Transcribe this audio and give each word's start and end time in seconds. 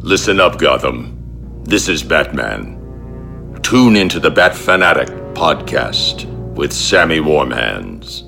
Listen 0.00 0.38
up, 0.38 0.58
Gotham. 0.58 1.62
This 1.64 1.88
is 1.88 2.04
Batman. 2.04 3.58
Tune 3.62 3.96
into 3.96 4.20
the 4.20 4.30
Bat 4.30 4.54
Fanatic 4.54 5.08
podcast 5.34 6.24
with 6.54 6.72
Sammy 6.72 7.18
Warm 7.18 7.50
Hands. 7.50 8.22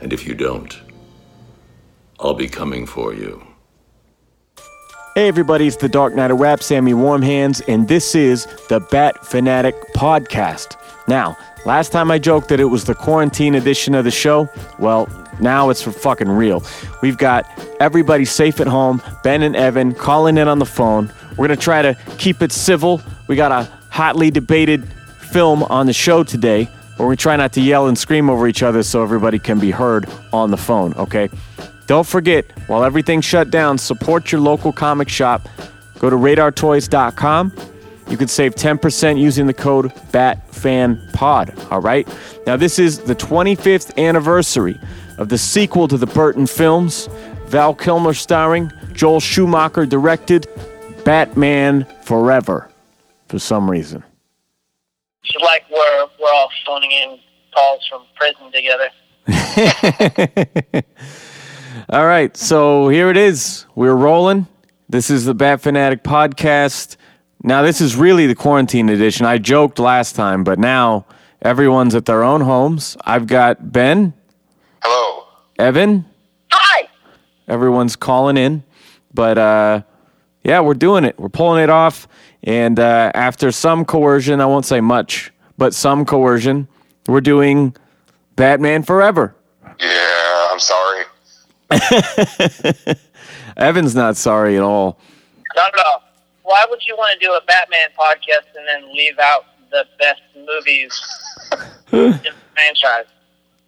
And 0.00 0.14
if 0.14 0.26
you 0.26 0.34
don't, 0.34 0.80
I'll 2.18 2.32
be 2.32 2.48
coming 2.48 2.86
for 2.86 3.12
you. 3.12 3.46
Hey 5.14 5.28
everybody, 5.28 5.66
it's 5.66 5.76
the 5.76 5.90
Dark 5.90 6.14
Knight 6.14 6.30
of 6.30 6.40
Rap, 6.40 6.62
Sammy 6.62 6.94
Warm 6.94 7.20
Hands, 7.20 7.60
and 7.68 7.86
this 7.86 8.14
is 8.14 8.46
the 8.70 8.80
Bat 8.80 9.26
Fanatic 9.26 9.74
Podcast. 9.94 10.78
Now, 11.06 11.36
last 11.64 11.92
time 11.92 12.10
I 12.10 12.18
joked 12.18 12.48
that 12.48 12.60
it 12.60 12.64
was 12.64 12.84
the 12.84 12.94
quarantine 12.94 13.54
edition 13.54 13.94
of 13.94 14.04
the 14.04 14.10
show, 14.10 14.48
well, 14.78 15.08
now 15.40 15.70
it's 15.70 15.82
for 15.82 15.92
fucking 15.92 16.28
real. 16.28 16.62
We've 17.02 17.18
got 17.18 17.46
everybody 17.80 18.24
safe 18.24 18.60
at 18.60 18.66
home, 18.66 19.02
Ben 19.22 19.42
and 19.42 19.56
Evan 19.56 19.94
calling 19.94 20.36
in 20.38 20.48
on 20.48 20.58
the 20.58 20.66
phone. 20.66 21.12
We're 21.36 21.48
gonna 21.48 21.56
try 21.56 21.82
to 21.82 21.96
keep 22.18 22.42
it 22.42 22.52
civil. 22.52 23.00
We 23.26 23.36
got 23.36 23.52
a 23.52 23.70
hotly 23.90 24.30
debated 24.30 24.84
film 25.30 25.62
on 25.64 25.86
the 25.86 25.92
show 25.92 26.22
today, 26.22 26.64
where 26.96 27.08
we 27.08 27.16
try 27.16 27.36
not 27.36 27.52
to 27.54 27.60
yell 27.60 27.88
and 27.88 27.96
scream 27.96 28.28
over 28.28 28.46
each 28.46 28.62
other 28.62 28.82
so 28.82 29.02
everybody 29.02 29.38
can 29.38 29.58
be 29.58 29.70
heard 29.70 30.08
on 30.32 30.50
the 30.50 30.56
phone, 30.56 30.92
okay? 30.94 31.30
Don't 31.86 32.06
forget, 32.06 32.46
while 32.68 32.84
everything's 32.84 33.24
shut 33.24 33.50
down, 33.50 33.78
support 33.78 34.30
your 34.30 34.40
local 34.40 34.72
comic 34.72 35.08
shop. 35.08 35.48
Go 35.98 36.10
to 36.10 36.16
radartoys.com. 36.16 37.52
You 38.08 38.16
can 38.16 38.28
save 38.28 38.54
10% 38.54 39.18
using 39.18 39.46
the 39.46 39.54
code 39.54 39.92
BATFANPOD, 40.12 41.70
all 41.70 41.80
right? 41.80 42.06
Now, 42.46 42.56
this 42.56 42.78
is 42.78 42.98
the 42.98 43.14
25th 43.14 43.96
anniversary 43.96 44.78
of 45.18 45.28
the 45.28 45.38
sequel 45.38 45.88
to 45.88 45.96
the 45.96 46.06
Burton 46.06 46.46
films. 46.46 47.08
Val 47.46 47.74
Kilmer 47.74 48.14
starring, 48.14 48.70
Joel 48.92 49.20
Schumacher 49.20 49.86
directed, 49.86 50.46
Batman 51.04 51.86
Forever, 52.02 52.70
for 53.28 53.38
some 53.38 53.70
reason. 53.70 54.02
It's 55.24 55.34
like 55.44 55.64
we're 55.70 56.06
we're 56.20 56.32
all 56.32 56.48
phoning 56.66 56.90
in 56.90 57.18
calls 57.54 57.86
from 57.88 58.02
prison 58.16 58.50
together. 58.52 58.90
All 61.88 62.06
right, 62.06 62.36
so 62.36 62.88
here 62.88 63.08
it 63.10 63.16
is. 63.16 63.66
We're 63.74 63.94
rolling. 63.94 64.46
This 64.88 65.10
is 65.10 65.24
the 65.24 65.34
Bat 65.34 65.60
Fanatic 65.60 66.02
podcast. 66.02 66.96
Now, 67.42 67.62
this 67.62 67.80
is 67.80 67.96
really 67.96 68.26
the 68.26 68.34
quarantine 68.34 68.88
edition. 68.88 69.26
I 69.26 69.38
joked 69.38 69.78
last 69.78 70.14
time, 70.14 70.44
but 70.44 70.58
now 70.58 71.06
everyone's 71.40 71.94
at 71.94 72.04
their 72.06 72.22
own 72.22 72.40
homes. 72.42 72.96
I've 73.04 73.26
got 73.26 73.72
Ben, 73.72 74.14
Hello. 74.82 75.24
Evan, 75.58 76.04
Hi. 76.50 76.88
everyone's 77.48 77.96
calling 77.96 78.36
in. 78.36 78.62
But 79.12 79.38
uh, 79.38 79.82
yeah, 80.44 80.60
we're 80.60 80.74
doing 80.74 81.04
it. 81.04 81.18
We're 81.18 81.28
pulling 81.28 81.62
it 81.62 81.70
off. 81.70 82.06
And 82.44 82.78
uh, 82.78 83.10
after 83.14 83.50
some 83.52 83.84
coercion, 83.84 84.40
I 84.40 84.46
won't 84.46 84.64
say 84.66 84.80
much, 84.80 85.32
but 85.58 85.74
some 85.74 86.04
coercion, 86.04 86.66
we're 87.06 87.20
doing 87.20 87.76
Batman 88.36 88.82
Forever. 88.84 89.34
Yeah, 89.80 90.48
I'm 90.52 90.60
sorry. 90.60 91.04
Evan's 93.56 93.94
not 93.94 94.16
sorry 94.16 94.56
at 94.56 94.62
all. 94.62 94.98
No, 95.56 95.62
no. 95.76 95.82
Why 96.52 96.66
would 96.68 96.86
you 96.86 96.94
want 96.98 97.18
to 97.18 97.26
do 97.26 97.32
a 97.32 97.40
Batman 97.46 97.88
podcast 97.98 98.54
and 98.54 98.68
then 98.68 98.94
leave 98.94 99.18
out 99.18 99.46
the 99.70 99.86
best 99.98 100.20
movies 100.36 101.00
in 101.92 102.10
the 102.10 102.34
franchise? 102.52 103.06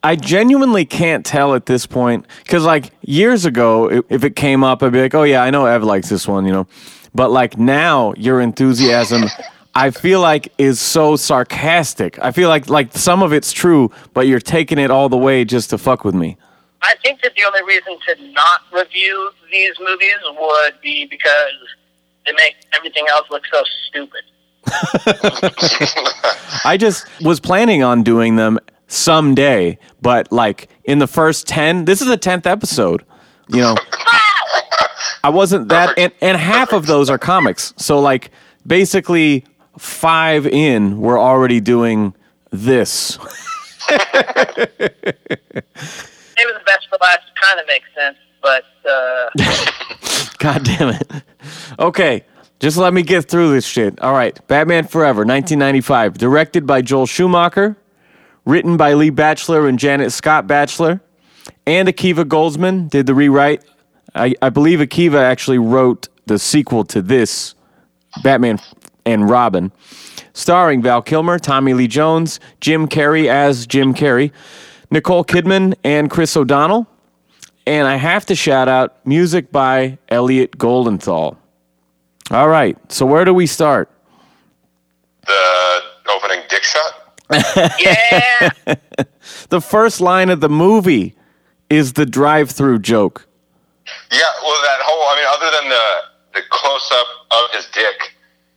I 0.03 0.17
genuinely 0.17 0.85
can't 0.85 1.25
tell 1.25 1.55
at 1.55 1.65
this 1.65 1.87
point 1.87 2.27
because, 2.43 2.65
like, 2.65 2.91
years 3.01 3.47
ago, 3.47 4.03
if 4.11 4.23
it 4.23 4.37
came 4.37 4.63
up, 4.63 4.83
I'd 4.83 4.93
be 4.93 5.01
like, 5.01 5.15
"Oh 5.15 5.23
yeah, 5.23 5.43
I 5.43 5.49
know 5.49 5.65
Ev 5.65 5.83
likes 5.83 6.11
this 6.11 6.29
one," 6.29 6.45
you 6.45 6.53
know. 6.53 6.67
But 7.15 7.31
like 7.31 7.57
now, 7.57 8.13
your 8.19 8.43
enthusiasm, 8.43 9.31
I 9.75 9.89
feel 9.89 10.21
like, 10.21 10.53
is 10.59 10.79
so 10.79 11.17
sarcastic. 11.17 12.19
I 12.19 12.33
feel 12.33 12.51
like 12.51 12.69
like 12.69 12.95
some 12.95 13.23
of 13.23 13.33
it's 13.33 13.51
true, 13.51 13.91
but 14.13 14.27
you're 14.27 14.41
taking 14.41 14.77
it 14.77 14.91
all 14.91 15.09
the 15.09 15.17
way 15.17 15.47
just 15.47 15.71
to 15.71 15.79
fuck 15.79 16.05
with 16.05 16.15
me. 16.15 16.37
I 16.83 16.97
think 17.03 17.23
that 17.23 17.33
the 17.35 17.45
only 17.45 17.63
reason 17.63 17.97
to 18.09 18.33
not 18.33 18.61
review 18.75 19.31
these 19.51 19.73
movies 19.81 20.21
would 20.39 20.75
be 20.83 21.07
because 21.07 21.55
they 22.27 22.33
make 22.33 22.57
everything 22.73 23.05
else 23.11 23.27
look 23.31 23.43
so 23.53 23.63
stupid. 23.89 24.23
I 26.65 26.77
just 26.79 27.07
was 27.23 27.41
planning 27.41 27.83
on 27.83 28.03
doing 28.03 28.37
them 28.37 28.59
someday, 28.87 29.79
but 30.01 30.31
like 30.33 30.69
in 30.85 30.99
the 30.99 31.07
first 31.07 31.47
ten, 31.47 31.85
this 31.85 32.01
is 32.01 32.09
the 32.09 32.17
tenth 32.17 32.47
episode. 32.47 33.05
You 33.49 33.61
know, 33.61 33.77
I 35.23 35.31
wasn't 35.31 35.69
that, 35.69 35.99
and, 35.99 36.13
and 36.21 36.37
half 36.39 36.73
of 36.73 36.87
those 36.87 37.11
are 37.11 37.19
comics. 37.19 37.75
So 37.77 38.01
like 38.01 38.31
basically 38.67 39.45
five 39.79 40.47
in, 40.47 40.99
we're 41.01 41.21
already 41.21 41.61
doing 41.61 42.15
this. 42.51 43.19
Maybe 43.89 44.01
the 46.53 46.63
best 46.67 46.89
for 46.89 46.99
last 47.01 47.23
kind 47.41 47.61
of 47.61 47.67
makes 47.67 47.89
sense, 47.95 48.17
but 48.43 48.65
uh, 48.89 49.31
God 50.39 50.65
damn 50.65 50.89
it. 50.91 51.13
Okay, 51.79 52.25
just 52.61 52.77
let 52.77 52.95
me 52.95 53.03
get 53.03 53.29
through 53.29 53.53
this 53.53 53.67
shit. 53.67 54.01
All 54.01 54.13
right, 54.13 54.39
Batman 54.47 54.87
Forever, 54.87 55.21
1995, 55.21 56.19
directed 56.19 56.67
by 56.67 56.83
Joel 56.83 57.07
Schumacher, 57.07 57.77
written 58.45 58.77
by 58.77 58.95
Lee 58.95 59.11
Batchelor 59.11 59.67
and 59.67 59.79
Janet 59.79 60.13
Scott 60.13 60.47
Batchelor, 60.47 61.01
and 61.67 61.89
Akiva 61.89 62.25
Goldsman 62.25 62.89
did 62.89 63.07
the 63.07 63.15
rewrite. 63.15 63.65
I, 64.15 64.35
I 64.41 64.51
believe 64.51 64.79
Akiva 64.79 65.21
actually 65.21 65.59
wrote 65.59 66.09
the 66.27 66.39
sequel 66.39 66.85
to 66.85 67.03
this, 67.03 67.55
Batman 68.23 68.61
and 69.05 69.29
Robin, 69.29 69.73
starring 70.33 70.81
Val 70.83 71.03
Kilmer, 71.03 71.39
Tommy 71.39 71.75
Lee 71.75 71.89
Jones, 71.89 72.41
Jim 72.61 72.89
Carrey 72.89 73.27
as 73.27 73.67
Jim 73.67 73.93
Carrey, 73.93 74.31
Nicole 74.91 75.25
Kidman, 75.25 75.75
and 75.83 76.11
Chris 76.11 76.37
O'Donnell. 76.37 76.87
And 77.67 77.89
I 77.89 77.97
have 77.97 78.27
to 78.27 78.35
shout 78.35 78.69
out 78.69 79.05
music 79.07 79.51
by 79.51 79.99
Elliot 80.09 80.59
Goldenthal. 80.59 81.37
All 82.31 82.49
right, 82.49 82.77
so 82.91 83.05
where 83.07 83.25
do 83.25 83.35
we 83.35 83.47
start? 83.47 83.91
The 85.27 85.81
opening 86.11 86.41
dick 86.49 86.63
shot. 86.63 87.21
yeah, 87.79 88.51
The 89.49 89.61
first 89.61 90.01
line 90.01 90.31
of 90.31 90.41
the 90.41 90.49
movie 90.49 91.15
is 91.71 91.95
the 91.95 92.07
drive 92.07 92.51
through 92.51 92.81
joke. 92.81 93.27
Yeah, 94.13 94.21
well, 94.43 94.61
that 94.63 94.81
whole. 94.83 95.05
I 95.09 95.15
mean, 95.17 95.29
other 95.37 95.51
than 95.61 95.69
the 95.71 96.41
the 96.41 96.43
close 96.51 96.91
up 96.93 97.07
of 97.31 97.55
his 97.55 97.67
dick, 97.73 98.17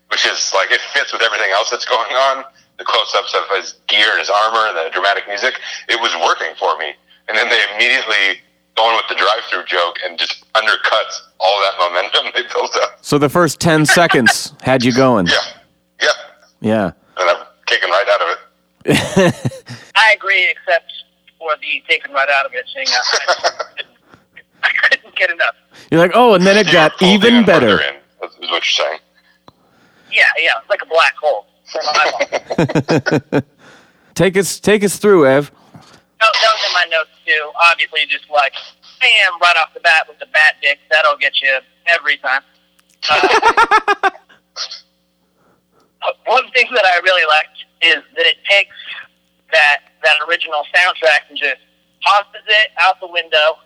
which 0.10 0.26
is 0.26 0.52
like 0.54 0.72
it 0.72 0.82
fits 0.94 1.14
with 1.14 1.22
everything 1.22 1.52
else 1.52 1.70
that's 1.70 1.86
going 1.86 2.12
on. 2.12 2.44
The 2.78 2.86
close 2.86 3.14
ups 3.16 3.34
of 3.34 3.42
his 3.58 3.76
gear 3.88 4.06
and 4.12 4.20
his 4.20 4.30
armor 4.30 4.68
and 4.70 4.78
the 4.78 4.90
dramatic 4.94 5.28
music, 5.28 5.60
it 5.90 6.00
was 6.00 6.14
working 6.22 6.54
for 6.60 6.78
me. 6.78 6.94
And 7.28 7.36
then 7.36 7.50
they 7.50 7.62
immediately 7.74 8.42
go 8.78 8.90
in 8.92 8.96
with 8.96 9.06
the 9.10 9.16
drive 9.16 9.44
through 9.50 9.66
joke 9.66 9.98
and 10.06 10.18
just 10.18 10.46
undercuts 10.54 11.22
all 11.40 11.60
that 11.62 11.74
momentum 11.80 12.32
they 12.36 12.44
built 12.54 12.76
up. 12.84 13.00
So 13.02 13.18
the 13.18 13.30
first 13.30 13.60
10 13.60 13.86
seconds 14.00 14.54
had 14.62 14.86
you 14.86 14.94
going. 14.94 15.26
Yeah, 15.28 15.34
yeah, 16.02 16.10
Yeah. 16.62 16.92
and 17.18 17.30
I'm 17.30 17.46
kicking 17.66 17.90
right 17.90 18.06
out 18.10 18.22
of 18.22 18.28
it. 18.30 18.40
I 19.96 20.14
agree, 20.16 20.50
except 20.50 20.92
for 21.40 21.52
the 21.62 21.84
taken 21.90 22.14
right 22.14 22.30
out 22.30 22.46
of 22.46 22.54
it 22.54 22.66
thing. 22.74 22.86
I, 22.88 23.52
I, 24.64 24.70
couldn't, 24.70 25.16
get 25.16 25.30
enough. 25.32 25.56
You're 25.92 26.00
like, 26.00 26.12
oh, 26.14 26.36
and 26.36 26.46
then 26.46 26.58
it 26.58 26.68
You 26.68 26.74
got 26.74 27.02
even 27.02 27.44
better. 27.44 27.80
in, 27.82 27.96
is 27.96 28.32
what 28.40 28.40
you're 28.42 28.62
saying. 28.64 29.00
Yeah, 30.12 30.24
yeah, 30.40 30.52
it's 30.62 30.70
like 30.70 30.82
a 30.82 30.86
black 30.86 31.16
hole. 31.20 31.48
for 31.72 31.82
my 31.84 33.22
eyeball. 33.32 33.42
Take 34.16 34.38
us, 34.38 34.60
take 34.60 34.84
us 34.84 34.98
through, 34.98 35.28
Ev. 35.28 35.52
No, 36.20 36.28
that 36.34 36.50
was 36.50 36.64
in 36.66 36.74
my 36.74 36.86
notes 36.90 37.14
too. 37.26 37.52
Obviously, 37.62 38.06
just 38.10 38.30
like 38.30 38.54
bam, 39.00 39.40
right 39.42 39.56
off 39.58 39.74
the 39.74 39.80
bat 39.80 40.06
with 40.08 40.20
the 40.20 40.26
bat 40.34 40.56
dick. 40.62 40.80
That'll 40.90 41.18
get 41.18 41.42
you 41.42 41.60
every 41.88 42.18
time. 42.18 42.42
Uh, 43.10 44.10
one 46.26 46.50
thing 46.52 46.68
that 46.74 46.86
I 46.86 47.00
really 47.04 47.26
liked 47.28 47.66
is 47.82 48.04
that 48.16 48.26
it 48.26 48.38
takes 48.50 48.76
that 49.52 49.82
that 50.04 50.18
original 50.28 50.64
soundtrack 50.76 51.30
and 51.30 51.38
just 51.38 51.62
tosses 52.04 52.46
it 52.48 52.72
out 52.80 53.00
the 53.00 53.08
window 53.08 53.58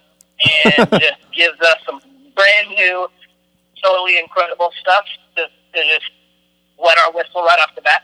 and 0.66 0.90
just 1.02 1.20
gives 1.34 1.60
us 1.62 1.78
some 1.86 2.02
brand 2.36 2.70
new, 2.70 3.08
totally 3.84 4.18
incredible 4.20 4.72
stuff 4.80 5.06
to, 5.36 5.44
to 5.44 5.84
just 5.84 6.12
wet 6.78 6.98
our 7.06 7.14
whistle 7.14 7.44
right 7.44 7.60
off 7.60 7.74
the 7.76 7.82
bat. 7.82 8.04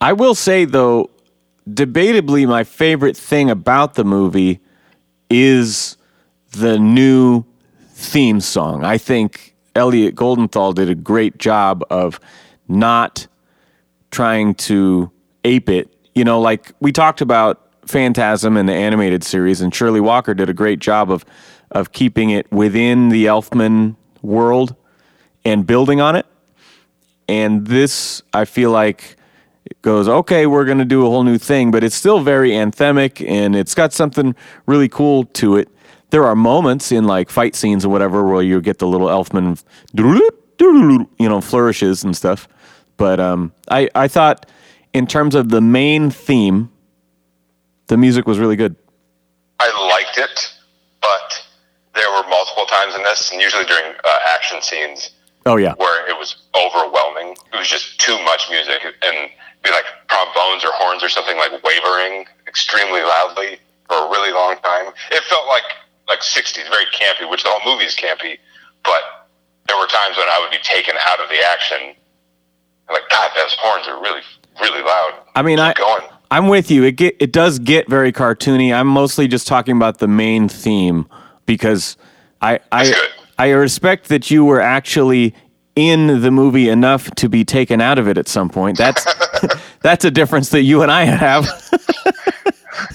I 0.00 0.12
will 0.12 0.34
say, 0.34 0.64
though, 0.64 1.10
debatably, 1.68 2.46
my 2.48 2.64
favorite 2.64 3.16
thing 3.16 3.50
about 3.50 3.94
the 3.94 4.04
movie 4.04 4.60
is 5.30 5.96
the 6.52 6.78
new 6.78 7.44
theme 7.90 8.40
song. 8.40 8.84
I 8.84 8.98
think 8.98 9.54
Elliot 9.74 10.14
Goldenthal 10.14 10.74
did 10.74 10.88
a 10.88 10.94
great 10.94 11.38
job 11.38 11.84
of 11.90 12.20
not 12.68 13.26
trying 14.10 14.54
to 14.54 15.10
ape 15.44 15.68
it. 15.68 15.94
You 16.14 16.24
know, 16.24 16.40
like 16.40 16.72
we 16.80 16.92
talked 16.92 17.20
about 17.20 17.62
Phantasm 17.86 18.56
in 18.56 18.66
the 18.66 18.72
animated 18.72 19.22
series, 19.22 19.60
and 19.60 19.74
Shirley 19.74 20.00
Walker 20.00 20.34
did 20.34 20.48
a 20.48 20.54
great 20.54 20.78
job 20.78 21.10
of 21.10 21.24
of 21.72 21.92
keeping 21.92 22.30
it 22.30 22.50
within 22.52 23.08
the 23.08 23.26
Elfman 23.26 23.96
world 24.22 24.76
and 25.44 25.66
building 25.66 26.00
on 26.00 26.16
it. 26.16 26.26
and 27.28 27.66
this 27.66 28.22
I 28.32 28.44
feel 28.44 28.70
like 28.70 29.15
goes 29.82 30.08
okay. 30.08 30.46
We're 30.46 30.64
gonna 30.64 30.84
do 30.84 31.06
a 31.06 31.10
whole 31.10 31.24
new 31.24 31.38
thing, 31.38 31.70
but 31.70 31.84
it's 31.84 31.94
still 31.94 32.20
very 32.20 32.50
anthemic, 32.50 33.26
and 33.26 33.54
it's 33.54 33.74
got 33.74 33.92
something 33.92 34.34
really 34.66 34.88
cool 34.88 35.24
to 35.24 35.56
it. 35.56 35.68
There 36.10 36.24
are 36.24 36.36
moments 36.36 36.92
in 36.92 37.04
like 37.04 37.30
fight 37.30 37.54
scenes 37.54 37.84
or 37.84 37.88
whatever 37.88 38.26
where 38.26 38.42
you 38.42 38.60
get 38.60 38.78
the 38.78 38.86
little 38.86 39.08
Elfman, 39.08 39.62
you 41.18 41.28
know, 41.28 41.40
flourishes 41.40 42.04
and 42.04 42.16
stuff. 42.16 42.48
But 42.96 43.20
um, 43.20 43.52
I 43.68 43.88
I 43.94 44.08
thought 44.08 44.46
in 44.92 45.06
terms 45.06 45.34
of 45.34 45.50
the 45.50 45.60
main 45.60 46.10
theme, 46.10 46.70
the 47.88 47.96
music 47.96 48.26
was 48.26 48.38
really 48.38 48.56
good. 48.56 48.76
I 49.60 49.68
liked 49.90 50.18
it, 50.18 50.54
but 51.00 51.46
there 51.94 52.10
were 52.10 52.28
multiple 52.28 52.66
times 52.66 52.94
in 52.94 53.02
this, 53.02 53.30
and 53.30 53.40
usually 53.40 53.64
during 53.64 53.92
uh, 54.04 54.18
action 54.34 54.62
scenes, 54.62 55.10
Oh 55.44 55.56
yeah, 55.56 55.74
where 55.74 56.08
it 56.08 56.18
was 56.18 56.36
overwhelming. 56.54 57.36
It 57.52 57.56
was 57.58 57.68
just 57.68 58.00
too 58.00 58.16
much 58.24 58.48
music, 58.50 58.82
and 59.02 59.30
be 59.66 59.74
like 59.74 59.86
trombones 60.06 60.64
or 60.64 60.70
horns 60.78 61.02
or 61.02 61.08
something 61.08 61.36
like 61.36 61.50
wavering 61.64 62.26
extremely 62.46 63.02
loudly 63.02 63.58
for 63.90 63.98
a 63.98 64.08
really 64.10 64.32
long 64.32 64.56
time. 64.62 64.94
It 65.10 65.22
felt 65.24 65.46
like 65.46 65.66
like 66.08 66.20
60s, 66.20 66.68
very 66.70 66.86
campy, 66.94 67.28
which 67.28 67.42
the 67.42 67.50
whole 67.50 67.74
movie 67.74 67.84
is 67.84 67.96
campy. 67.96 68.38
But 68.84 69.02
there 69.66 69.76
were 69.76 69.86
times 69.86 70.16
when 70.16 70.28
I 70.28 70.38
would 70.40 70.50
be 70.50 70.62
taken 70.62 70.94
out 71.04 71.20
of 71.20 71.28
the 71.28 71.38
action. 71.52 71.94
Like, 72.88 73.02
God, 73.10 73.30
those 73.34 73.54
horns 73.58 73.88
are 73.88 74.00
really, 74.00 74.22
really 74.60 74.82
loud. 74.82 75.14
I 75.34 75.42
mean, 75.42 75.58
I 75.58 75.72
going. 75.74 76.02
I'm 76.30 76.48
with 76.48 76.70
you. 76.70 76.84
It 76.84 76.92
get 76.92 77.16
it 77.18 77.32
does 77.32 77.58
get 77.58 77.88
very 77.88 78.12
cartoony. 78.12 78.72
I'm 78.72 78.86
mostly 78.86 79.28
just 79.28 79.46
talking 79.46 79.76
about 79.76 79.98
the 79.98 80.08
main 80.08 80.48
theme 80.48 81.08
because 81.44 81.96
I 82.40 82.60
I 82.70 82.94
I 83.38 83.50
respect 83.50 84.08
that 84.08 84.30
you 84.30 84.44
were 84.44 84.60
actually 84.60 85.34
in 85.76 86.22
the 86.22 86.30
movie 86.30 86.68
enough 86.70 87.10
to 87.16 87.28
be 87.28 87.44
taken 87.44 87.80
out 87.80 87.98
of 87.98 88.08
it 88.08 88.18
at 88.18 88.26
some 88.28 88.48
point. 88.48 88.78
That's 88.78 89.04
that's 89.82 90.04
a 90.04 90.10
difference 90.10 90.48
that 90.50 90.62
you 90.62 90.82
and 90.82 90.90
I 90.90 91.04
have. 91.04 91.46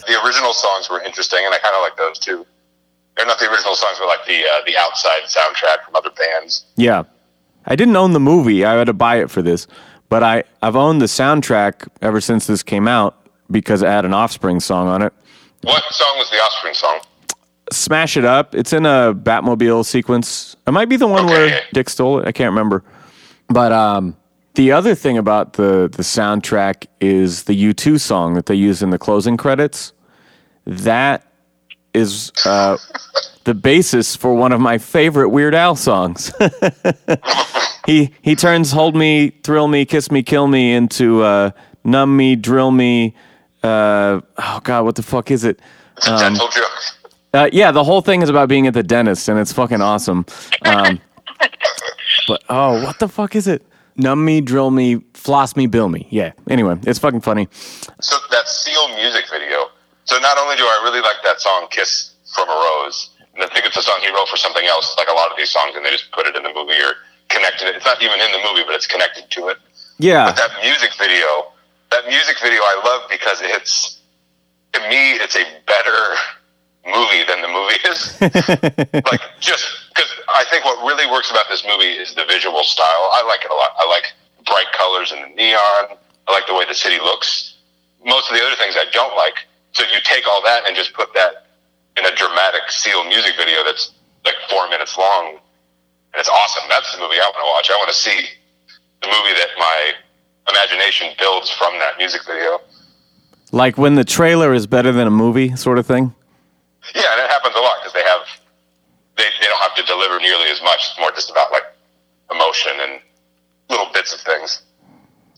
The 0.08 0.22
original 0.26 0.54
songs 0.54 0.90
were 0.90 1.02
interesting, 1.02 1.40
and 1.44 1.54
I 1.54 1.58
kind 1.60 1.76
of 1.76 1.82
like 1.82 1.96
those 1.98 2.20
too. 2.20 2.46
They're 3.16 3.26
not 3.26 3.40
the 3.40 3.50
original 3.50 3.76
songs, 3.76 3.98
but 4.00 4.08
like 4.08 4.26
the 4.28 4.42
uh, 4.44 4.62
the 4.66 4.78
outside 4.78 5.22
soundtrack 5.26 5.86
from 5.86 5.96
other 5.96 6.12
bands. 6.12 6.66
yeah. 6.76 7.04
I 7.66 7.76
didn't 7.76 7.96
own 7.96 8.14
the 8.14 8.20
movie. 8.20 8.66
I 8.66 8.74
had 8.74 8.86
to 8.88 8.94
buy 8.94 9.18
it 9.18 9.30
for 9.30 9.42
this. 9.44 9.68
But 10.10 10.24
I 10.24 10.44
I've 10.64 10.76
owned 10.76 11.00
the 11.02 11.06
soundtrack 11.06 11.88
ever 12.02 12.20
since 12.20 12.48
this 12.48 12.64
came 12.64 12.88
out 12.88 13.16
because 13.52 13.82
it 13.84 13.88
had 13.88 14.04
an 14.04 14.14
Offspring 14.14 14.60
song 14.60 14.88
on 14.88 15.02
it. 15.04 15.14
What 15.62 15.84
song 15.92 16.18
was 16.18 16.30
the 16.32 16.38
Offspring 16.38 16.74
song? 16.74 17.00
Smash 17.72 18.18
It 18.18 18.26
Up. 18.26 18.54
It's 18.54 18.74
in 18.74 18.86
a 18.86 19.14
Batmobile 19.14 19.86
sequence. 19.86 20.56
It 20.68 20.72
might 20.72 20.90
be 20.90 20.98
the 20.98 21.08
one 21.08 21.26
where 21.26 21.62
Dick 21.74 21.90
stole 21.90 22.20
it. 22.20 22.28
I 22.28 22.32
can't 22.32 22.52
remember. 22.52 22.84
But 23.48 23.72
um, 23.72 24.16
the 24.56 24.72
other 24.72 24.96
thing 24.96 25.18
about 25.18 25.54
the 25.54 25.90
the 25.92 26.04
soundtrack 26.04 26.88
is 27.00 27.44
the 27.44 27.74
U2 27.74 28.00
song 28.00 28.34
that 28.36 28.46
they 28.46 28.56
use 28.56 28.82
in 28.82 28.90
the 28.90 28.98
closing 28.98 29.38
credits. 29.38 29.94
That 30.66 31.26
is 31.94 32.32
uh, 32.46 32.78
the 33.46 33.54
basis 33.54 34.16
for 34.16 34.34
one 34.34 34.52
of 34.52 34.62
my 34.62 34.78
favorite 34.78 35.30
Weird 35.30 35.56
Al 35.56 35.76
songs. 35.76 36.34
he 37.86 38.14
he 38.22 38.36
turns 38.36 38.72
"Hold 38.72 38.96
Me, 38.96 39.30
Thrill 39.44 39.68
Me, 39.68 39.86
Kiss 39.86 40.12
Me, 40.12 40.24
Kill 40.24 40.48
Me" 40.48 40.74
into 40.74 41.24
uh, 41.24 41.52
"Numb 41.84 42.16
Me, 42.18 42.36
Drill 42.36 42.72
Me." 42.72 43.16
Uh, 43.64 44.22
oh 44.38 44.60
God, 44.64 44.86
what 44.86 44.96
the 44.96 45.04
fuck 45.04 45.32
is 45.32 45.44
it? 45.44 45.60
It's 45.98 46.08
a 46.08 46.18
dental 46.18 46.48
joke. 46.50 46.72
Uh, 47.34 47.50
yeah, 47.54 47.72
the 47.72 47.84
whole 47.84 48.02
thing 48.02 48.22
is 48.22 48.30
about 48.30 48.50
being 48.50 48.68
at 48.68 48.74
the 48.74 48.84
dentist, 48.84 49.30
and 49.30 49.40
it's 49.40 49.54
fucking 49.54 49.82
awesome. 49.82 50.26
Um, 50.64 51.00
but 52.28 52.44
oh, 52.50 52.84
what 52.84 53.00
the 53.00 53.08
fuck 53.08 53.36
is 53.36 53.48
it? 53.48 53.66
Numb 53.96 54.24
me, 54.24 54.42
drill 54.42 54.72
me, 54.72 55.02
floss 55.14 55.56
me, 55.56 55.68
bill 55.68 55.90
me. 55.90 56.08
Yeah. 56.10 56.32
Anyway, 56.50 56.78
it's 56.84 57.00
fucking 57.00 57.22
funny. 57.22 57.48
So 58.02 58.18
that 58.32 58.48
Seal 58.48 58.96
music 58.96 59.26
video. 59.30 59.68
So 60.06 60.20
not 60.20 60.38
only 60.38 60.56
do 60.56 60.64
I 60.64 60.82
really 60.84 61.02
like 61.02 61.24
that 61.24 61.40
song 61.40 61.68
"Kiss 61.70 62.16
from 62.36 62.50
a 62.50 62.52
Rose," 62.52 63.12
and 63.34 63.44
I 63.44 63.48
think 63.48 63.66
it's 63.66 63.78
a 63.78 63.82
song 63.82 64.00
he 64.02 64.10
wrote 64.10 64.28
for 64.28 64.38
something 64.38 64.66
else, 64.66 64.96
like 64.98 65.08
a 65.08 65.14
lot 65.14 65.32
of 65.32 65.38
these 65.38 65.50
songs, 65.50 65.76
and 65.76 65.86
they 65.86 65.92
just 65.92 66.12
put 66.12 66.26
it 66.26 66.36
in 66.36 66.44
the 66.44 66.54
movie 66.54 66.80
or 66.82 66.96
connected 67.30 67.68
it. 67.68 67.76
It's 67.76 67.86
not 67.86 68.02
even 68.02 68.20
in 68.20 68.32
the 68.32 68.44
movie, 68.44 68.64
but 68.66 68.76
it's 68.76 68.88
connected 68.88 69.30
to 69.32 69.48
it. 69.50 69.58
Yeah. 70.00 70.26
But 70.26 70.36
that 70.36 70.52
music 70.62 70.92
video, 70.98 71.52
that 71.92 72.08
music 72.08 72.40
video, 72.42 72.60
I 72.60 72.82
love 72.84 73.10
because 73.10 73.40
it's 73.42 74.02
to 74.74 74.80
me, 74.90 75.14
it's 75.20 75.36
a 75.36 75.44
better 75.68 76.16
movie 76.86 77.24
than 77.28 77.42
the 77.42 77.52
movie 77.52 77.80
is. 77.88 78.00
like 79.12 79.22
just 79.40 79.66
because 79.94 80.10
I 80.30 80.46
think 80.50 80.66
what 80.66 80.82
really 80.86 81.10
works 81.12 81.30
about 81.30 81.46
this 81.50 81.64
movie 81.66 81.94
is 81.94 82.14
the 82.16 82.26
visual 82.26 82.64
style. 82.64 83.10
I 83.14 83.24
like 83.28 83.46
it 83.46 83.52
a 83.52 83.56
lot. 83.56 83.72
I 83.78 83.88
like 83.88 84.06
bright 84.46 84.72
colors 84.74 85.12
and 85.12 85.24
the 85.24 85.36
neon. 85.36 85.98
I 86.28 86.32
like 86.32 86.48
the 86.48 86.56
way 86.56 86.66
the 86.66 86.76
city 86.76 86.98
looks. 86.98 87.58
Most 88.06 88.32
of 88.32 88.38
the 88.38 88.44
other 88.44 88.56
things 88.56 88.76
I 88.76 88.86
don't 88.92 89.16
like. 89.16 89.46
So 89.74 89.84
you 89.84 90.00
take 90.04 90.28
all 90.28 90.42
that 90.44 90.66
and 90.68 90.76
just 90.76 90.94
put 90.94 91.14
that 91.14 91.46
in 91.98 92.06
a 92.06 92.16
dramatic 92.16 92.70
Seal 92.70 93.04
music 93.06 93.34
video 93.38 93.64
that's 93.64 93.92
like 94.26 94.36
four 94.50 94.68
minutes 94.70 94.98
long, 94.98 95.38
and 96.14 96.20
it's 96.20 96.30
awesome. 96.30 96.64
That's 96.70 96.92
the 96.94 97.00
movie 97.00 97.16
I 97.16 97.32
want 97.34 97.44
to 97.44 97.52
watch. 97.52 97.70
I 97.70 97.78
want 97.78 97.90
to 97.90 97.96
see 97.96 98.28
the 99.02 99.08
movie 99.08 99.34
that 99.34 99.50
my 99.58 99.92
imagination 100.50 101.10
builds 101.20 101.50
from 101.50 101.74
that 101.80 101.98
music 101.98 102.22
video. 102.26 102.60
like 103.52 103.78
when 103.78 103.96
the 103.96 104.04
trailer 104.04 104.54
is 104.54 104.68
better 104.68 104.92
than 104.92 105.08
a 105.08 105.12
movie, 105.12 105.56
sort 105.56 105.78
of 105.78 105.86
thing. 105.86 106.14
Yeah, 106.96 107.14
and 107.14 107.22
it 107.22 107.30
happens 107.30 107.56
a 107.56 107.60
lot 107.60 107.78
because 107.80 107.94
they 107.94 108.04
have 108.04 108.22
they, 109.18 109.24
they 109.40 109.48
don't 109.48 109.62
have 109.62 109.76
to 109.76 109.84
deliver 109.84 110.20
nearly 110.20 110.50
as 110.50 110.62
much. 110.62 110.88
It's 110.90 111.00
more 111.00 111.12
just 111.12 111.30
about 111.30 111.52
like 111.52 111.64
emotion 112.32 112.72
and 112.80 113.02
little 113.70 113.88
bits 113.94 114.14
of 114.14 114.20
things. 114.22 114.64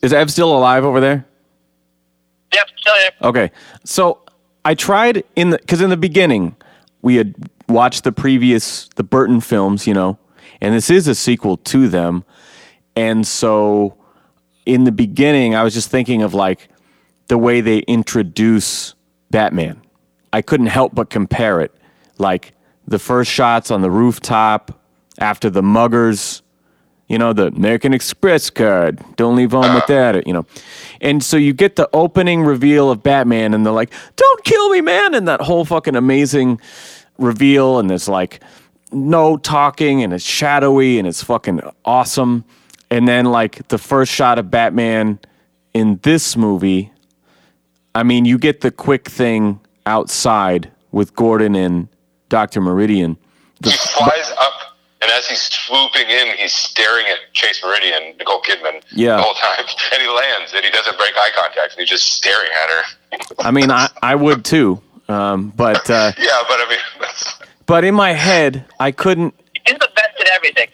Is 0.02 0.12
Ev 0.12 0.30
still 0.30 0.56
alive 0.56 0.84
over 0.84 1.00
there? 1.00 1.24
Yep, 2.52 2.66
still 2.76 2.94
here. 2.94 3.10
Okay. 3.22 3.50
So 3.84 4.20
I 4.64 4.74
tried 4.74 5.24
in 5.36 5.50
the 5.50 5.58
because 5.58 5.80
in 5.80 5.90
the 5.90 5.96
beginning 5.96 6.56
we 7.02 7.16
had 7.16 7.34
watched 7.68 8.04
the 8.04 8.12
previous 8.12 8.88
the 8.96 9.04
Burton 9.04 9.40
films, 9.40 9.86
you 9.86 9.94
know, 9.94 10.18
and 10.60 10.74
this 10.74 10.90
is 10.90 11.08
a 11.08 11.14
sequel 11.14 11.56
to 11.58 11.88
them. 11.88 12.24
And 12.96 13.26
so 13.26 13.96
in 14.66 14.84
the 14.84 14.92
beginning 14.92 15.54
I 15.54 15.62
was 15.62 15.74
just 15.74 15.90
thinking 15.90 16.22
of 16.22 16.34
like 16.34 16.68
the 17.28 17.38
way 17.38 17.60
they 17.60 17.78
introduce 17.78 18.94
Batman. 19.30 19.83
I 20.34 20.42
couldn't 20.42 20.66
help 20.66 20.96
but 20.96 21.10
compare 21.10 21.60
it. 21.60 21.72
Like 22.18 22.54
the 22.88 22.98
first 22.98 23.30
shots 23.30 23.70
on 23.70 23.82
the 23.82 23.90
rooftop 23.90 24.80
after 25.18 25.48
the 25.48 25.62
muggers 25.62 26.42
you 27.06 27.18
know, 27.18 27.34
the 27.34 27.48
American 27.48 27.92
Express 27.92 28.48
card. 28.48 29.00
Don't 29.16 29.36
leave 29.36 29.52
home 29.52 29.74
with 29.74 29.86
that, 29.86 30.26
you 30.26 30.32
know. 30.32 30.46
And 31.02 31.22
so 31.22 31.36
you 31.36 31.52
get 31.52 31.76
the 31.76 31.88
opening 31.92 32.42
reveal 32.42 32.90
of 32.90 33.02
Batman, 33.02 33.52
and 33.52 33.64
they're 33.64 33.74
like, 33.74 33.92
"Don't 34.16 34.44
kill 34.44 34.70
me, 34.70 34.80
man!" 34.80 35.14
And 35.14 35.28
that 35.28 35.42
whole 35.42 35.66
fucking 35.66 35.96
amazing 35.96 36.60
reveal, 37.18 37.78
and 37.78 37.90
there's 37.90 38.08
like 38.08 38.42
no 38.90 39.36
talking, 39.36 40.02
and 40.02 40.14
it's 40.14 40.24
shadowy, 40.24 40.98
and 40.98 41.06
it's 41.06 41.22
fucking 41.22 41.60
awesome. 41.84 42.44
And 42.90 43.06
then 43.06 43.26
like 43.26 43.68
the 43.68 43.78
first 43.78 44.10
shot 44.10 44.38
of 44.38 44.50
Batman 44.50 45.18
in 45.74 46.00
this 46.02 46.36
movie, 46.36 46.90
I 47.94 48.02
mean, 48.02 48.24
you 48.24 48.38
get 48.38 48.62
the 48.62 48.70
quick 48.70 49.08
thing 49.08 49.60
outside 49.86 50.70
with 50.92 51.14
Gordon 51.14 51.54
and 51.54 51.88
Doctor 52.28 52.60
Meridian. 52.60 53.16
He 53.62 53.70
flies 53.72 54.32
up, 54.40 54.52
and 55.02 55.10
as 55.12 55.26
he's 55.28 55.40
swooping 55.42 56.08
in, 56.08 56.36
he's 56.36 56.52
staring 56.52 57.06
at 57.06 57.32
Chase 57.32 57.62
Meridian, 57.64 58.16
Nicole 58.18 58.42
Kidman, 58.42 58.82
Yeah. 58.92 59.16
the 59.16 59.22
whole 59.22 59.34
time. 59.34 59.64
And 59.92 60.02
he 60.02 60.08
lands, 60.08 60.52
and 60.54 60.64
he 60.64 60.70
doesn't 60.70 60.96
break 60.98 61.12
eye 61.16 61.30
contact, 61.36 61.72
and 61.72 61.80
he's 61.80 61.88
just 61.88 62.04
staring 62.14 62.50
at 62.62 62.68
her. 62.70 63.46
I 63.46 63.50
mean, 63.52 63.70
I, 63.70 63.88
I 64.02 64.14
would 64.16 64.44
too. 64.44 64.80
Um, 65.08 65.52
but 65.56 65.88
uh, 65.90 66.12
Yeah, 66.18 66.42
but 66.48 66.58
I 66.60 66.66
mean, 66.68 67.08
but 67.66 67.84
in 67.84 67.94
my 67.94 68.12
head, 68.12 68.64
I 68.80 68.90
couldn't 68.90 69.34
He's 69.66 69.78
the 69.78 69.88
best 69.94 70.20
at 70.20 70.28
everything. 70.34 70.68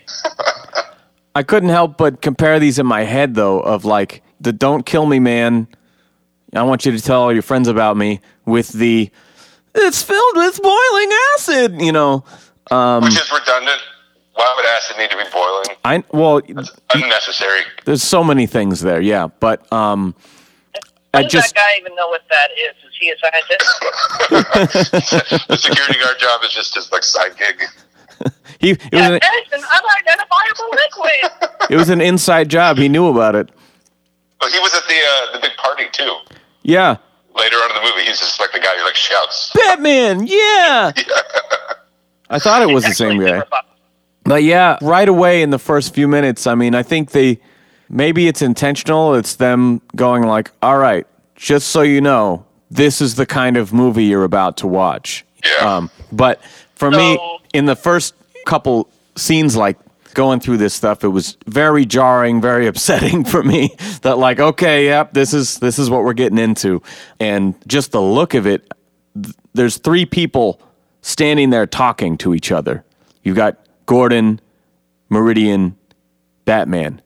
I 1.34 1.42
couldn't 1.42 1.68
help 1.68 1.96
but 1.96 2.22
compare 2.22 2.58
these 2.58 2.78
in 2.78 2.86
my 2.86 3.02
head 3.04 3.34
though 3.34 3.60
of 3.60 3.84
like 3.84 4.22
the 4.40 4.52
"Don't 4.52 4.84
kill 4.86 5.06
me, 5.06 5.18
man." 5.20 5.68
I 6.54 6.62
want 6.62 6.84
you 6.84 6.92
to 6.92 7.00
tell 7.00 7.22
all 7.22 7.32
your 7.32 7.42
friends 7.42 7.68
about 7.68 7.96
me 7.96 8.20
with 8.44 8.72
the 8.72 9.10
"It's 9.74 10.02
filled 10.02 10.36
with 10.36 10.60
boiling 10.62 11.10
acid," 11.34 11.80
you 11.80 11.92
know. 11.92 12.24
Um, 12.70 13.04
which 13.04 13.20
is 13.20 13.30
redundant. 13.32 13.80
Why 14.34 14.54
would 14.56 14.66
acid 14.66 14.96
need 14.96 15.10
to 15.10 15.16
be 15.16 15.24
boiling? 15.32 15.76
I 15.84 16.04
well, 16.16 16.40
Unnecessary. 16.94 17.60
there's 17.84 18.02
so 18.02 18.24
many 18.24 18.46
things 18.46 18.80
there, 18.80 19.00
yeah. 19.00 19.26
But 19.38 19.70
um, 19.72 20.14
I 21.12 21.22
Does 21.22 21.32
just 21.32 21.54
that 21.54 21.60
guy 21.60 21.80
even 21.80 21.94
know 21.96 22.08
what 22.08 22.22
that 22.30 22.50
is? 22.52 22.74
Is 22.84 22.94
he 22.98 23.10
a 23.10 23.16
scientist? 23.18 23.80
the 25.48 25.56
security 25.56 25.98
guard 25.98 26.18
job 26.18 26.42
is 26.44 26.50
just 26.52 26.74
his 26.74 26.92
like 26.92 27.02
side 27.02 27.36
gig. 27.36 27.62
he 28.60 28.70
it 28.70 28.80
was 28.80 28.88
yeah, 28.92 29.08
an, 29.08 29.20
it's 29.22 29.52
an 29.52 29.62
unidentifiable 29.62 30.70
liquid. 30.70 31.50
it 31.70 31.76
was 31.76 31.88
an 31.88 32.00
inside 32.00 32.48
job. 32.48 32.76
He 32.76 32.88
knew 32.88 33.08
about 33.08 33.34
it. 33.34 33.50
But 34.38 34.52
he 34.52 34.58
was 34.60 34.72
at 34.74 34.86
the 34.86 34.94
uh, 34.94 35.32
the 35.32 35.40
big 35.40 35.56
party 35.56 35.84
too. 35.90 36.16
Yeah, 36.62 36.96
Later 37.34 37.56
on 37.56 37.70
in 37.70 37.76
the 37.76 37.88
movie, 37.88 38.06
he's 38.06 38.18
just 38.18 38.40
like 38.40 38.52
the 38.52 38.58
guy 38.58 38.76
who 38.76 38.84
like 38.84 38.94
shouts. 38.96 39.52
Batman. 39.54 40.26
Yeah. 40.26 40.92
I 42.28 42.38
thought 42.38 42.62
it 42.62 42.72
was 42.72 42.84
the 42.84 42.92
same 42.92 43.18
guy. 43.20 43.42
But 44.24 44.42
yeah, 44.44 44.78
right 44.82 45.08
away 45.08 45.42
in 45.42 45.50
the 45.50 45.58
first 45.58 45.94
few 45.94 46.06
minutes, 46.06 46.46
I 46.46 46.54
mean, 46.54 46.74
I 46.74 46.82
think 46.82 47.10
they 47.10 47.40
maybe 47.88 48.28
it's 48.28 48.42
intentional. 48.42 49.14
It's 49.14 49.36
them 49.36 49.80
going 49.96 50.22
like, 50.22 50.50
"All 50.62 50.76
right, 50.78 51.06
just 51.34 51.68
so 51.68 51.82
you 51.82 52.00
know, 52.00 52.44
this 52.70 53.00
is 53.00 53.14
the 53.16 53.26
kind 53.26 53.56
of 53.56 53.72
movie 53.72 54.04
you're 54.04 54.24
about 54.24 54.58
to 54.58 54.66
watch." 54.66 55.24
Yeah. 55.44 55.76
Um, 55.76 55.90
but 56.12 56.40
for 56.74 56.90
me, 56.90 57.18
in 57.52 57.64
the 57.64 57.74
first 57.76 58.14
couple 58.46 58.88
scenes, 59.16 59.56
like 59.56 59.78
going 60.14 60.40
through 60.40 60.58
this 60.58 60.74
stuff, 60.74 61.04
it 61.04 61.08
was 61.08 61.36
very 61.46 61.84
jarring, 61.84 62.40
very 62.40 62.66
upsetting 62.72 63.24
for 63.24 63.42
me. 63.42 63.74
That 64.02 64.18
like, 64.18 64.40
okay, 64.40 64.86
yep, 64.86 65.12
this 65.12 65.32
is 65.34 65.58
this 65.58 65.78
is 65.78 65.90
what 65.90 66.04
we're 66.04 66.12
getting 66.14 66.38
into, 66.38 66.82
and 67.18 67.54
just 67.66 67.92
the 67.92 68.00
look 68.02 68.34
of 68.34 68.46
it. 68.46 68.70
th- 69.20 69.34
There's 69.54 69.78
three 69.78 70.06
people 70.06 70.60
standing 71.02 71.50
there 71.50 71.66
talking 71.66 72.16
to 72.18 72.34
each 72.34 72.52
other. 72.52 72.84
You've 73.22 73.36
got 73.36 73.58
Gordon, 73.86 74.40
Meridian, 75.08 75.76
Batman, 76.44 77.00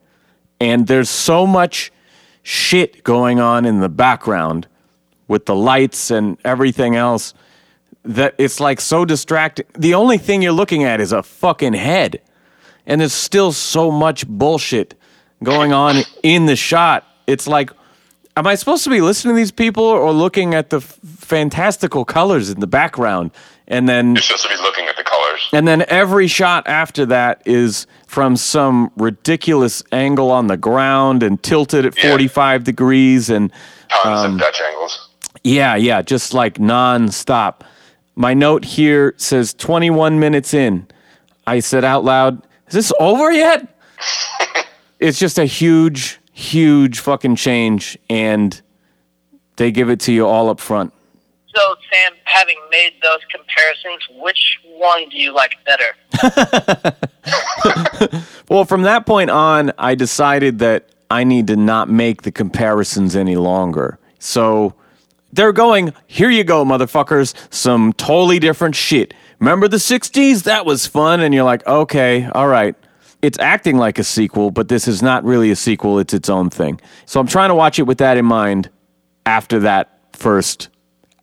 and 0.59 0.87
there's 0.87 1.09
so 1.09 1.45
much 1.47 1.91
shit 2.43 3.03
going 3.03 3.39
on 3.39 3.65
in 3.65 3.79
the 3.79 3.89
background 3.89 4.67
with 5.27 5.45
the 5.47 5.55
lights 5.55 6.11
and 6.11 6.37
everything 6.45 6.95
else 6.95 7.33
that 8.03 8.35
it's 8.37 8.59
like 8.59 8.79
so 8.79 9.03
distracting. 9.03 9.65
The 9.73 9.95
only 9.95 10.19
thing 10.19 10.43
you're 10.43 10.51
looking 10.51 10.83
at 10.83 11.01
is 11.01 11.11
a 11.11 11.23
fucking 11.23 11.73
head. 11.73 12.21
And 12.87 13.01
there's 13.01 13.13
still 13.13 13.51
so 13.51 13.91
much 13.91 14.27
bullshit 14.27 14.95
going 15.43 15.73
on 15.73 16.03
in 16.23 16.45
the 16.45 16.55
shot. 16.55 17.05
It's 17.27 17.47
like, 17.47 17.71
am 18.37 18.45
I 18.47 18.55
supposed 18.55 18.83
to 18.83 18.89
be 18.89 19.01
listening 19.01 19.33
to 19.35 19.37
these 19.37 19.51
people 19.51 19.83
or 19.83 20.11
looking 20.11 20.53
at 20.53 20.69
the 20.69 20.77
f- 20.77 20.99
fantastical 21.03 22.05
colors 22.05 22.49
in 22.49 22.59
the 22.59 22.67
background? 22.67 23.31
And 23.67 23.89
then 23.89 24.13
You're 24.13 24.21
supposed 24.21 24.43
to 24.43 24.49
be 24.49 24.61
looking 24.61 24.85
at 24.85 24.95
the 24.97 25.03
colors. 25.03 25.41
and 25.51 25.67
then 25.67 25.83
every 25.87 26.27
shot 26.27 26.67
after 26.67 27.05
that 27.07 27.41
is 27.45 27.87
from 28.05 28.35
some 28.37 28.91
ridiculous 28.95 29.81
angle 29.91 30.29
on 30.31 30.45
the 30.47 30.57
ground 30.57 31.23
and 31.23 31.41
tilted 31.41 31.85
at 31.85 31.97
Yeah. 31.97 32.09
45 32.11 32.63
degrees 32.63 33.29
and 33.31 33.51
Tons 34.03 34.25
Um, 34.25 34.33
of 34.35 34.39
Dutch 34.41 34.61
angles. 34.61 35.09
yeah, 35.43 35.75
yeah, 35.75 36.01
just 36.03 36.33
like 36.35 36.59
non-stop. 36.59 37.63
My 38.15 38.33
note 38.35 38.63
here 38.65 39.13
says 39.17 39.53
21 39.55 40.19
minutes 40.19 40.53
in. 40.53 40.87
I 41.47 41.59
said 41.59 41.83
out 41.83 42.03
loud, 42.03 42.41
"Is 42.67 42.73
this 42.73 42.93
over 42.99 43.31
yet?" 43.31 43.67
it's 44.99 45.19
just 45.19 45.37
a 45.37 45.45
huge, 45.45 46.19
huge 46.33 46.99
fucking 46.99 47.35
change, 47.35 47.97
and 48.09 48.61
they 49.57 49.71
give 49.71 49.89
it 49.89 49.99
to 50.01 50.11
you 50.11 50.25
all 50.25 50.49
up 50.49 50.59
front. 50.59 50.93
So, 51.55 51.75
Sam, 51.91 52.11
having 52.25 52.57
made 52.69 52.93
those 53.01 53.19
comparisons, 53.31 54.01
which 54.21 54.59
one 54.65 55.07
do 55.09 55.17
you 55.17 55.33
like 55.33 55.55
better? 55.65 55.95
Well, 58.49 58.65
from 58.65 58.83
that 58.83 59.05
point 59.05 59.29
on, 59.29 59.71
I 59.77 59.95
decided 59.95 60.59
that 60.59 60.89
I 61.09 61.23
need 61.23 61.47
to 61.47 61.55
not 61.55 61.89
make 61.89 62.21
the 62.21 62.31
comparisons 62.31 63.15
any 63.15 63.35
longer. 63.35 63.97
So 64.19 64.75
they're 65.33 65.51
going, 65.51 65.93
here 66.07 66.29
you 66.29 66.43
go, 66.43 66.63
motherfuckers, 66.63 67.33
some 67.53 67.93
totally 67.93 68.39
different 68.39 68.75
shit. 68.75 69.13
Remember 69.39 69.67
the 69.67 69.77
60s? 69.77 70.43
That 70.43 70.65
was 70.65 70.87
fun. 70.87 71.19
And 71.19 71.33
you're 71.33 71.43
like, 71.43 71.65
okay, 71.67 72.27
all 72.33 72.47
right. 72.47 72.75
It's 73.21 73.39
acting 73.39 73.77
like 73.77 73.97
a 73.97 74.03
sequel, 74.03 74.51
but 74.51 74.67
this 74.69 74.87
is 74.87 75.01
not 75.01 75.23
really 75.23 75.49
a 75.49 75.55
sequel. 75.55 75.99
It's 75.99 76.13
its 76.13 76.29
own 76.29 76.49
thing. 76.49 76.79
So 77.05 77.19
I'm 77.19 77.27
trying 77.27 77.49
to 77.49 77.55
watch 77.55 77.79
it 77.79 77.83
with 77.83 77.97
that 77.97 78.17
in 78.17 78.25
mind 78.25 78.69
after 79.25 79.59
that 79.61 79.99
first 80.13 80.69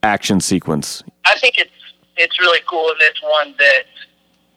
action 0.03 0.41
sequence. 0.41 1.03
I 1.25 1.39
think 1.39 1.59
it's 1.59 1.71
it's 2.17 2.39
really 2.41 2.61
cool 2.69 2.91
in 2.91 2.99
this 2.99 3.15
one 3.23 3.55
that 3.59 3.85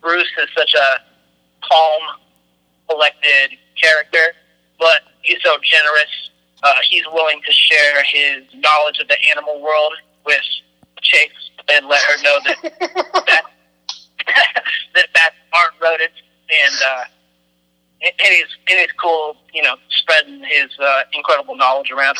Bruce 0.02 0.28
is 0.42 0.50
such 0.58 0.74
a 0.74 1.00
calm, 1.68 2.02
collected 2.90 3.58
character, 3.82 4.34
but 4.80 5.02
he's 5.22 5.42
so 5.44 5.58
generous. 5.64 6.32
Uh, 6.64 6.74
he's 6.90 7.04
willing 7.12 7.42
to 7.46 7.54
share 7.54 8.04
his 8.04 8.44
knowledge 8.56 9.00
of 9.00 9.08
the 9.08 9.18
animal 9.30 9.62
world 9.62 9.94
with 10.26 10.42
Chase 11.02 11.32
and 11.72 11.88
let 11.88 12.02
her 12.02 12.24
know 12.24 12.38
that 12.46 12.58
that 13.28 13.42
that 14.96 15.14
bats 15.14 15.36
aren't 15.54 15.74
rodents, 15.82 16.16
and 16.50 16.76
uh, 16.86 17.04
and 18.02 18.12
and 18.20 18.30
he's 18.30 18.58
and 18.70 18.80
he's 18.80 18.92
cool, 19.02 19.36
you 19.54 19.64
know, 19.64 19.76
spreading 19.90 20.44
his 20.44 20.70
uh, 20.80 21.04
incredible 21.14 21.56
knowledge 21.56 21.92
around. 21.92 22.18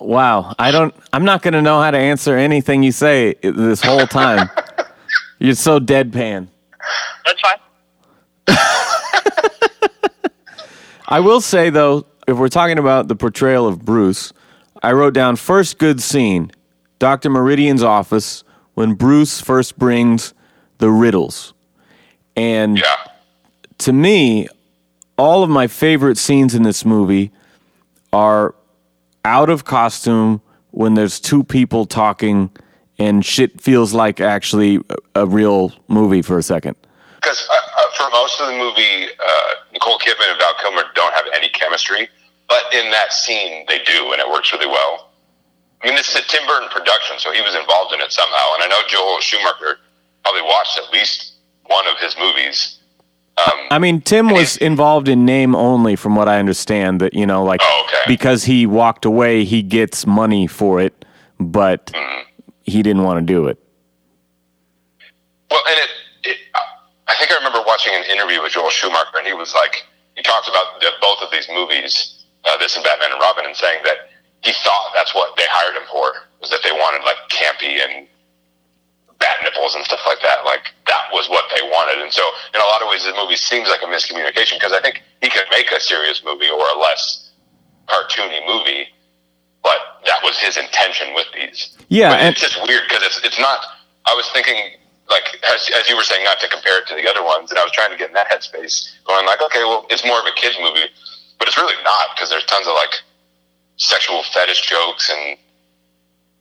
Wow, 0.00 0.54
I 0.58 0.70
don't. 0.70 0.94
I'm 1.12 1.24
not 1.26 1.42
going 1.42 1.52
to 1.52 1.60
know 1.60 1.80
how 1.80 1.90
to 1.90 1.98
answer 1.98 2.36
anything 2.36 2.82
you 2.82 2.90
say 2.90 3.34
this 3.42 3.82
whole 3.82 4.06
time. 4.06 4.48
You're 5.38 5.54
so 5.54 5.78
deadpan. 5.78 6.48
That's 7.26 7.40
fine. 7.42 7.58
I 11.08 11.20
will 11.20 11.42
say 11.42 11.68
though, 11.68 12.06
if 12.26 12.38
we're 12.38 12.48
talking 12.48 12.78
about 12.78 13.08
the 13.08 13.16
portrayal 13.16 13.66
of 13.66 13.84
Bruce, 13.84 14.32
I 14.82 14.92
wrote 14.92 15.14
down 15.14 15.36
first 15.36 15.78
good 15.78 16.00
scene, 16.00 16.50
Doctor 16.98 17.30
Meridian's 17.30 17.82
office 17.82 18.44
when 18.74 18.94
Bruce 18.94 19.40
first 19.40 19.78
brings 19.78 20.32
the 20.78 20.90
riddles, 20.90 21.52
and 22.36 22.78
Yeah. 22.78 22.84
to 23.78 23.92
me, 23.92 24.48
all 25.18 25.42
of 25.42 25.50
my 25.50 25.66
favorite 25.66 26.16
scenes 26.16 26.54
in 26.54 26.62
this 26.62 26.84
movie 26.84 27.30
are 28.12 28.54
out 29.24 29.50
of 29.50 29.64
costume 29.64 30.40
when 30.70 30.94
there's 30.94 31.20
two 31.20 31.44
people 31.44 31.84
talking 31.84 32.50
and 32.98 33.24
shit 33.24 33.60
feels 33.60 33.92
like 33.92 34.20
actually 34.20 34.76
a, 35.14 35.22
a 35.22 35.26
real 35.26 35.72
movie 35.88 36.22
for 36.22 36.38
a 36.38 36.42
second. 36.42 36.76
Because 37.16 37.46
uh, 37.50 37.54
uh, 37.54 37.82
for 37.96 38.10
most 38.10 38.40
of 38.40 38.46
the 38.46 38.56
movie, 38.56 39.06
uh, 39.18 39.54
Nicole 39.72 39.98
Kidman 39.98 40.30
and 40.30 40.38
Val 40.38 40.54
Kilmer 40.62 40.84
don't 40.94 41.12
have 41.14 41.24
any 41.34 41.48
chemistry, 41.50 42.08
but 42.50 42.74
in 42.74 42.90
that 42.90 43.12
scene 43.14 43.64
they 43.68 43.78
do, 43.84 44.12
and 44.12 44.20
it 44.20 44.28
works 44.28 44.52
really 44.52 44.66
well. 44.66 45.08
I 45.82 45.86
mean, 45.86 45.94
this 45.96 46.10
is 46.10 46.16
a 46.16 46.22
Tim 46.28 46.46
Burton 46.46 46.68
production, 46.68 47.18
so 47.18 47.32
he 47.32 47.40
was 47.40 47.54
involved 47.54 47.94
in 47.94 48.00
it 48.02 48.12
somehow. 48.12 48.52
And 48.54 48.62
I 48.64 48.68
know 48.68 48.80
Joel 48.86 49.18
Schumacher 49.20 49.78
probably 50.22 50.42
watched 50.42 50.76
at 50.76 50.92
least 50.92 51.32
one 51.66 51.86
of 51.86 51.96
his 51.98 52.14
movies. 52.18 52.76
Um, 53.38 53.58
I 53.70 53.78
mean, 53.78 54.02
Tim 54.02 54.28
was 54.28 54.58
involved 54.58 55.08
in 55.08 55.24
name 55.24 55.54
only, 55.56 55.96
from 55.96 56.14
what 56.16 56.28
I 56.28 56.38
understand. 56.38 57.00
That 57.00 57.14
you 57.14 57.24
know, 57.24 57.44
like 57.44 57.60
Oh, 57.64 57.84
okay. 57.86 57.96
because 58.06 58.44
he 58.44 58.66
walked 58.66 59.06
away, 59.06 59.44
he 59.44 59.62
gets 59.62 60.06
money 60.06 60.46
for 60.46 60.80
it, 60.82 61.06
but 61.38 61.86
Mm-hmm. 61.86 62.28
he 62.64 62.82
didn't 62.82 63.04
want 63.04 63.18
to 63.20 63.24
do 63.24 63.46
it. 63.46 63.56
Well, 65.50 65.62
and 65.66 65.76
it, 65.78 66.30
it, 66.30 66.36
I 67.08 67.14
think 67.16 67.32
I 67.32 67.36
remember 67.36 67.62
watching 67.66 67.94
an 67.94 68.04
interview 68.10 68.42
with 68.42 68.52
Joel 68.52 68.70
Schumacher, 68.70 69.16
and 69.18 69.26
he 69.26 69.32
was 69.32 69.54
like, 69.54 69.84
he 70.16 70.22
talked 70.22 70.48
about 70.48 70.78
the, 70.80 70.90
both 71.00 71.22
of 71.22 71.30
these 71.32 71.48
movies, 71.48 72.19
uh, 72.44 72.56
this 72.58 72.76
and 72.76 72.84
Batman 72.84 73.12
and 73.12 73.20
Robin, 73.20 73.44
and 73.44 73.56
saying 73.56 73.80
that 73.84 74.10
he 74.42 74.52
thought 74.64 74.92
that's 74.94 75.14
what 75.14 75.36
they 75.36 75.46
hired 75.48 75.76
him 75.76 75.86
for, 75.90 76.12
was 76.40 76.50
that 76.50 76.60
they 76.64 76.72
wanted 76.72 77.04
like 77.04 77.16
campy 77.28 77.80
and 77.82 78.06
bat 79.18 79.36
nipples 79.44 79.74
and 79.74 79.84
stuff 79.84 80.00
like 80.06 80.20
that. 80.22 80.44
Like 80.44 80.72
that 80.86 81.12
was 81.12 81.28
what 81.28 81.44
they 81.54 81.62
wanted, 81.62 82.02
and 82.02 82.12
so 82.12 82.22
in 82.54 82.60
a 82.60 82.64
lot 82.64 82.82
of 82.82 82.88
ways, 82.88 83.04
the 83.04 83.12
movie 83.14 83.36
seems 83.36 83.68
like 83.68 83.82
a 83.82 83.90
miscommunication 83.90 84.56
because 84.56 84.72
I 84.72 84.80
think 84.80 85.02
he 85.20 85.28
could 85.28 85.46
make 85.50 85.70
a 85.72 85.80
serious 85.80 86.22
movie 86.24 86.48
or 86.48 86.64
a 86.64 86.78
less 86.78 87.30
cartoony 87.88 88.40
movie, 88.46 88.86
but 89.62 90.00
that 90.06 90.22
was 90.22 90.38
his 90.38 90.56
intention 90.56 91.12
with 91.14 91.26
these. 91.34 91.76
Yeah, 91.88 92.10
But 92.10 92.24
it's 92.32 92.40
just 92.40 92.56
weird 92.66 92.82
because 92.88 93.02
it's 93.04 93.20
it's 93.24 93.38
not. 93.38 93.60
I 94.06 94.14
was 94.14 94.28
thinking 94.32 94.56
like 95.10 95.24
as, 95.44 95.68
as 95.76 95.88
you 95.90 95.96
were 95.96 96.04
saying, 96.04 96.24
not 96.24 96.40
to 96.40 96.48
compare 96.48 96.78
it 96.78 96.86
to 96.88 96.94
the 96.94 97.10
other 97.10 97.22
ones, 97.22 97.50
and 97.50 97.58
I 97.58 97.64
was 97.64 97.72
trying 97.72 97.90
to 97.90 97.98
get 97.98 98.08
in 98.08 98.14
that 98.14 98.30
headspace, 98.30 98.88
going 99.04 99.26
like, 99.26 99.42
okay, 99.42 99.64
well, 99.64 99.86
it's 99.90 100.06
more 100.06 100.18
of 100.18 100.24
a 100.26 100.32
kids 100.32 100.56
movie, 100.62 100.86
but 101.40 101.48
it's 101.48 101.56
really 101.56 101.74
not 101.82 102.14
because 102.14 102.30
there's 102.30 102.44
tons 102.44 102.68
of 102.68 102.74
like 102.74 103.00
sexual 103.76 104.22
fetish 104.22 104.60
jokes 104.60 105.10
and 105.10 105.36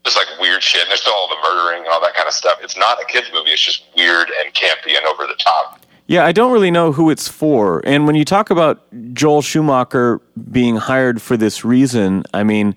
just 0.05 0.15
like 0.15 0.27
weird 0.39 0.61
shit, 0.61 0.81
and 0.83 0.89
there's 0.89 1.01
still 1.01 1.13
all 1.13 1.27
the 1.27 1.35
murdering 1.41 1.83
and 1.83 1.87
all 1.87 2.01
that 2.01 2.13
kind 2.13 2.27
of 2.27 2.33
stuff. 2.33 2.59
It's 2.61 2.77
not 2.77 3.01
a 3.01 3.05
kids 3.05 3.29
movie; 3.33 3.49
it's 3.49 3.61
just 3.61 3.85
weird 3.95 4.29
and 4.43 4.53
campy 4.53 4.95
and 4.95 5.05
over 5.07 5.25
the 5.25 5.35
top. 5.39 5.81
Yeah, 6.07 6.25
I 6.25 6.31
don't 6.31 6.51
really 6.51 6.71
know 6.71 6.91
who 6.91 7.09
it's 7.09 7.27
for. 7.27 7.81
And 7.85 8.07
when 8.07 8.15
you 8.15 8.25
talk 8.25 8.49
about 8.49 8.81
Joel 9.13 9.41
Schumacher 9.41 10.19
being 10.51 10.75
hired 10.75 11.21
for 11.21 11.37
this 11.37 11.63
reason, 11.63 12.23
I 12.33 12.43
mean, 12.43 12.75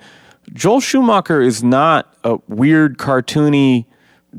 Joel 0.53 0.81
Schumacher 0.81 1.41
is 1.41 1.65
not 1.65 2.15
a 2.25 2.39
weird 2.49 2.99
cartoony 2.99 3.87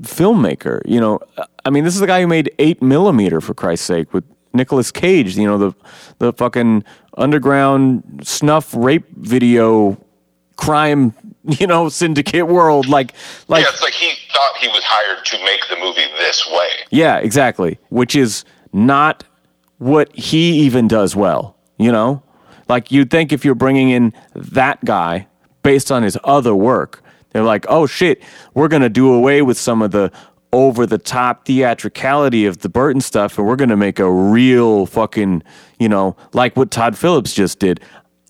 filmmaker. 0.02 0.82
You 0.86 1.02
know, 1.02 1.20
I 1.66 1.70
mean, 1.70 1.86
this 1.86 1.96
is 1.96 2.02
the 2.02 2.08
guy 2.08 2.22
who 2.22 2.28
made 2.28 2.52
Eight 2.60 2.82
Millimeter 2.82 3.42
for 3.42 3.54
Christ's 3.54 3.88
sake 3.88 4.14
with 4.14 4.24
Nicolas 4.54 4.92
Cage. 4.92 5.36
You 5.38 5.48
know, 5.48 5.58
the 5.58 5.74
the 6.20 6.34
fucking 6.34 6.84
underground 7.18 8.22
snuff 8.24 8.74
rape 8.76 9.06
video 9.16 9.98
crime. 10.56 11.14
You 11.46 11.68
know, 11.68 11.90
syndicate 11.90 12.48
world. 12.48 12.88
Like, 12.88 13.14
like 13.50 13.64
yeah, 13.64 13.70
it's 13.70 13.82
like 13.82 13.92
he 13.92 14.14
thought 14.32 14.56
he 14.62 14.70
was 14.70 14.82
hired 14.82 15.26
to 15.26 15.38
make 15.44 15.60
the 15.68 15.76
movie 15.76 16.10
this 16.18 16.48
way. 16.48 16.70
Yeah, 16.90 17.18
exactly. 17.18 17.80
Which 17.90 18.16
is 18.16 18.46
not 18.72 19.26
what 19.78 20.16
he 20.16 20.62
even 20.62 20.88
does 20.88 21.18
well, 21.18 21.58
you 21.78 21.92
know? 21.92 22.24
Like 22.70 22.94
you'd 22.94 23.12
think 23.12 23.34
if 23.34 23.44
you're 23.44 23.56
bringing 23.56 23.90
in 23.90 24.14
that 24.36 24.86
guy 24.86 25.28
based 25.64 25.92
on 25.92 26.02
his 26.02 26.18
other 26.24 26.56
work, 26.56 27.04
they're 27.32 27.44
like, 27.44 27.66
"Oh 27.68 27.88
shit, 27.88 28.22
we're 28.54 28.70
going 28.70 28.82
to 28.82 28.90
do 28.90 29.14
away 29.14 29.42
with 29.42 29.58
some 29.58 29.82
of 29.82 29.92
the 29.92 30.14
over 30.54 30.86
the 30.86 31.00
top 31.00 31.46
theatricality 31.46 32.46
of 32.46 32.60
the 32.60 32.70
Burton 32.70 33.02
stuff, 33.02 33.38
and 33.38 33.46
we're 33.48 33.56
gonna 33.58 33.76
make 33.76 34.00
a 34.00 34.10
real 34.10 34.86
fucking, 34.86 35.44
you 35.80 35.90
know, 35.90 36.16
like 36.32 36.56
what 36.56 36.72
Todd 36.72 36.98
Phillips 36.98 37.34
just 37.34 37.60
did. 37.60 37.82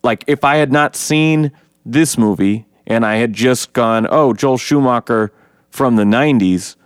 Like 0.04 0.24
if 0.26 0.44
I 0.44 0.56
had 0.56 0.72
not 0.72 0.96
seen 0.96 1.52
this 1.86 2.18
movie 2.18 2.66
and 2.88 3.06
I 3.06 3.18
had 3.18 3.34
just 3.34 3.74
gone, 3.74 4.08
oh, 4.10 4.34
Joel 4.34 4.58
Schumacher 4.58 5.32
from 5.70 5.98
the 5.98 6.04
'90s, 6.04 6.78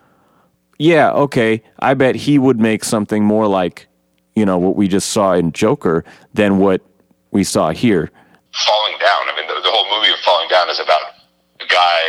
yeah, 0.80 1.12
okay, 1.12 1.64
I 1.80 1.94
bet 1.94 2.16
he 2.16 2.38
would 2.40 2.60
make 2.60 2.84
something 2.84 3.24
more 3.24 3.48
like, 3.48 3.88
you 4.36 4.46
know, 4.46 4.58
what 4.58 4.76
we 4.76 4.88
just 4.88 5.10
saw 5.10 5.34
in 5.34 5.52
Joker 5.52 6.04
than 6.34 6.58
what 6.58 6.82
we 7.32 7.44
saw 7.44 7.70
here. 7.72 8.12
falling 8.52 8.98
down. 9.00 9.30
I 9.30 9.36
mean, 9.36 9.48
the, 9.48 9.62
the 9.62 9.72
whole 9.72 9.86
movie 9.98 10.12
of 10.12 10.20
falling 10.20 10.50
down 10.50 10.70
is 10.70 10.80
about 10.80 11.02
a 11.60 11.68
guy 11.68 12.00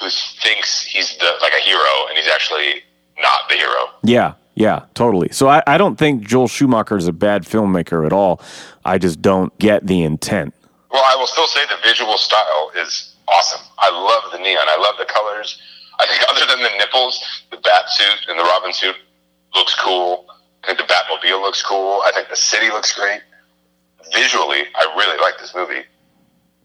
who 0.00 0.08
thinks 0.42 0.82
he's 0.82 1.16
the 1.18 1.32
like 1.40 1.52
a 1.52 1.62
hero, 1.62 2.06
and 2.08 2.16
he's 2.16 2.28
actually 2.28 2.82
not 3.20 3.48
the 3.48 3.54
hero. 3.56 3.90
Yeah, 4.02 4.34
yeah, 4.54 4.86
totally. 4.94 5.28
So 5.32 5.48
I, 5.48 5.62
I 5.66 5.78
don't 5.78 5.96
think 5.96 6.26
Joel 6.26 6.48
Schumacher 6.48 6.96
is 6.96 7.08
a 7.08 7.12
bad 7.12 7.44
filmmaker 7.44 8.06
at 8.06 8.12
all. 8.12 8.40
I 8.84 8.98
just 8.98 9.20
don't 9.22 9.56
get 9.58 9.86
the 9.86 10.02
intent. 10.02 10.54
Well, 10.90 11.04
I 11.06 11.16
will 11.16 11.26
still 11.26 11.46
say 11.46 11.60
the 11.66 11.78
visual 11.82 12.16
style 12.16 12.70
is 12.76 13.16
awesome. 13.28 13.60
I 13.78 13.90
love 13.90 14.32
the 14.32 14.38
neon. 14.38 14.64
I 14.66 14.78
love 14.78 14.94
the 14.98 15.04
colors. 15.12 15.60
I 15.98 16.06
think 16.06 16.22
other 16.30 16.46
than 16.46 16.62
the 16.62 16.78
nipples, 16.78 17.22
the 17.50 17.58
bat 17.58 17.88
suit 17.90 18.28
and 18.28 18.38
the 18.38 18.44
Robin 18.44 18.72
suit 18.72 18.96
looks 19.54 19.74
cool. 19.74 20.26
I 20.64 20.68
think 20.68 20.78
the 20.78 20.92
Batmobile 20.92 21.40
looks 21.40 21.62
cool. 21.62 22.02
I 22.04 22.12
think 22.12 22.28
the 22.28 22.36
city 22.36 22.68
looks 22.68 22.94
great. 22.94 23.20
Visually, 24.12 24.62
I 24.74 24.94
really 24.96 25.20
like 25.20 25.38
this 25.38 25.54
movie. 25.54 25.84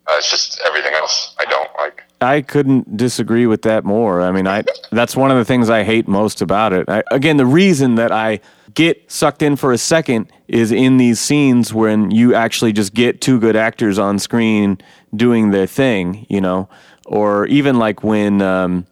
Uh, 0.08 0.16
it's 0.18 0.30
just 0.30 0.60
everything 0.66 0.94
else 0.94 1.36
I 1.40 1.46
don't 1.46 1.70
like. 1.78 2.04
I 2.22 2.42
couldn't 2.42 2.98
disagree 2.98 3.48
with 3.48 3.64
that 3.64 3.84
more. 3.84 4.22
I 4.22 4.32
mean, 4.32 4.48
I 4.48 4.64
that's 4.92 5.16
one 5.16 5.32
of 5.32 5.38
the 5.38 5.46
things 5.46 5.70
I 5.70 5.84
hate 5.84 6.08
most 6.08 6.42
about 6.42 6.72
it. 6.72 6.88
I, 6.88 7.04
again, 7.12 7.38
the 7.38 7.46
reason 7.46 7.96
that 7.96 8.12
I 8.12 8.40
get 8.74 9.12
sucked 9.12 9.42
in 9.42 9.56
for 9.56 9.72
a 9.72 9.78
second 9.78 10.32
is 10.48 10.72
in 10.72 10.98
these 10.98 11.20
scenes 11.20 11.74
when 11.74 12.12
you 12.12 12.36
actually 12.36 12.74
just 12.74 12.94
get 12.94 13.22
two 13.22 13.40
good 13.40 13.56
actors 13.56 13.98
on 13.98 14.20
screen 14.20 14.78
doing 15.16 15.52
their 15.52 15.68
thing, 15.68 16.26
you 16.30 16.40
know, 16.40 16.70
or 17.06 17.48
even 17.48 17.80
like 17.80 18.04
when 18.04 18.42
um, 18.42 18.86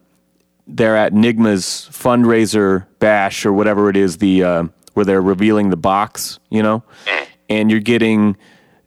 they're 0.67 0.98
at 0.98 1.13
Nigma's 1.13 1.89
fundraiser 1.91 2.86
bash 3.00 3.45
or 3.45 3.53
whatever 3.53 3.89
it 3.89 3.95
is, 3.95 4.17
the 4.17 4.43
uh, 4.43 4.63
where 4.93 5.05
they're 5.05 5.21
revealing 5.21 5.69
the 5.69 5.77
box, 5.77 6.39
you 6.50 6.63
know, 6.63 6.83
and 7.48 7.69
you're 7.69 7.79
getting 7.79 8.36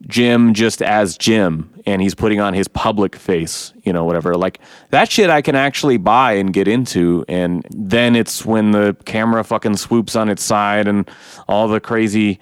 Jim 0.06 0.54
just 0.54 0.82
as 0.82 1.16
Jim 1.16 1.68
and 1.86 2.02
he's 2.02 2.14
putting 2.14 2.40
on 2.40 2.54
his 2.54 2.68
public 2.68 3.16
face, 3.16 3.72
you 3.82 3.92
know, 3.92 4.04
whatever. 4.04 4.34
Like 4.36 4.60
that 4.90 5.10
shit 5.10 5.30
I 5.30 5.42
can 5.42 5.54
actually 5.54 5.96
buy 5.96 6.32
and 6.32 6.52
get 6.52 6.68
into. 6.68 7.24
And 7.28 7.66
then 7.70 8.16
it's 8.16 8.44
when 8.44 8.72
the 8.72 8.96
camera 9.04 9.42
fucking 9.44 9.76
swoops 9.76 10.16
on 10.16 10.28
its 10.28 10.42
side 10.42 10.88
and 10.88 11.08
all 11.48 11.68
the 11.68 11.80
crazy 11.80 12.38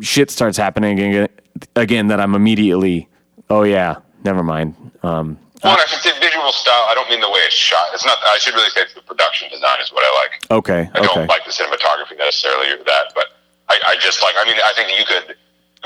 shit 0.00 0.30
starts 0.30 0.56
happening 0.56 0.98
again, 0.98 1.28
again 1.76 2.08
that 2.08 2.20
I'm 2.20 2.34
immediately, 2.34 3.08
oh 3.50 3.62
yeah, 3.62 3.96
never 4.24 4.42
mind. 4.42 4.74
Um, 5.02 5.38
Well, 5.62 5.76
I 5.76 5.84
think 5.86 6.02
the 6.02 6.20
visual 6.20 6.52
style. 6.52 6.86
I 6.88 6.94
don't 6.94 7.08
mean 7.10 7.20
the 7.20 7.30
way 7.30 7.40
it's 7.40 7.54
shot. 7.54 7.88
It's 7.92 8.04
not. 8.04 8.18
I 8.22 8.38
should 8.38 8.54
really 8.54 8.70
say 8.70 8.82
it's 8.82 8.94
the 8.94 9.02
production 9.02 9.48
design 9.50 9.80
is 9.82 9.90
what 9.92 10.04
I 10.04 10.10
like. 10.22 10.32
okay, 10.50 10.90
I 10.94 10.98
okay. 10.98 11.06
don't 11.06 11.26
like 11.26 11.44
the 11.44 11.50
cinematography 11.50 12.16
necessarily 12.16 12.70
or 12.70 12.84
that, 12.84 13.12
but 13.14 13.26
I, 13.68 13.78
I 13.88 13.96
just 13.98 14.22
like. 14.22 14.34
I 14.38 14.44
mean, 14.44 14.56
I 14.64 14.72
think 14.74 14.96
you 14.96 15.04
could. 15.04 15.36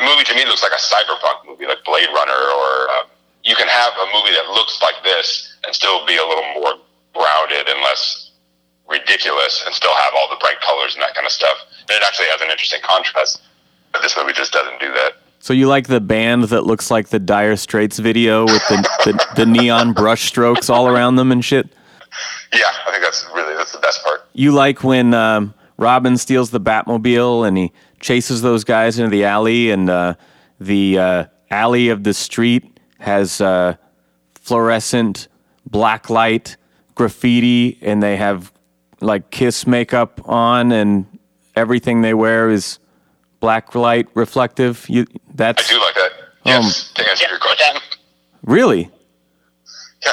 The 0.03 0.11
movie 0.11 0.25
to 0.25 0.35
me 0.35 0.45
looks 0.47 0.65
like 0.65 0.73
a 0.73 0.83
cyberpunk 0.83 1.47
movie, 1.47 1.65
like 1.65 1.85
Blade 1.85 2.09
Runner, 2.13 2.33
or 2.35 2.91
um, 2.99 3.07
you 3.45 3.55
can 3.55 3.69
have 3.69 3.93
a 3.95 4.07
movie 4.07 4.35
that 4.35 4.51
looks 4.51 4.83
like 4.83 4.97
this 5.05 5.55
and 5.65 5.73
still 5.73 6.05
be 6.07 6.17
a 6.17 6.27
little 6.27 6.43
more 6.55 6.75
grounded 7.15 7.69
and 7.69 7.81
less 7.83 8.33
ridiculous, 8.91 9.63
and 9.65 9.73
still 9.73 9.95
have 9.95 10.13
all 10.19 10.29
the 10.29 10.37
bright 10.41 10.61
colors 10.61 10.95
and 10.95 11.03
that 11.03 11.15
kind 11.15 11.25
of 11.25 11.31
stuff. 11.31 11.57
And 11.83 11.91
it 11.91 12.03
actually 12.05 12.27
has 12.27 12.41
an 12.41 12.51
interesting 12.51 12.81
contrast. 12.83 13.43
But 13.93 14.03
this 14.03 14.17
movie 14.17 14.33
just 14.33 14.53
doesn't 14.53 14.81
do 14.81 14.93
that. 14.93 15.13
So 15.39 15.53
you 15.53 15.69
like 15.69 15.87
the 15.87 16.01
band 16.01 16.45
that 16.45 16.67
looks 16.67 16.91
like 16.91 17.11
the 17.11 17.21
Dire 17.21 17.55
Straits 17.55 18.01
video 18.01 18.45
with 18.45 18.67
the, 18.69 18.89
the, 19.05 19.27
the 19.37 19.47
neon 19.47 19.93
brush 19.93 20.23
strokes 20.23 20.69
all 20.69 20.89
around 20.89 21.15
them 21.15 21.31
and 21.31 21.45
shit? 21.45 21.69
Yeah, 22.53 22.61
I 22.89 22.91
think 22.91 23.05
that's 23.05 23.25
really 23.33 23.55
that's 23.55 23.71
the 23.71 23.79
best 23.79 24.03
part. 24.03 24.27
You 24.33 24.51
like 24.51 24.83
when 24.83 25.15
um, 25.15 25.55
Robin 25.77 26.17
steals 26.17 26.51
the 26.51 26.61
Batmobile 26.61 27.47
and 27.47 27.57
he 27.57 27.73
chases 28.03 28.43
those 28.43 28.65
guys 28.65 28.99
into 28.99 29.11
the 29.11 29.25
alley, 29.25 29.71
and 29.71 29.89
uh, 29.89 30.15
the 30.61 30.99
uh, 30.99 31.25
alley 31.51 31.89
of 31.89 32.05
the 32.05 32.13
street 32.13 32.79
has 32.99 33.41
uh, 33.41 33.77
fluorescent 34.35 35.29
black 35.65 36.11
light 36.11 36.59
graffiti, 36.95 37.79
and 37.81 38.03
they 38.03 38.17
have 38.17 38.53
like 39.01 39.31
kiss 39.31 39.67
makeup 39.67 40.21
on, 40.29 40.73
and 40.73 41.07
everything 41.57 42.03
they 42.03 42.13
wear 42.13 42.51
is 42.51 42.79
black 43.41 43.75
light 43.75 44.09
reflective. 44.15 44.85
You 44.89 45.07
that's 45.35 45.69
I 45.71 45.73
do 45.73 45.81
like 45.81 45.95
that. 45.95 46.11
Yes, 46.45 46.93
to 46.95 47.09
answer 47.09 47.27
your 47.31 47.39
question. 47.39 47.81
really 48.43 48.91
Yeah. 50.05 50.13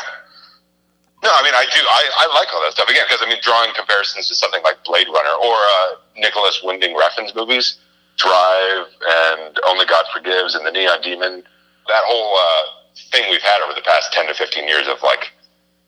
No, 1.23 1.29
I 1.33 1.43
mean 1.43 1.53
I 1.53 1.65
do. 1.65 1.81
I, 1.81 2.09
I 2.17 2.39
like 2.39 2.53
all 2.53 2.61
that 2.61 2.71
stuff 2.73 2.87
again 2.87 3.05
because 3.07 3.21
I 3.25 3.27
mean 3.27 3.39
drawing 3.41 3.73
comparisons 3.73 4.27
to 4.29 4.35
something 4.35 4.61
like 4.63 4.83
Blade 4.85 5.07
Runner 5.07 5.35
or 5.43 5.55
uh, 5.55 5.95
Nicolas 6.19 6.61
Winding 6.63 6.95
Refn's 6.95 7.33
movies, 7.35 7.79
Drive 8.17 8.87
and 9.07 9.59
Only 9.67 9.85
God 9.85 10.05
Forgives 10.13 10.55
and 10.55 10.65
The 10.65 10.71
Neon 10.71 11.01
Demon. 11.01 11.43
That 11.87 12.03
whole 12.05 12.37
uh, 12.37 12.63
thing 13.11 13.29
we've 13.29 13.41
had 13.41 13.61
over 13.63 13.73
the 13.73 13.81
past 13.81 14.13
ten 14.13 14.27
to 14.27 14.33
fifteen 14.33 14.67
years 14.67 14.87
of 14.87 15.01
like 15.01 15.31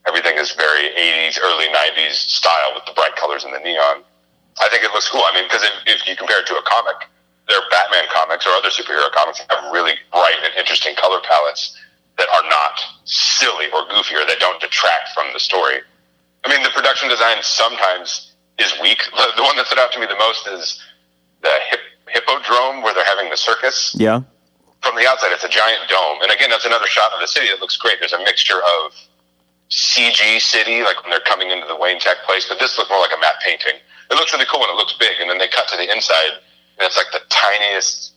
everything 0.08 0.38
is 0.38 0.52
very 0.52 0.90
'80s, 0.96 1.38
early 1.44 1.68
'90s 1.68 2.14
style 2.14 2.74
with 2.74 2.86
the 2.86 2.94
bright 2.94 3.16
colors 3.16 3.44
and 3.44 3.54
the 3.54 3.60
neon. 3.60 4.04
I 4.60 4.68
think 4.70 4.84
it 4.84 4.92
looks 4.92 5.10
cool. 5.10 5.24
I 5.24 5.34
mean, 5.34 5.46
because 5.46 5.64
if, 5.64 6.02
if 6.02 6.08
you 6.08 6.16
compare 6.16 6.42
it 6.42 6.48
to 6.48 6.56
a 6.56 6.64
comic, 6.64 7.08
their 7.48 7.62
Batman 7.70 8.04
comics 8.14 8.46
or 8.46 8.52
other 8.52 8.70
superhero 8.70 9.12
comics 9.12 9.40
have 9.40 9.72
really 9.72 9.94
bright 10.12 10.40
and 10.44 10.54
interesting 10.58 10.96
color 10.96 11.20
palettes 11.24 11.78
that 12.18 12.28
are 12.30 12.44
not 12.50 12.80
silly 13.06 13.66
or 13.74 13.88
goofy 13.88 14.16
or 14.16 14.26
that 14.26 14.40
don't 14.40 14.60
detract 14.62 15.10
from 15.14 15.28
the 15.34 15.40
story. 15.40 15.80
I 16.44 16.50
mean, 16.50 16.64
the 16.64 16.70
production 16.70 17.10
design 17.10 17.38
sometimes 17.42 18.31
is 18.62 18.74
weak. 18.82 19.02
The, 19.18 19.28
the 19.36 19.44
one 19.44 19.58
that 19.58 19.66
stood 19.68 19.80
out 19.80 19.92
to 19.94 20.00
me 20.00 20.06
the 20.06 20.16
most 20.18 20.48
is 20.48 20.80
the 21.42 21.52
hip, 21.70 21.80
hippodrome 22.08 22.82
where 22.84 22.94
they're 22.94 23.06
having 23.06 23.30
the 23.30 23.38
circus. 23.38 23.96
yeah. 23.98 24.22
From 24.82 24.96
the 24.96 25.06
outside, 25.06 25.30
it's 25.32 25.44
a 25.44 25.50
giant 25.50 25.86
dome, 25.90 26.18
and 26.24 26.32
again, 26.32 26.50
that's 26.50 26.66
another 26.66 26.88
shot 26.88 27.12
of 27.14 27.22
the 27.22 27.28
city 27.28 27.46
that 27.54 27.62
looks 27.62 27.78
great. 27.78 27.98
There's 28.00 28.14
a 28.14 28.24
mixture 28.24 28.58
of 28.58 28.94
CG 29.70 30.42
city, 30.42 30.82
like 30.82 31.02
when 31.04 31.12
they're 31.12 31.20
coming 31.22 31.52
into 31.52 31.68
the 31.68 31.76
Wayne 31.76 32.00
Tech 32.00 32.18
place, 32.26 32.48
but 32.50 32.58
this 32.58 32.78
looked 32.80 32.90
more 32.90 33.00
like 33.00 33.14
a 33.16 33.20
matte 33.22 33.38
painting. 33.46 33.78
It 34.10 34.16
looks 34.16 34.34
really 34.34 34.46
cool 34.50 34.60
when 34.60 34.70
it 34.72 34.76
looks 34.76 34.94
big, 34.98 35.22
and 35.22 35.30
then 35.30 35.38
they 35.38 35.48
cut 35.48 35.68
to 35.70 35.78
the 35.78 35.86
inside, 35.92 36.34
and 36.78 36.82
it's 36.82 36.98
like 36.98 37.08
the 37.14 37.22
tiniest 37.30 38.14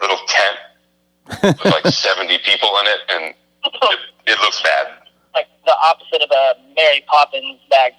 little 0.00 0.18
tent 0.26 1.54
with 1.62 1.72
like 1.72 1.86
70 1.94 2.36
people 2.38 2.68
in 2.82 2.86
it, 2.90 3.00
and 3.08 3.24
it, 3.64 3.98
it 4.26 4.38
looks 4.40 4.60
bad. 4.60 4.88
like 5.34 5.46
the 5.64 5.74
opposite 5.84 6.20
of 6.22 6.30
a 6.30 6.54
Mary 6.74 7.04
Poppins 7.06 7.60
bag. 7.70 7.92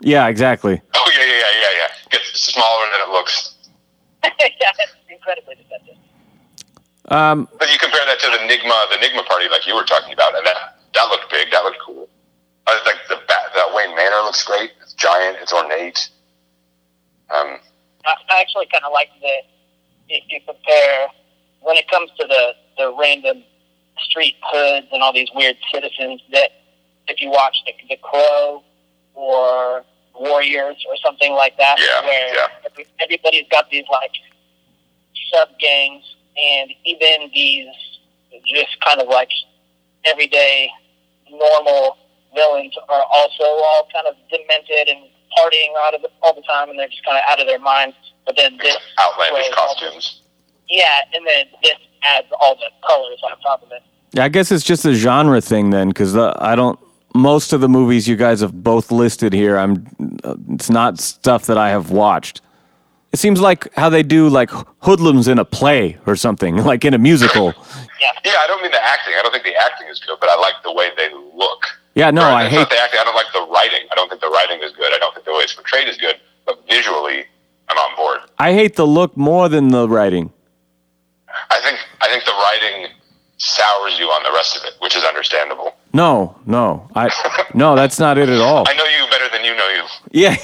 Yeah, 0.00 0.28
exactly. 0.28 0.80
Oh 0.94 1.10
yeah, 1.14 1.24
yeah, 1.24 1.34
yeah, 1.34 1.44
yeah, 1.60 1.68
yeah. 1.78 2.18
It's 2.18 2.40
smaller 2.40 2.86
than 2.92 3.08
it 3.08 3.12
looks. 3.12 3.54
yeah, 4.24 4.72
it's 4.78 4.92
incredibly 5.08 5.56
deceptive. 5.56 5.96
Um, 7.08 7.48
But 7.58 7.72
you 7.72 7.78
compare 7.78 8.04
that 8.06 8.20
to 8.20 8.26
the 8.30 8.38
Nigma, 8.48 8.90
the 8.90 8.96
Nigma 9.04 9.26
party, 9.26 9.48
like 9.50 9.66
you 9.66 9.74
were 9.74 9.84
talking 9.84 10.12
about, 10.12 10.36
and 10.36 10.46
that 10.46 10.78
that 10.94 11.04
looked 11.08 11.30
big. 11.30 11.50
That 11.50 11.64
looked 11.64 11.80
cool. 11.84 12.08
I 12.66 12.74
was 12.74 12.82
like 12.86 12.96
the 13.08 13.16
bat, 13.26 13.50
that 13.54 13.74
Wayne 13.74 13.94
Manor 13.96 14.22
looks 14.24 14.44
great. 14.44 14.72
It's 14.82 14.94
giant. 14.94 15.38
It's 15.40 15.52
ornate. 15.52 16.08
Um, 17.30 17.58
I 18.06 18.14
I 18.30 18.40
actually 18.40 18.66
kind 18.72 18.84
of 18.84 18.92
like 18.92 19.10
that 19.20 19.42
if 20.08 20.24
you 20.28 20.40
compare 20.46 21.08
when 21.60 21.76
it 21.76 21.88
comes 21.88 22.10
to 22.18 22.26
the 22.26 22.52
the 22.78 22.94
random 22.98 23.42
street 23.98 24.36
hoods 24.42 24.86
and 24.92 25.02
all 25.02 25.12
these 25.12 25.28
weird 25.34 25.56
citizens 25.72 26.22
that 26.32 26.50
if 27.08 27.20
you 27.20 27.28
watch 27.30 27.56
the, 27.66 27.72
the 27.88 27.96
Crow 28.02 28.62
or 29.14 29.84
Warriors 30.20 30.76
or 30.88 30.96
something 31.04 31.32
like 31.32 31.56
that, 31.56 31.78
Yeah, 31.80 32.04
where 32.06 32.34
yeah. 32.34 32.46
every, 32.70 32.86
everybody's 33.00 33.48
got 33.50 33.70
these 33.70 33.84
like 33.90 34.12
sub 35.32 35.48
gangs 35.58 36.04
and 36.36 36.70
even 36.84 37.30
these 37.34 37.66
just 38.46 38.76
kind 38.84 39.00
of 39.00 39.08
like 39.08 39.30
everyday 40.04 40.68
normal 41.30 41.96
villains 42.34 42.74
are 42.88 43.02
also 43.10 43.44
all 43.44 43.88
kind 43.92 44.06
of 44.06 44.14
demented 44.30 44.88
and 44.88 45.08
partying 45.38 45.72
out 45.86 45.94
of 45.94 46.02
the, 46.02 46.08
all 46.22 46.34
the 46.34 46.42
time 46.42 46.68
and 46.68 46.78
they're 46.78 46.88
just 46.88 47.04
kind 47.04 47.16
of 47.16 47.22
out 47.28 47.40
of 47.40 47.46
their 47.46 47.58
minds. 47.58 47.96
But 48.26 48.36
then 48.36 48.58
this 48.58 48.76
outlandish 48.98 49.48
way- 49.48 49.54
costumes. 49.54 50.20
yeah, 50.68 50.84
and 51.14 51.26
then 51.26 51.46
this 51.62 51.74
adds 52.02 52.26
all 52.40 52.56
the 52.56 52.68
colors 52.86 53.18
on 53.24 53.38
top 53.40 53.62
of 53.62 53.72
it. 53.72 53.82
Yeah, 54.12 54.24
I 54.24 54.28
guess 54.28 54.50
it's 54.52 54.64
just 54.64 54.84
a 54.84 54.92
genre 54.94 55.40
thing 55.40 55.70
then, 55.70 55.88
because 55.88 56.16
uh, 56.16 56.34
I 56.38 56.54
don't. 56.56 56.78
Most 57.14 57.52
of 57.52 57.60
the 57.60 57.68
movies 57.68 58.06
you 58.06 58.16
guys 58.16 58.40
have 58.40 58.62
both 58.62 58.92
listed 58.92 59.32
here, 59.32 59.58
I'm. 59.58 59.86
It's 60.54 60.70
not 60.70 61.00
stuff 61.00 61.46
that 61.46 61.58
I 61.58 61.70
have 61.70 61.90
watched. 61.90 62.40
It 63.12 63.18
seems 63.18 63.40
like 63.40 63.72
how 63.74 63.88
they 63.88 64.04
do 64.04 64.28
like 64.28 64.50
hoodlums 64.78 65.26
in 65.26 65.38
a 65.40 65.44
play 65.44 65.98
or 66.06 66.14
something, 66.14 66.56
like 66.70 66.84
in 66.84 66.94
a 66.94 66.98
musical. 66.98 67.46
Yeah, 68.00 68.10
Yeah, 68.24 68.32
I 68.38 68.46
don't 68.46 68.62
mean 68.62 68.70
the 68.70 68.82
acting. 68.84 69.14
I 69.18 69.22
don't 69.22 69.32
think 69.32 69.42
the 69.44 69.56
acting 69.56 69.88
is 69.88 69.98
good, 69.98 70.18
but 70.20 70.28
I 70.28 70.36
like 70.40 70.54
the 70.62 70.72
way 70.72 70.90
they 70.96 71.10
look. 71.34 71.62
Yeah, 71.96 72.12
no, 72.12 72.22
Right, 72.22 72.42
I 72.42 72.46
it's 72.46 72.54
hate. 72.54 72.70
the 72.70 72.80
acting. 72.80 73.00
I 73.00 73.04
don't 73.04 73.16
like 73.16 73.32
the 73.32 73.46
writing. 73.52 73.88
I 73.90 73.96
don't 73.96 74.08
think 74.08 74.20
the 74.20 74.28
writing 74.30 74.60
is 74.62 74.70
good. 74.72 74.94
I 74.94 74.98
don't 74.98 75.12
think 75.12 75.26
the 75.26 75.32
way 75.32 75.40
it's 75.40 75.54
portrayed 75.54 75.88
is 75.88 75.96
good. 75.96 76.20
But 76.46 76.64
visually, 76.68 77.24
I'm 77.68 77.76
on 77.76 77.96
board. 77.96 78.20
I 78.38 78.52
hate 78.52 78.76
the 78.76 78.86
look 78.86 79.16
more 79.16 79.48
than 79.48 79.68
the 79.68 79.88
writing. 79.88 80.32
I 81.50 81.60
think 81.60 81.78
I 82.00 82.08
think 82.08 82.24
the 82.24 82.32
writing 82.32 82.92
sours 83.38 83.98
you 83.98 84.06
on 84.06 84.22
the 84.22 84.30
rest 84.32 84.56
of 84.56 84.62
it, 84.64 84.74
which 84.80 84.96
is 84.96 85.02
understandable. 85.04 85.74
No, 85.92 86.36
no, 86.46 86.88
I 86.94 87.10
no, 87.54 87.74
that's 87.74 87.98
not 87.98 88.16
it 88.18 88.28
at 88.28 88.40
all. 88.40 88.64
I 88.68 88.74
know 88.74 88.84
you 88.84 89.10
better 89.10 89.28
than 89.32 89.44
you 89.44 89.54
know 89.56 89.68
you. 89.68 89.82
Yeah. 90.12 90.36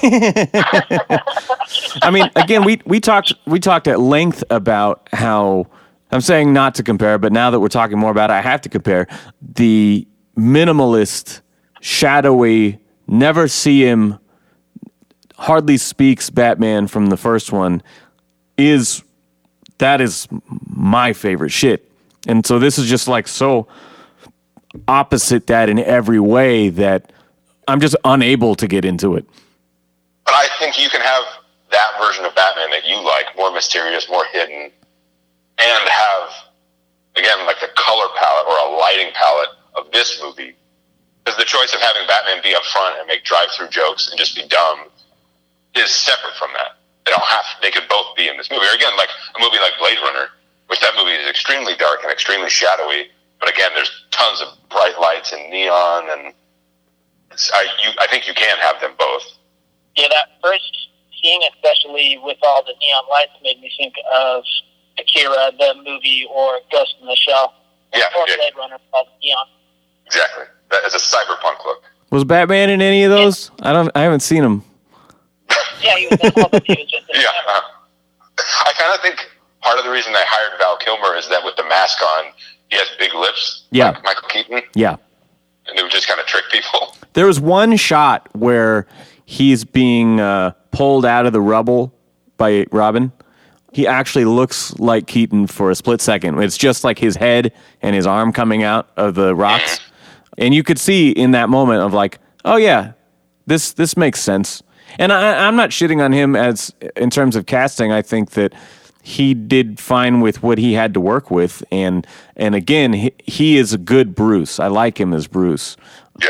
I 2.01 2.11
mean, 2.11 2.29
again, 2.35 2.63
we 2.65 2.81
we 2.85 2.99
talked 2.99 3.33
we 3.45 3.59
talked 3.59 3.87
at 3.87 3.99
length 3.99 4.43
about 4.49 5.07
how 5.13 5.67
I'm 6.11 6.21
saying 6.21 6.53
not 6.53 6.75
to 6.75 6.83
compare, 6.83 7.17
but 7.17 7.31
now 7.31 7.49
that 7.49 7.59
we're 7.59 7.67
talking 7.67 7.97
more 7.97 8.11
about 8.11 8.29
it, 8.29 8.33
I 8.33 8.41
have 8.41 8.61
to 8.61 8.69
compare 8.69 9.07
the 9.41 10.07
minimalist, 10.37 11.41
shadowy, 11.81 12.79
never 13.07 13.47
see 13.47 13.83
him, 13.83 14.19
hardly 15.37 15.77
speaks 15.77 16.29
Batman 16.29 16.87
from 16.87 17.07
the 17.07 17.17
first 17.17 17.51
one 17.51 17.81
is 18.57 19.03
that 19.77 20.01
is 20.01 20.27
my 20.65 21.13
favorite 21.13 21.51
shit. 21.51 21.91
And 22.27 22.45
so 22.45 22.59
this 22.59 22.77
is 22.77 22.89
just 22.89 23.07
like 23.07 23.27
so 23.27 23.67
opposite 24.87 25.47
that 25.47 25.69
in 25.69 25.79
every 25.79 26.19
way 26.19 26.69
that 26.69 27.11
I'm 27.67 27.79
just 27.79 27.95
unable 28.03 28.55
to 28.55 28.67
get 28.67 28.85
into 28.85 29.15
it. 29.15 29.25
But 30.25 30.35
I 30.35 30.47
think 30.59 30.79
you 30.79 30.89
can 30.89 31.01
have 31.01 31.23
that 31.71 31.91
version 31.99 32.25
of 32.25 32.33
Batman 32.35 32.69
that 32.71 32.87
you 32.87 32.95
like, 33.03 33.25
more 33.37 33.51
mysterious, 33.51 34.09
more 34.09 34.25
hidden, 34.31 34.71
and 35.59 35.89
have 35.89 36.29
again 37.15 37.45
like 37.45 37.59
the 37.59 37.69
color 37.75 38.05
palette 38.15 38.47
or 38.47 38.57
a 38.69 38.77
lighting 38.77 39.11
palette 39.13 39.49
of 39.75 39.91
this 39.91 40.21
movie. 40.21 40.55
Because 41.23 41.37
the 41.37 41.45
choice 41.45 41.73
of 41.73 41.81
having 41.81 42.07
Batman 42.07 42.41
be 42.41 42.55
up 42.55 42.63
front 42.63 42.99
and 42.99 43.07
make 43.07 43.25
drive-through 43.25 43.67
jokes 43.67 44.09
and 44.09 44.17
just 44.17 44.35
be 44.35 44.47
dumb 44.47 44.87
is 45.75 45.91
separate 45.91 46.33
from 46.39 46.51
that. 46.53 46.79
They 47.05 47.11
don't 47.11 47.23
have. 47.23 47.45
They 47.61 47.71
could 47.71 47.87
both 47.89 48.15
be 48.15 48.27
in 48.29 48.37
this 48.37 48.49
movie. 48.49 48.65
Or 48.65 48.75
again, 48.75 48.95
like 48.95 49.09
a 49.35 49.39
movie 49.41 49.59
like 49.59 49.73
Blade 49.79 49.97
Runner, 50.01 50.27
which 50.67 50.79
that 50.79 50.93
movie 50.97 51.11
is 51.11 51.27
extremely 51.29 51.75
dark 51.75 51.99
and 52.03 52.11
extremely 52.11 52.49
shadowy. 52.49 53.11
But 53.39 53.49
again, 53.49 53.71
there's 53.75 53.91
tons 54.11 54.41
of 54.41 54.47
bright 54.69 54.99
lights 54.99 55.31
and 55.33 55.49
neon, 55.51 56.09
and 56.09 56.33
it's, 57.31 57.51
I, 57.53 57.63
you, 57.83 57.91
I 57.99 58.07
think 58.07 58.27
you 58.27 58.33
can 58.33 58.57
have 58.59 58.79
them 58.81 58.91
both. 58.97 59.23
Yeah, 59.95 60.07
that 60.09 60.29
first 60.43 60.71
scene, 61.21 61.41
especially 61.53 62.19
with 62.23 62.37
all 62.43 62.63
the 62.65 62.73
neon 62.81 63.03
lights, 63.09 63.31
made 63.43 63.59
me 63.61 63.71
think 63.77 63.93
of 64.13 64.43
Akira, 64.99 65.51
the 65.57 65.75
movie, 65.85 66.27
or 66.33 66.59
Ghost 66.71 66.95
in 67.01 67.07
the 67.07 67.15
Shell, 67.15 67.53
Yeah, 67.93 68.05
or 68.17 68.27
yeah. 68.27 68.35
Blade 68.37 68.53
Runner, 68.57 68.77
all 68.93 69.05
the 69.05 69.27
neon. 69.27 69.45
Exactly. 70.05 70.45
That 70.71 70.83
is 70.85 70.93
a 70.93 70.97
cyberpunk 70.97 71.63
look. 71.65 71.83
Was 72.09 72.23
Batman 72.23 72.69
in 72.69 72.81
any 72.81 73.03
of 73.03 73.11
those? 73.11 73.51
I 73.61 73.73
don't. 73.73 73.91
I 73.95 74.01
haven't 74.01 74.21
seen 74.21 74.43
him. 74.43 74.63
Yeah, 75.83 75.95
he 75.95 76.07
was 76.07 76.19
in 76.19 76.41
all 76.41 76.49
of. 76.51 76.63
He 76.63 76.73
was 76.73 76.89
just 76.89 77.07
in 77.13 77.21
Yeah. 77.21 77.27
uh, 77.47 77.61
I 78.65 78.73
kind 78.77 78.93
of 78.95 79.01
think 79.01 79.29
part 79.61 79.77
of 79.77 79.85
the 79.85 79.91
reason 79.91 80.11
they 80.11 80.23
hired 80.25 80.57
Val 80.57 80.75
Kilmer 80.77 81.15
is 81.15 81.29
that 81.29 81.43
with 81.45 81.55
the 81.55 81.63
mask 81.65 82.01
on, 82.01 82.25
he 82.69 82.77
has 82.77 82.87
big 82.99 83.13
lips. 83.13 83.65
Yeah. 83.71 83.91
Like 83.91 84.03
Michael 84.03 84.27
Keaton. 84.29 84.61
Yeah. 84.75 84.97
And 85.67 85.77
it 85.77 85.83
would 85.83 85.91
just 85.91 86.07
kind 86.07 86.19
of 86.19 86.25
trick 86.25 86.45
people. 86.51 86.93
There 87.13 87.25
was 87.25 87.39
one 87.39 87.77
shot 87.77 88.29
where 88.35 88.85
he's 89.25 89.65
being 89.65 90.19
uh, 90.19 90.51
pulled 90.69 91.03
out 91.03 91.25
of 91.25 91.33
the 91.33 91.41
rubble 91.41 91.91
by 92.37 92.67
Robin. 92.71 93.11
He 93.73 93.87
actually 93.87 94.25
looks 94.25 94.77
like 94.77 95.07
Keaton 95.07 95.47
for 95.47 95.71
a 95.71 95.75
split 95.75 95.99
second. 95.99 96.39
It's 96.43 96.57
just 96.57 96.83
like 96.83 96.99
his 96.99 97.15
head 97.15 97.53
and 97.81 97.95
his 97.95 98.05
arm 98.05 98.31
coming 98.31 98.61
out 98.61 98.89
of 98.97 99.15
the 99.15 99.33
rocks, 99.33 99.79
and 100.37 100.53
you 100.53 100.61
could 100.61 100.77
see 100.77 101.09
in 101.09 101.31
that 101.31 101.49
moment 101.49 101.81
of 101.81 101.91
like, 101.91 102.19
oh 102.45 102.57
yeah, 102.57 102.91
this 103.47 103.73
this 103.73 103.97
makes 103.97 104.19
sense. 104.21 104.61
And 104.99 105.11
I, 105.11 105.47
I'm 105.47 105.55
not 105.55 105.71
shitting 105.71 106.03
on 106.03 106.11
him 106.11 106.35
as 106.35 106.71
in 106.95 107.09
terms 107.09 107.35
of 107.35 107.47
casting. 107.47 107.91
I 107.91 108.03
think 108.03 108.31
that 108.31 108.53
he 109.07 109.33
did 109.33 109.79
fine 109.79 110.19
with 110.19 110.43
what 110.43 110.57
he 110.57 110.73
had 110.73 110.93
to 110.93 110.99
work 110.99 111.31
with, 111.31 111.63
and 111.71 112.05
and 112.35 112.53
again, 112.55 112.91
he, 112.93 113.13
he 113.25 113.57
is 113.57 113.71
a 113.73 113.77
good 113.77 114.13
Bruce. 114.15 114.59
I 114.59 114.67
like 114.67 114.99
him 114.99 115.13
as 115.13 115.27
Bruce 115.27 115.77
Yeah. 116.21 116.29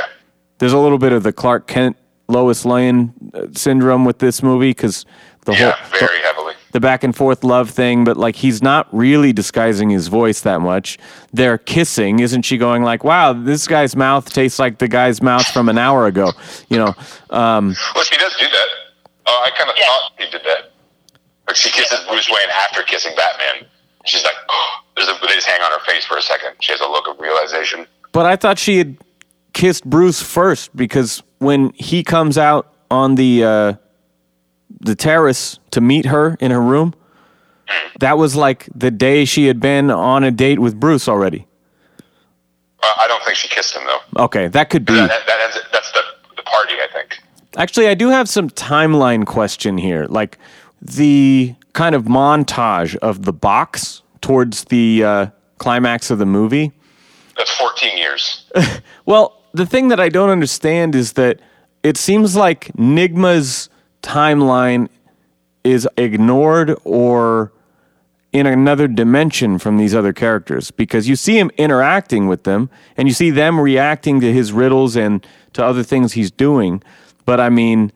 there's 0.59 0.73
a 0.73 0.77
little 0.77 0.99
bit 0.99 1.11
of 1.11 1.23
the 1.23 1.33
Clark 1.33 1.65
Kent 1.67 1.97
Lois 2.27 2.65
Lane 2.65 3.13
uh, 3.33 3.47
syndrome 3.53 4.05
with 4.05 4.19
this 4.19 4.43
movie 4.43 4.69
because 4.71 5.05
the 5.45 5.53
Yeah, 5.53 5.71
whole 5.71 5.99
very 5.99 6.19
heavily. 6.21 6.53
the 6.73 6.79
back 6.79 7.03
and 7.03 7.15
forth 7.15 7.43
love 7.43 7.69
thing, 7.71 8.03
but 8.03 8.15
like 8.17 8.35
he's 8.35 8.61
not 8.61 8.87
really 8.91 9.33
disguising 9.33 9.89
his 9.89 10.07
voice 10.07 10.41
that 10.41 10.61
much. 10.61 10.99
They're 11.33 11.57
kissing, 11.57 12.19
isn't 12.19 12.43
she? 12.43 12.57
Going 12.57 12.83
like, 12.83 13.03
"Wow, 13.03 13.33
this 13.33 13.67
guy's 13.67 13.95
mouth 13.95 14.31
tastes 14.31 14.59
like 14.59 14.77
the 14.77 14.87
guy's 14.87 15.19
mouth 15.21 15.47
from 15.47 15.67
an 15.69 15.77
hour 15.79 16.05
ago," 16.05 16.31
you 16.69 16.77
know. 16.77 16.93
Um, 17.31 17.75
Well, 17.95 18.03
she 18.03 18.17
does 18.17 18.35
do 18.37 18.45
that. 18.45 18.67
Oh, 19.25 19.41
I 19.45 19.49
kind 19.57 19.69
of 19.69 19.75
Yeah. 19.79 19.85
thought 19.87 20.11
he 20.19 20.29
did 20.29 20.41
that. 20.45 20.66
Like 21.47 21.55
she 21.55 21.69
kisses 21.69 21.99
Bruce 22.07 22.29
Wayne 22.29 22.49
after 22.53 22.83
kissing 22.83 23.13
Batman. 23.15 23.67
She's 24.05 24.23
like, 24.23 24.35
oh, 24.49 24.75
there's 24.95 25.07
a, 25.07 25.13
they 25.21 25.33
just 25.33 25.47
hang 25.47 25.61
on 25.61 25.71
her 25.71 25.85
face 25.85 26.05
for 26.05 26.17
a 26.17 26.21
second. 26.21 26.51
She 26.59 26.71
has 26.71 26.81
a 26.81 26.87
look 26.87 27.07
of 27.07 27.19
realization. 27.19 27.87
but 28.11 28.25
I 28.25 28.35
thought 28.35 28.59
she 28.59 28.77
had 28.77 28.97
kissed 29.53 29.85
Bruce 29.85 30.21
first 30.21 30.75
because 30.75 31.23
when 31.39 31.71
he 31.73 32.03
comes 32.03 32.37
out 32.37 32.73
on 32.91 33.15
the 33.15 33.43
uh, 33.43 33.73
the 34.81 34.95
terrace 34.95 35.59
to 35.71 35.81
meet 35.81 36.05
her 36.05 36.37
in 36.39 36.51
her 36.51 36.61
room, 36.61 36.93
that 37.99 38.17
was 38.17 38.35
like 38.35 38.67
the 38.75 38.91
day 38.91 39.25
she 39.25 39.47
had 39.47 39.59
been 39.59 39.89
on 39.91 40.23
a 40.23 40.31
date 40.31 40.59
with 40.59 40.79
Bruce 40.79 41.07
already. 41.07 41.47
Uh, 42.83 42.87
I 42.99 43.07
don't 43.07 43.23
think 43.23 43.35
she 43.37 43.47
kissed 43.47 43.75
him 43.75 43.83
though. 43.85 44.23
Okay, 44.25 44.47
that 44.47 44.69
could 44.69 44.85
be. 44.85 44.93
That, 44.93 45.09
that 45.09 45.39
ends. 45.41 45.57
That's 45.71 45.91
the 45.91 46.01
the 46.35 46.43
party. 46.43 46.73
I 46.73 46.87
think. 46.93 47.19
Actually, 47.55 47.87
I 47.87 47.93
do 47.93 48.09
have 48.09 48.29
some 48.29 48.49
timeline 48.49 49.25
question 49.25 49.77
here. 49.77 50.05
Like 50.09 50.37
the 50.81 51.55
kind 51.73 51.95
of 51.95 52.05
montage 52.05 52.95
of 52.97 53.23
the 53.23 53.33
box 53.33 54.01
towards 54.21 54.65
the 54.65 55.03
uh, 55.03 55.27
climax 55.57 56.09
of 56.11 56.19
the 56.19 56.25
movie. 56.25 56.71
That's 57.35 57.51
14 57.57 57.97
years. 57.97 58.51
Well, 59.05 59.41
the 59.53 59.65
thing 59.65 59.87
that 59.87 60.01
I 60.01 60.09
don't 60.09 60.29
understand 60.29 60.93
is 60.93 61.13
that 61.13 61.39
it 61.81 61.95
seems 61.95 62.35
like 62.35 62.73
Nigma's 62.75 63.69
timeline 64.03 64.89
is 65.63 65.87
ignored 65.95 66.75
or 66.83 67.53
in 68.33 68.45
another 68.45 68.87
dimension 68.87 69.57
from 69.57 69.77
these 69.77 69.95
other 69.95 70.13
characters 70.13 70.71
because 70.71 71.07
you 71.07 71.15
see 71.15 71.39
him 71.39 71.49
interacting 71.57 72.27
with 72.27 72.43
them 72.43 72.69
and 72.97 73.07
you 73.07 73.13
see 73.13 73.29
them 73.29 73.59
reacting 73.59 74.19
to 74.19 74.33
his 74.33 74.51
riddles 74.51 74.95
and 74.95 75.25
to 75.53 75.63
other 75.63 75.83
things 75.83 76.13
he's 76.13 76.29
doing. 76.29 76.83
But 77.25 77.39
I 77.39 77.49
mean, 77.49 77.91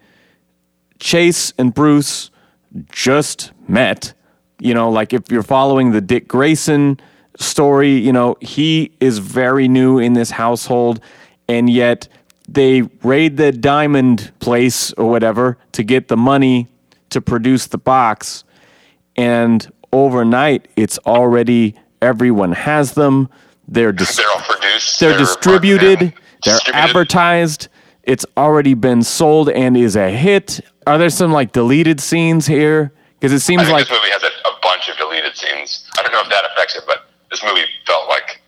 Chase 1.00 1.54
and 1.58 1.74
Bruce 1.74 2.31
just 2.92 3.52
met. 3.68 4.14
You 4.60 4.74
know, 4.74 4.90
like 4.90 5.14
if 5.14 5.32
you're 5.32 5.44
following 5.44 5.92
the 5.92 6.02
Dick 6.02 6.28
Grayson 6.28 7.00
story, 7.40 7.98
you 7.98 8.14
know, 8.14 8.38
he 8.42 8.92
is 9.00 9.18
very 9.20 9.68
new 9.68 9.98
in 10.00 10.14
this 10.14 10.32
household, 10.32 11.00
and 11.48 11.70
yet 11.70 12.08
they 12.48 12.82
raid 13.04 13.38
the 13.38 13.52
diamond 13.52 14.32
place 14.40 14.94
or 14.94 15.10
whatever 15.10 15.58
to 15.72 15.84
get 15.84 16.08
the 16.10 16.18
money 16.18 16.68
to 17.10 17.22
produce 17.22 17.68
the 17.68 17.78
box. 17.78 18.44
And 19.16 19.72
overnight, 19.92 20.68
it's 20.76 20.98
already 21.00 21.76
everyone 22.02 22.52
has 22.54 22.94
them. 22.94 23.30
They're 23.68 23.92
dis- 23.92 24.18
They're 24.18 24.26
produced. 24.44 25.00
they're 25.00 25.18
distributed, 25.18 26.00
they're 26.00 26.14
distributed. 26.44 26.76
advertised. 26.90 27.68
It's 28.04 28.26
already 28.38 28.74
been 28.74 29.04
sold 29.04 29.50
and 29.50 29.78
is 29.78 29.96
a 29.96 30.10
hit. 30.10 30.60
Are 30.88 30.98
there 30.98 31.10
some 31.10 31.32
like 31.32 31.52
deleted 31.52 32.00
scenes 32.00 32.48
here? 32.48 32.92
Because 33.20 33.32
it 33.32 33.36
I 33.36 33.40
seems 33.40 33.62
think 33.64 33.74
like 33.74 33.88
this 33.88 33.98
movie 33.98 34.12
has 34.12 34.24
a, 34.24 34.28
a 34.50 34.54
bunch 34.64 34.90
of 34.90 34.98
deleted 34.98 35.36
scenes. 35.36 35.88
I 36.00 36.02
don't 36.04 36.12
know 36.12 36.22
if 36.22 36.30
that 36.30 36.44
affects 36.52 36.76
it, 36.76 36.84
but 36.88 37.06
this 37.30 37.44
movie 37.44 37.62
felt 37.86 38.10
like 38.10 38.42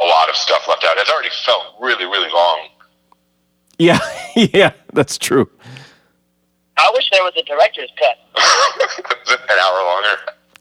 a 0.00 0.04
lot 0.04 0.28
of 0.28 0.36
stuff 0.36 0.68
left 0.68 0.84
out. 0.84 0.96
It's 0.98 1.10
already 1.10 1.30
felt 1.46 1.62
really, 1.80 2.04
really 2.04 2.30
long. 2.30 2.68
yeah, 3.78 3.98
yeah, 4.36 4.72
that's 4.92 5.16
true. 5.16 5.48
I 6.76 6.90
wish 6.94 7.08
there 7.10 7.22
was 7.22 7.32
a 7.38 7.42
director's 7.44 7.90
cut. 7.98 8.18
An 9.30 9.58
hour 9.62 9.84
longer. 9.84 10.16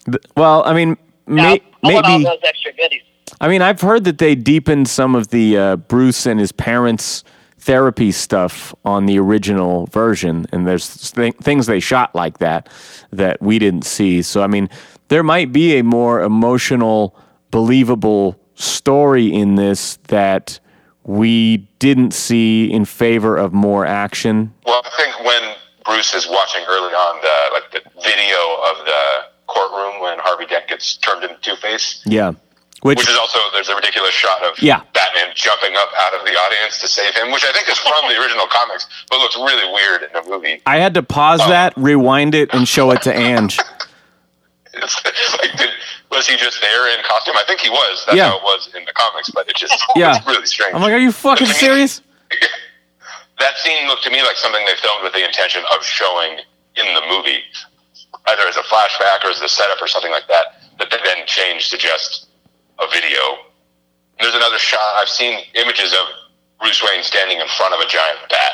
Th- 0.05 0.23
Well, 0.38 0.63
I 0.65 0.73
mean, 0.73 0.95
may- 1.27 1.62
I 1.83 1.93
want 1.93 2.05
all 2.05 2.12
maybe. 2.19 2.23
those 2.23 2.39
extra 2.43 2.71
goodies. 2.73 3.01
I 3.41 3.47
mean, 3.49 3.62
I've 3.62 3.81
heard 3.81 4.03
that 4.05 4.19
they 4.19 4.36
deepened 4.36 4.88
some 4.88 5.15
of 5.15 5.29
the 5.29 5.57
uh, 5.57 5.75
Bruce 5.75 6.25
and 6.25 6.39
his 6.39 6.51
parents' 6.53 7.23
therapy 7.63 8.12
stuff 8.12 8.76
on 8.84 9.06
the 9.06 9.17
original 9.17 9.86
version, 9.88 10.45
and 10.52 10.67
there's 10.67 11.12
th- 11.12 11.36
things 11.38 11.65
they 11.65 11.80
shot 11.80 12.13
like 12.13 12.39
that 12.39 12.67
that 13.12 13.41
we 13.41 13.58
didn't 13.58 13.84
see. 13.86 14.21
So, 14.21 14.43
I 14.43 14.47
mean, 14.47 14.69
there 15.08 15.23
might 15.23 15.54
be 15.54 15.78
a 15.80 15.84
more 15.84 16.21
emotional, 16.21 17.15
believable 17.52 18.38
story 18.56 19.32
in 19.34 19.56
this 19.56 19.97
that 20.10 20.60
we 21.06 21.58
didn't 21.80 22.13
see 22.13 22.69
in 22.71 22.84
favor 22.84 23.38
of 23.38 23.54
more 23.54 23.86
action. 23.86 24.54
Well, 24.65 24.82
I 24.86 24.89
think 24.97 25.26
when 25.26 25.56
Bruce 25.86 26.13
is 26.13 26.28
watching 26.28 26.63
early 26.67 26.93
on 26.93 27.21
the 27.21 27.54
like 27.54 27.71
the 27.71 27.89
video 28.02 28.39
of 28.71 28.86
the 28.86 29.04
courtroom 29.47 30.02
when 30.02 30.17
Harvey 30.19 30.45
Dent 30.47 30.67
gets 30.67 30.97
turned 30.97 31.23
into 31.23 31.38
Two 31.41 31.56
Face, 31.58 32.02
Yeah, 32.06 32.34
which, 32.84 33.00
which 33.00 33.10
is 33.10 33.17
also 33.17 33.39
there's 33.54 33.69
a 33.69 33.76
ridiculous 33.76 34.13
shot 34.13 34.43
of 34.43 34.62
Yeah. 34.62 34.82
Batman 34.93 35.32
jumping 35.36 35.74
up 35.76 35.89
out 35.98 36.13
of 36.13 36.26
the 36.26 36.32
audience 36.32 36.80
to 36.80 36.88
save 36.88 37.15
him, 37.15 37.32
which 37.32 37.46
I 37.46 37.52
think 37.54 37.69
is 37.69 37.78
from 37.78 38.10
the 38.10 38.19
original 38.19 38.46
comics, 38.48 38.88
but 39.10 39.19
looks 39.19 39.38
really 39.38 39.72
weird 39.74 40.04
in 40.04 40.10
the 40.13 40.30
movie. 40.30 40.62
I 40.65 40.78
had 40.78 40.93
to 40.96 41.04
pause 41.04 41.39
oh. 41.43 41.50
that, 41.50 41.74
rewind 41.78 42.36
it, 42.36 42.54
and 42.54 42.67
show 42.67 42.91
it 42.91 43.02
to 43.04 43.13
Ange. 43.15 43.58
Like, 44.76 45.56
did, 45.58 45.69
was 46.10 46.28
he 46.28 46.36
just 46.36 46.60
there 46.60 46.98
in 46.98 47.04
costume? 47.06 47.36
I 47.38 47.43
think 47.46 47.60
he 47.60 47.69
was. 47.69 48.04
That's 48.08 48.17
Yeah. 48.17 48.30
how 48.30 48.38
it 48.38 48.43
was 48.43 48.69
in 48.76 48.84
the 48.86 48.91
comics, 48.93 49.30
but 49.30 49.48
it 49.48 49.56
just 49.56 49.82
Yeah. 49.96 50.17
it's 50.17 50.26
really 50.26 50.48
strange. 50.48 50.74
I'm 50.74 50.82
like, 50.82 50.93
are 50.93 50.98
you 50.98 51.12
fucking 51.12 51.48
me- 51.48 51.54
serious? 51.54 52.02
that 53.39 53.58
scene 53.58 53.88
looked 53.88 54.04
to 54.06 54.10
me 54.10 54.24
like 54.24 54.36
something 54.36 54.65
they 54.65 54.74
filmed 54.82 55.04
with 55.04 55.13
the 55.13 55.24
intention 55.24 55.63
of 55.76 55.86
showing 55.86 56.39
in 56.76 56.86
the 56.96 57.02
movie, 57.08 57.39
either 58.26 58.48
as 58.48 58.58
a 58.58 58.63
flashback 58.63 59.24
or 59.24 59.30
as 59.30 59.41
a 59.41 59.48
setup 59.48 59.80
or 59.80 59.88
something 59.88 60.12
like 60.12 60.28
that, 60.28 60.58
that 60.80 60.89
they 60.89 60.98
then 61.04 61.26
changed 61.28 61.69
to 61.69 61.78
just 61.78 62.28
a 62.79 62.88
video. 62.91 63.19
There's 64.19 64.36
another 64.36 64.57
shot. 64.59 64.79
I've 64.97 65.09
seen 65.09 65.39
images 65.55 65.93
of 65.93 66.05
Bruce 66.59 66.81
Wayne 66.83 67.03
standing 67.03 67.39
in 67.39 67.47
front 67.47 67.73
of 67.73 67.79
a 67.79 67.88
giant 67.88 68.19
bat. 68.29 68.51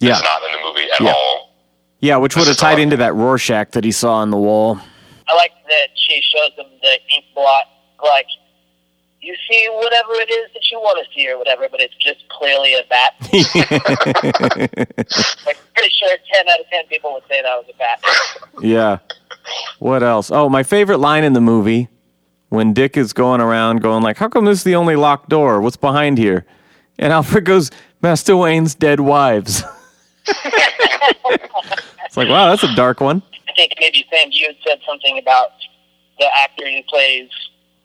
Yeah. 0.00 0.12
It's 0.14 0.22
not 0.22 0.42
in 0.44 0.52
the 0.52 0.58
movie 0.68 0.90
at 0.90 1.00
Yeah. 1.00 1.12
all. 1.12 1.50
Yeah, 2.00 2.16
which 2.16 2.36
would 2.36 2.46
have 2.46 2.56
tied 2.56 2.74
odd. 2.74 2.78
into 2.80 2.96
that 2.98 3.14
Rorschach 3.14 3.72
that 3.72 3.84
he 3.84 3.90
saw 3.92 4.14
on 4.14 4.30
the 4.30 4.36
wall. 4.36 4.78
I 5.28 5.34
like 5.34 5.52
that 5.68 5.88
she 5.96 6.22
shows 6.22 6.52
him 6.56 6.66
the 6.80 6.98
ink 7.14 7.24
blot, 7.34 7.64
like 8.02 8.26
you 9.20 9.34
see 9.50 9.68
whatever 9.72 10.12
it 10.14 10.30
is 10.30 10.48
that 10.54 10.70
you 10.70 10.78
want 10.78 11.04
to 11.04 11.12
see 11.12 11.28
or 11.28 11.36
whatever, 11.36 11.68
but 11.68 11.80
it's 11.80 11.94
just 11.96 12.26
clearly 12.28 12.74
a 12.74 12.82
bat. 12.88 13.14
like 15.46 15.58
pretty 15.74 15.90
sure 15.90 16.16
ten 16.32 16.48
out 16.48 16.60
of 16.60 16.66
ten 16.70 16.86
people 16.88 17.12
would 17.12 17.24
say 17.28 17.42
that 17.42 17.56
was 17.56 17.66
a 17.68 17.76
bat. 17.78 18.00
Yeah. 18.62 18.98
What 19.80 20.02
else? 20.02 20.30
Oh, 20.30 20.48
my 20.48 20.62
favorite 20.62 20.98
line 20.98 21.24
in 21.24 21.32
the 21.32 21.40
movie 21.40 21.88
when 22.48 22.72
Dick 22.72 22.96
is 22.96 23.12
going 23.12 23.40
around 23.40 23.82
going 23.82 24.02
like, 24.02 24.18
"How 24.18 24.28
come 24.28 24.44
this 24.44 24.58
is 24.58 24.64
the 24.64 24.74
only 24.74 24.96
locked 24.96 25.28
door? 25.28 25.60
What's 25.60 25.76
behind 25.76 26.18
here?" 26.18 26.44
And 26.98 27.12
Alfred 27.12 27.44
goes, 27.44 27.70
"Master 28.02 28.36
Wayne's 28.36 28.74
dead 28.74 29.00
wives." 29.00 29.62
it's 32.04 32.16
like, 32.16 32.28
wow, 32.28 32.48
that's 32.48 32.64
a 32.64 32.74
dark 32.74 33.00
one. 33.00 33.22
I 33.48 33.52
think 33.54 33.72
maybe 33.80 34.04
Sam, 34.10 34.28
you 34.30 34.46
had 34.46 34.56
said 34.66 34.78
something 34.86 35.18
about 35.18 35.50
the 36.18 36.26
actor 36.36 36.68
who 36.68 36.82
plays 36.88 37.30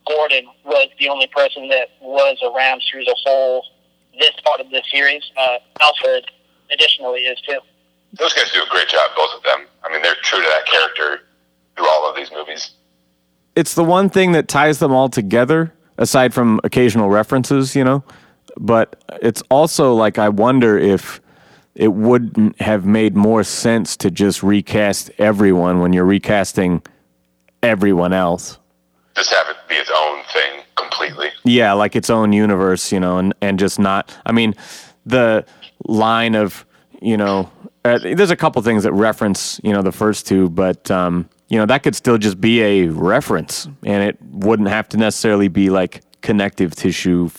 Gordon 0.07 0.45
was 0.65 0.89
the 0.99 1.09
only 1.09 1.27
person 1.27 1.69
that 1.69 1.89
was 2.01 2.37
around 2.43 2.81
through 2.89 3.05
the 3.05 3.15
whole 3.23 3.63
this 4.19 4.31
part 4.45 4.59
of 4.59 4.69
the 4.69 4.83
series. 4.91 5.23
Uh, 5.37 5.57
Alfred, 5.79 6.25
additionally, 6.71 7.21
is 7.21 7.39
too. 7.41 7.59
Those 8.13 8.33
guys 8.33 8.51
do 8.51 8.61
a 8.61 8.69
great 8.69 8.89
job, 8.89 9.11
both 9.15 9.31
of 9.35 9.43
them. 9.43 9.65
I 9.83 9.91
mean, 9.91 10.01
they're 10.01 10.15
true 10.21 10.39
to 10.39 10.45
that 10.45 10.65
character 10.65 11.21
through 11.75 11.87
all 11.87 12.09
of 12.09 12.15
these 12.15 12.31
movies. 12.31 12.71
It's 13.55 13.75
the 13.75 13.83
one 13.83 14.09
thing 14.09 14.31
that 14.31 14.47
ties 14.47 14.79
them 14.79 14.91
all 14.91 15.09
together, 15.09 15.73
aside 15.97 16.33
from 16.33 16.59
occasional 16.63 17.09
references, 17.09 17.75
you 17.75 17.83
know. 17.83 18.03
But 18.57 19.03
it's 19.21 19.41
also 19.49 19.93
like 19.93 20.17
I 20.17 20.29
wonder 20.29 20.77
if 20.77 21.21
it 21.75 21.93
wouldn't 21.93 22.59
have 22.61 22.85
made 22.85 23.15
more 23.15 23.43
sense 23.43 23.97
to 23.97 24.11
just 24.11 24.43
recast 24.43 25.09
everyone 25.17 25.79
when 25.79 25.93
you're 25.93 26.05
recasting 26.05 26.81
everyone 27.63 28.13
else. 28.13 28.59
Just 29.15 29.31
have 29.33 29.47
it 29.49 29.57
be 29.67 29.75
its 29.75 29.91
own 29.95 30.23
thing 30.33 30.63
completely. 30.75 31.29
Yeah, 31.43 31.73
like 31.73 31.95
its 31.95 32.09
own 32.09 32.33
universe, 32.33 32.91
you 32.91 32.99
know, 32.99 33.17
and, 33.17 33.33
and 33.41 33.57
just 33.57 33.79
not. 33.79 34.15
I 34.25 34.31
mean, 34.31 34.53
the 35.05 35.45
line 35.85 36.35
of, 36.35 36.65
you 37.01 37.17
know, 37.17 37.49
uh, 37.85 37.99
there's 37.99 38.31
a 38.31 38.35
couple 38.35 38.61
things 38.61 38.83
that 38.83 38.93
reference, 38.93 39.59
you 39.63 39.73
know, 39.73 39.81
the 39.81 39.91
first 39.91 40.27
two, 40.27 40.49
but, 40.49 40.89
um, 40.89 41.29
you 41.49 41.57
know, 41.57 41.65
that 41.65 41.83
could 41.83 41.95
still 41.95 42.17
just 42.17 42.39
be 42.41 42.61
a 42.61 42.87
reference 42.87 43.67
and 43.83 44.03
it 44.03 44.17
wouldn't 44.21 44.69
have 44.69 44.89
to 44.89 44.97
necessarily 44.97 45.47
be 45.47 45.69
like 45.69 46.01
connective 46.21 46.75
tissue 46.75 47.29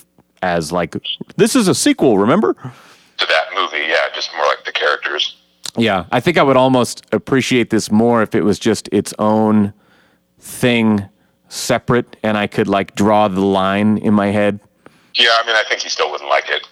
as 0.43 0.71
like, 0.73 0.95
this 1.37 1.57
is 1.57 1.69
a 1.69 1.75
sequel, 1.75 2.19
remember? 2.19 2.55
To 2.55 3.27
that 3.27 3.45
movie, 3.55 3.85
yeah, 3.89 4.09
just 4.15 4.31
more 4.37 4.45
like 4.47 4.65
the 4.65 4.73
characters. 4.73 5.37
Yeah, 5.77 6.05
I 6.13 6.21
think 6.21 6.39
I 6.39 6.43
would 6.43 6.57
almost 6.57 7.05
appreciate 7.13 7.71
this 7.71 7.91
more 7.91 8.23
if 8.23 8.35
it 8.35 8.43
was 8.43 8.59
just 8.59 8.89
its 8.93 9.13
own 9.19 9.73
thing, 10.39 11.09
separate, 11.49 12.17
and 12.23 12.37
I 12.37 12.47
could 12.47 12.69
like 12.69 12.95
draw 12.95 13.27
the 13.29 13.41
line 13.41 13.99
in 13.99 14.15
my 14.15 14.29
head. 14.29 14.61
Yeah, 15.15 15.31
I 15.43 15.47
mean, 15.47 15.57
I 15.57 15.65
think 15.69 15.81
he 15.81 15.89
still 15.89 16.11
wouldn't 16.11 16.31
like 16.31 16.49
it. 16.49 16.67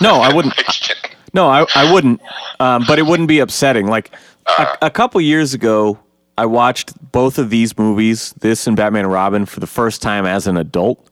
No, 0.00 0.20
I 0.20 0.32
wouldn't. 0.32 0.54
No, 1.34 1.46
I, 1.48 1.66
I 1.74 1.92
wouldn't. 1.92 2.22
Um, 2.58 2.84
but 2.88 2.98
it 2.98 3.02
wouldn't 3.02 3.28
be 3.28 3.40
upsetting. 3.40 3.86
Like 3.86 4.10
a, 4.58 4.78
a 4.82 4.90
couple 4.90 5.20
years 5.20 5.52
ago, 5.52 5.98
I 6.38 6.46
watched 6.46 6.92
both 7.10 7.36
of 7.36 7.50
these 7.50 7.76
movies, 7.76 8.32
this 8.38 8.68
and 8.68 8.76
Batman 8.76 9.06
and 9.06 9.12
Robin, 9.12 9.44
for 9.44 9.58
the 9.58 9.66
first 9.66 10.00
time 10.00 10.24
as 10.24 10.46
an 10.46 10.56
adult. 10.56 11.10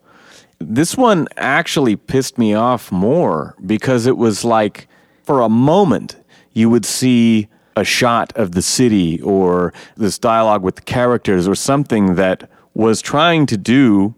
This 0.61 0.97
one 0.97 1.27
actually 1.37 1.97
pissed 1.97 2.39
me 2.39 2.55
off 2.55 2.93
more 2.93 3.57
because 3.67 4.07
it 4.07 4.17
was 4.17 4.45
like, 4.45 4.87
for 5.25 5.41
a 5.41 5.49
moment, 5.49 6.15
you 6.53 6.71
would 6.71 6.85
see 6.85 7.49
a 7.75 7.83
shot 7.83 8.33
of 8.37 8.53
the 8.53 8.63
city 8.63 9.21
or 9.21 9.75
this 9.97 10.17
dialogue 10.17 10.63
with 10.63 10.77
the 10.77 10.83
characters 10.83 11.49
or 11.49 11.57
something 11.57 12.15
that 12.15 12.49
was 12.75 13.03
trying 13.03 13.47
to 13.47 13.57
do 13.57 14.15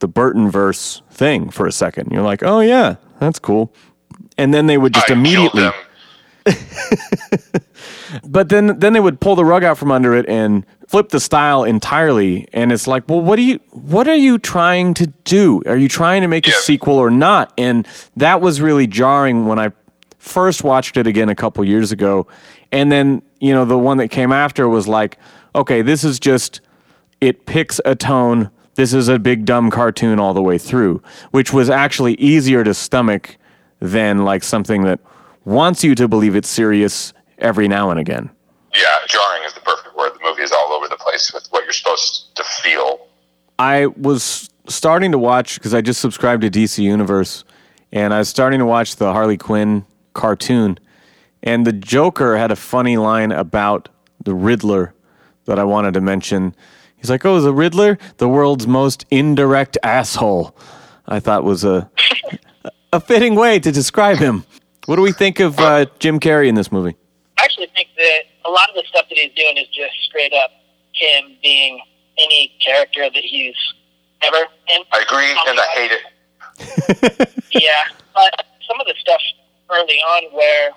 the 0.00 0.08
Burton 0.08 0.50
verse 0.50 1.02
thing 1.08 1.50
for 1.50 1.68
a 1.68 1.72
second. 1.72 2.10
You're 2.10 2.24
like, 2.24 2.42
oh 2.42 2.58
yeah, 2.58 2.96
that's 3.20 3.38
cool. 3.38 3.72
And 4.36 4.52
then 4.52 4.66
they 4.66 4.76
would 4.76 4.92
just 4.92 5.08
I 5.08 5.14
immediately. 5.14 5.70
but 8.24 8.48
then 8.48 8.78
then 8.78 8.92
they 8.92 9.00
would 9.00 9.20
pull 9.20 9.36
the 9.36 9.44
rug 9.44 9.64
out 9.64 9.78
from 9.78 9.90
under 9.90 10.14
it 10.14 10.28
and 10.28 10.66
flip 10.88 11.10
the 11.10 11.20
style 11.20 11.64
entirely. 11.64 12.48
And 12.52 12.72
it's 12.72 12.86
like 12.86 13.08
well 13.08 13.20
what 13.20 13.38
are 13.38 13.42
you 13.42 13.60
what 13.70 14.08
are 14.08 14.16
you 14.16 14.38
trying 14.38 14.94
to 14.94 15.06
do? 15.24 15.62
Are 15.66 15.76
you 15.76 15.88
trying 15.88 16.22
to 16.22 16.28
make 16.28 16.46
a 16.46 16.52
sequel 16.52 16.94
or 16.94 17.10
not? 17.10 17.52
And 17.56 17.86
that 18.16 18.40
was 18.40 18.60
really 18.60 18.86
jarring 18.86 19.46
when 19.46 19.58
i 19.58 19.72
first 20.18 20.62
watched 20.62 20.96
it 20.96 21.06
again 21.06 21.28
a 21.28 21.34
couple 21.34 21.64
years 21.64 21.90
ago. 21.92 22.26
And 22.70 22.90
then 22.92 23.22
you 23.40 23.52
know 23.52 23.64
the 23.64 23.78
one 23.78 23.98
that 23.98 24.08
came 24.08 24.32
after 24.32 24.68
was 24.68 24.86
like 24.88 25.18
okay 25.54 25.82
this 25.82 26.04
is 26.04 26.18
just 26.20 26.60
it 27.20 27.46
picks 27.46 27.80
a 27.84 27.94
tone. 27.94 28.50
This 28.74 28.94
is 28.94 29.08
a 29.08 29.18
big 29.18 29.44
dumb 29.44 29.70
cartoon 29.70 30.18
all 30.18 30.34
the 30.34 30.42
way 30.42 30.58
through 30.58 31.02
which 31.30 31.52
was 31.52 31.70
actually 31.70 32.14
easier 32.14 32.64
to 32.64 32.74
stomach 32.74 33.36
than 33.80 34.24
like 34.24 34.44
something 34.44 34.84
that 34.84 35.00
wants 35.44 35.82
you 35.84 35.94
to 35.94 36.08
believe 36.08 36.36
it's 36.36 36.48
serious 36.48 37.12
every 37.38 37.68
now 37.68 37.90
and 37.90 37.98
again 37.98 38.30
Yeah, 38.74 38.98
jarring 39.08 39.42
is 39.44 39.52
the 39.54 39.60
perfect 39.60 39.96
word. 39.96 40.12
The 40.14 40.28
movie 40.28 40.42
is 40.42 40.52
all 40.52 40.72
over 40.72 40.88
the 40.88 40.96
place 40.96 41.32
with 41.34 41.46
what 41.50 41.64
you're 41.64 41.72
supposed 41.72 42.34
to 42.36 42.44
feel. 42.44 43.06
I 43.58 43.86
was 43.86 44.48
starting 44.68 45.12
to 45.12 45.18
watch 45.18 45.56
because 45.58 45.74
I 45.74 45.80
just 45.80 46.00
subscribed 46.00 46.42
to 46.42 46.50
DC 46.50 46.78
Universe, 46.82 47.44
and 47.92 48.14
I 48.14 48.18
was 48.18 48.28
starting 48.28 48.58
to 48.60 48.66
watch 48.66 48.96
the 48.96 49.12
Harley 49.12 49.36
Quinn 49.36 49.84
cartoon, 50.14 50.78
and 51.42 51.66
the 51.66 51.72
Joker 51.72 52.36
had 52.36 52.50
a 52.50 52.56
funny 52.56 52.96
line 52.96 53.30
about 53.32 53.88
the 54.24 54.34
Riddler 54.34 54.94
that 55.44 55.58
I 55.58 55.64
wanted 55.64 55.94
to 55.94 56.00
mention. 56.00 56.54
He's 56.96 57.10
like, 57.10 57.26
"Oh, 57.26 57.40
the 57.40 57.52
Riddler, 57.52 57.98
the 58.18 58.28
world's 58.28 58.66
most 58.66 59.04
indirect 59.10 59.76
asshole." 59.82 60.56
I 61.06 61.20
thought 61.20 61.44
was 61.44 61.64
a 61.64 61.90
a 62.92 63.00
fitting 63.00 63.34
way 63.34 63.58
to 63.58 63.70
describe 63.72 64.18
him. 64.18 64.44
What 64.86 64.96
do 64.96 65.02
we 65.02 65.12
think 65.12 65.38
of 65.38 65.58
uh, 65.60 65.86
Jim 66.00 66.18
Carrey 66.18 66.48
in 66.48 66.56
this 66.56 66.72
movie? 66.72 66.96
I 67.38 67.44
actually 67.44 67.68
think 67.74 67.88
that 67.96 68.22
a 68.44 68.50
lot 68.50 68.68
of 68.68 68.74
the 68.74 68.82
stuff 68.88 69.06
that 69.08 69.16
he's 69.16 69.32
doing 69.34 69.56
is 69.56 69.68
just 69.68 69.94
straight 70.04 70.32
up 70.32 70.50
him 70.92 71.36
being 71.40 71.80
any 72.18 72.52
character 72.64 73.08
that 73.08 73.22
he's 73.22 73.54
ever 74.22 74.38
in. 74.68 74.82
I 74.92 75.02
agree, 75.02 75.30
and 75.46 75.60
I 75.60 75.66
hate 75.72 75.92
it. 75.92 77.44
yeah, 77.62 77.84
but 78.12 78.44
some 78.68 78.80
of 78.80 78.86
the 78.86 78.94
stuff 79.00 79.20
early 79.70 79.98
on 79.98 80.34
where 80.36 80.70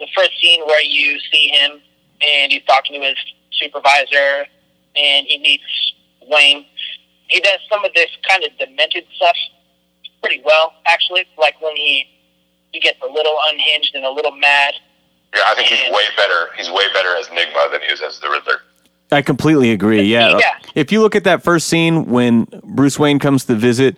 the 0.00 0.08
first 0.16 0.32
scene 0.40 0.60
where 0.66 0.82
you 0.82 1.18
see 1.32 1.48
him 1.48 1.80
and 2.20 2.52
he's 2.52 2.64
talking 2.64 3.00
to 3.00 3.06
his 3.06 3.16
supervisor 3.52 4.46
and 4.96 5.26
he 5.26 5.38
meets 5.38 5.92
Wayne, 6.26 6.66
he 7.28 7.40
does 7.40 7.60
some 7.70 7.84
of 7.84 7.94
this 7.94 8.10
kind 8.28 8.42
of 8.44 8.50
demented 8.58 9.04
stuff 9.16 9.36
pretty 10.20 10.42
well, 10.44 10.72
actually. 10.86 11.24
Like 11.38 11.60
when 11.62 11.76
he 11.76 12.06
he 12.72 12.80
gets 12.80 12.98
a 13.02 13.06
little 13.12 13.36
unhinged 13.50 13.94
and 13.94 14.04
a 14.04 14.10
little 14.10 14.32
mad. 14.36 14.74
Yeah, 15.34 15.42
I 15.46 15.54
think 15.54 15.68
he's 15.68 15.80
way 15.92 16.04
better. 16.16 16.48
He's 16.56 16.70
way 16.70 16.84
better 16.92 17.14
as 17.16 17.26
Nigma 17.28 17.70
than 17.70 17.80
he 17.82 17.86
is 17.86 18.02
as 18.02 18.18
the 18.20 18.28
Riddler. 18.28 18.60
I 19.10 19.22
completely 19.22 19.70
agree. 19.72 20.02
Yeah. 20.02 20.38
Yeah. 20.38 20.58
If 20.74 20.90
you 20.90 21.00
look 21.00 21.14
at 21.14 21.24
that 21.24 21.42
first 21.42 21.68
scene 21.68 22.06
when 22.06 22.46
Bruce 22.64 22.98
Wayne 22.98 23.18
comes 23.18 23.44
to 23.46 23.54
visit 23.54 23.96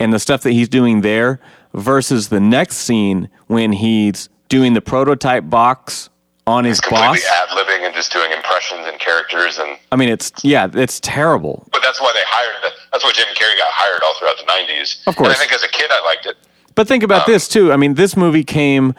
and 0.00 0.12
the 0.12 0.18
stuff 0.18 0.42
that 0.42 0.52
he's 0.52 0.68
doing 0.68 1.00
there 1.02 1.40
versus 1.72 2.28
the 2.28 2.40
next 2.40 2.78
scene 2.78 3.28
when 3.46 3.72
he's 3.72 4.28
doing 4.48 4.74
the 4.74 4.80
prototype 4.80 5.48
box 5.48 6.08
on 6.48 6.64
his 6.64 6.80
Completely 6.80 7.18
boss. 7.18 7.26
ad 7.26 7.48
libbing 7.50 7.84
and 7.86 7.94
just 7.94 8.12
doing 8.12 8.30
impressions 8.32 8.86
and 8.86 8.98
characters, 9.00 9.58
and 9.58 9.76
I 9.90 9.96
mean, 9.96 10.08
it's, 10.08 10.30
yeah, 10.44 10.68
it's 10.72 11.00
terrible. 11.00 11.66
but 11.72 11.82
that's 11.82 12.00
why 12.00 12.12
they 12.14 12.22
hired. 12.24 12.72
That's 12.92 13.02
why 13.02 13.10
Jim 13.12 13.26
Carrey 13.34 13.58
got 13.58 13.66
hired 13.72 14.00
all 14.04 14.14
throughout 14.14 14.36
the 14.38 14.44
'90s. 14.44 15.04
Of 15.08 15.16
course. 15.16 15.26
And 15.28 15.36
I 15.36 15.38
think 15.40 15.52
as 15.52 15.64
a 15.64 15.68
kid, 15.68 15.90
I 15.90 16.00
liked 16.04 16.26
it. 16.26 16.36
But 16.76 16.86
think 16.86 17.02
about 17.02 17.26
this 17.26 17.48
too. 17.48 17.72
I 17.72 17.76
mean, 17.76 17.94
this 17.94 18.16
movie 18.16 18.44
came 18.44 18.94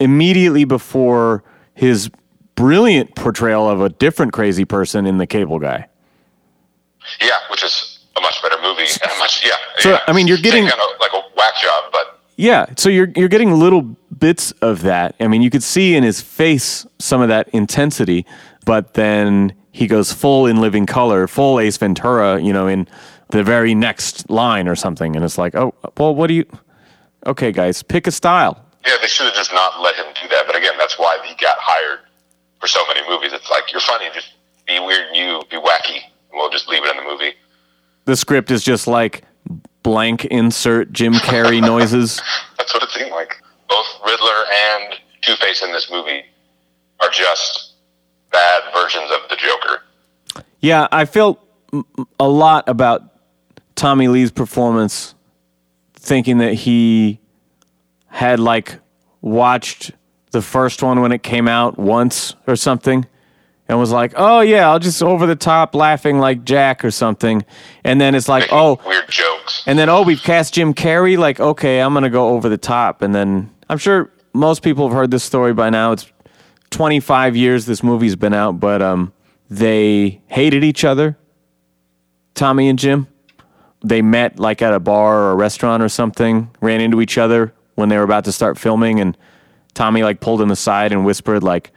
immediately 0.00 0.64
before 0.64 1.42
his 1.74 2.10
brilliant 2.56 3.14
portrayal 3.14 3.70
of 3.70 3.80
a 3.80 3.88
different 3.88 4.32
crazy 4.34 4.66
person 4.66 5.06
in 5.06 5.16
The 5.16 5.26
Cable 5.26 5.58
Guy. 5.58 5.86
Yeah, 7.22 7.38
which 7.50 7.64
is 7.64 8.00
a 8.16 8.20
much 8.20 8.42
better 8.42 8.56
movie. 8.60 8.82
And 9.02 9.10
a 9.12 9.18
much 9.18 9.42
yeah. 9.46 9.52
So, 9.78 9.90
yeah. 9.92 10.00
I 10.06 10.12
mean, 10.12 10.26
you're 10.26 10.36
getting- 10.36 10.66
kind 10.66 10.74
of 10.80 11.00
like 11.00 11.12
a 11.12 11.22
whack 11.36 11.54
job, 11.62 11.84
but 11.92 12.20
Yeah, 12.36 12.66
so 12.76 12.88
you're 12.88 13.08
you're 13.16 13.28
getting 13.28 13.52
little 13.52 13.82
bits 14.18 14.50
of 14.60 14.82
that. 14.82 15.14
I 15.20 15.28
mean, 15.28 15.40
you 15.40 15.50
could 15.50 15.62
see 15.62 15.94
in 15.94 16.02
his 16.02 16.20
face 16.20 16.84
some 16.98 17.22
of 17.22 17.28
that 17.28 17.48
intensity, 17.50 18.26
but 18.66 18.94
then 18.94 19.54
he 19.72 19.86
goes 19.86 20.12
full 20.12 20.46
in 20.46 20.60
living 20.60 20.84
color, 20.84 21.26
full 21.28 21.60
Ace 21.60 21.76
Ventura, 21.76 22.40
you 22.42 22.52
know, 22.52 22.66
in 22.66 22.88
the 23.30 23.44
very 23.44 23.74
next 23.74 24.28
line 24.28 24.66
or 24.68 24.74
something, 24.74 25.14
and 25.14 25.24
it's 25.24 25.38
like, 25.38 25.54
oh, 25.54 25.72
well, 25.96 26.14
what 26.14 26.26
do 26.26 26.34
you? 26.34 26.44
Okay, 27.26 27.52
guys, 27.52 27.82
pick 27.82 28.06
a 28.06 28.10
style. 28.10 28.64
Yeah, 28.86 28.94
they 29.00 29.08
should 29.08 29.26
have 29.26 29.34
just 29.34 29.52
not 29.52 29.80
let 29.80 29.94
him 29.96 30.06
do 30.20 30.28
that. 30.28 30.44
But 30.46 30.56
again, 30.56 30.72
that's 30.78 30.98
why 30.98 31.18
he 31.24 31.34
got 31.34 31.56
hired 31.60 32.00
for 32.60 32.66
so 32.66 32.80
many 32.86 33.06
movies. 33.08 33.32
It's 33.32 33.50
like 33.50 33.70
you're 33.72 33.80
funny, 33.80 34.06
just 34.14 34.32
be 34.66 34.78
weird, 34.80 35.08
and 35.08 35.16
you 35.16 35.42
be 35.50 35.56
wacky, 35.56 35.96
and 35.96 36.34
we'll 36.34 36.50
just 36.50 36.68
leave 36.68 36.82
it 36.84 36.90
in 36.90 36.96
the 36.96 37.10
movie. 37.10 37.32
The 38.06 38.16
script 38.16 38.50
is 38.50 38.64
just 38.64 38.86
like 38.86 39.24
blank 39.82 40.24
insert 40.26 40.92
Jim 40.92 41.14
Carrey 41.14 41.60
noises. 41.66 42.20
That's 42.56 42.72
what 42.72 42.82
it 42.82 42.90
seemed 42.90 43.10
like. 43.10 43.36
Both 43.68 43.86
Riddler 44.04 44.44
and 44.72 44.94
Two 45.22 45.34
Face 45.36 45.62
in 45.62 45.72
this 45.72 45.90
movie 45.90 46.22
are 47.00 47.10
just 47.10 47.74
bad 48.32 48.62
versions 48.74 49.10
of 49.10 49.28
the 49.28 49.36
Joker. 49.36 49.82
Yeah, 50.60 50.88
I 50.90 51.04
felt 51.04 51.40
a 52.18 52.28
lot 52.28 52.68
about 52.68 53.02
Tommy 53.76 54.08
Lee's 54.08 54.30
performance, 54.30 55.14
thinking 56.00 56.38
that 56.38 56.54
he 56.54 57.20
had 58.06 58.40
like 58.40 58.80
watched 59.20 59.92
the 60.32 60.42
first 60.42 60.82
one 60.82 61.00
when 61.00 61.12
it 61.12 61.22
came 61.22 61.46
out 61.48 61.78
once 61.78 62.34
or 62.46 62.56
something 62.56 63.06
and 63.68 63.78
was 63.78 63.92
like, 63.92 64.12
"Oh 64.16 64.40
yeah, 64.40 64.68
I'll 64.68 64.78
just 64.78 65.02
over 65.02 65.26
the 65.26 65.36
top 65.36 65.74
laughing 65.74 66.18
like 66.18 66.44
Jack 66.44 66.84
or 66.84 66.90
something." 66.90 67.44
And 67.84 68.00
then 68.00 68.14
it's 68.14 68.28
like, 68.28 68.48
"Oh, 68.50 68.80
weird 68.84 69.08
jokes. 69.08 69.62
and 69.66 69.78
then 69.78 69.88
oh, 69.88 70.02
we've 70.02 70.22
cast 70.22 70.54
Jim 70.54 70.74
Carrey. 70.74 71.16
Like, 71.16 71.38
okay, 71.38 71.80
I'm 71.80 71.94
gonna 71.94 72.10
go 72.10 72.30
over 72.30 72.48
the 72.48 72.58
top. 72.58 73.02
And 73.02 73.14
then 73.14 73.50
I'm 73.68 73.78
sure 73.78 74.10
most 74.32 74.62
people 74.62 74.88
have 74.88 74.96
heard 74.96 75.10
this 75.10 75.22
story 75.22 75.52
by 75.52 75.70
now. 75.70 75.92
It's 75.92 76.10
25 76.70 77.36
years 77.36 77.66
this 77.66 77.82
movie's 77.82 78.16
been 78.16 78.34
out, 78.34 78.58
but 78.60 78.80
um, 78.82 79.12
they 79.48 80.20
hated 80.26 80.64
each 80.64 80.84
other. 80.84 81.16
Tommy 82.34 82.68
and 82.68 82.78
Jim. 82.78 83.06
They 83.82 84.02
met 84.02 84.38
like 84.38 84.62
at 84.62 84.74
a 84.74 84.80
bar 84.80 85.18
or 85.18 85.30
a 85.32 85.36
restaurant 85.36 85.82
or 85.82 85.88
something. 85.88 86.50
Ran 86.60 86.80
into 86.80 87.00
each 87.00 87.16
other 87.16 87.54
when 87.76 87.88
they 87.88 87.96
were 87.96 88.02
about 88.02 88.24
to 88.24 88.32
start 88.32 88.58
filming, 88.58 89.00
and 89.00 89.16
Tommy 89.74 90.02
like 90.02 90.20
pulled 90.20 90.40
him 90.40 90.50
aside 90.50 90.92
and 90.92 91.04
whispered 91.04 91.42
like, 91.42 91.72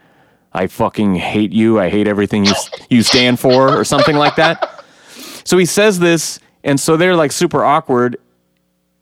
"I 0.51 0.67
fucking 0.67 1.15
hate 1.15 1.53
you. 1.53 1.79
I 1.79 1.89
hate 1.89 2.07
everything 2.07 2.45
you 2.45 2.53
you 2.89 3.03
stand 3.03 3.39
for," 3.39 3.69
or 3.77 3.83
something 3.83 4.15
like 4.15 4.35
that. 4.35 4.83
So 5.45 5.57
he 5.57 5.65
says 5.65 5.99
this, 5.99 6.39
and 6.63 6.79
so 6.79 6.97
they're 6.97 7.15
like 7.15 7.31
super 7.31 7.63
awkward. 7.63 8.17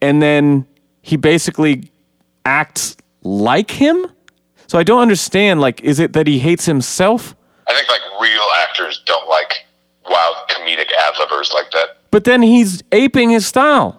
And 0.00 0.20
then 0.20 0.66
he 1.00 1.16
basically 1.16 1.90
acts 2.44 2.96
like 3.22 3.70
him. 3.70 4.06
So 4.66 4.78
I 4.78 4.82
don't 4.82 5.00
understand. 5.00 5.60
Like, 5.60 5.80
is 5.82 6.00
it 6.00 6.12
that 6.14 6.26
he 6.26 6.38
hates 6.40 6.66
himself? 6.66 7.36
I 7.68 7.74
think 7.74 7.88
like 7.88 8.00
real 8.20 8.46
actors 8.58 9.02
don't 9.06 9.28
like 9.28 9.64
wild 10.08 10.36
comedic 10.48 10.90
ad 10.92 11.14
libbers 11.14 11.52
like 11.54 11.70
that. 11.72 11.98
But 12.12 12.24
then 12.24 12.42
he's 12.42 12.82
aping 12.92 13.30
his 13.30 13.46
style. 13.46 13.98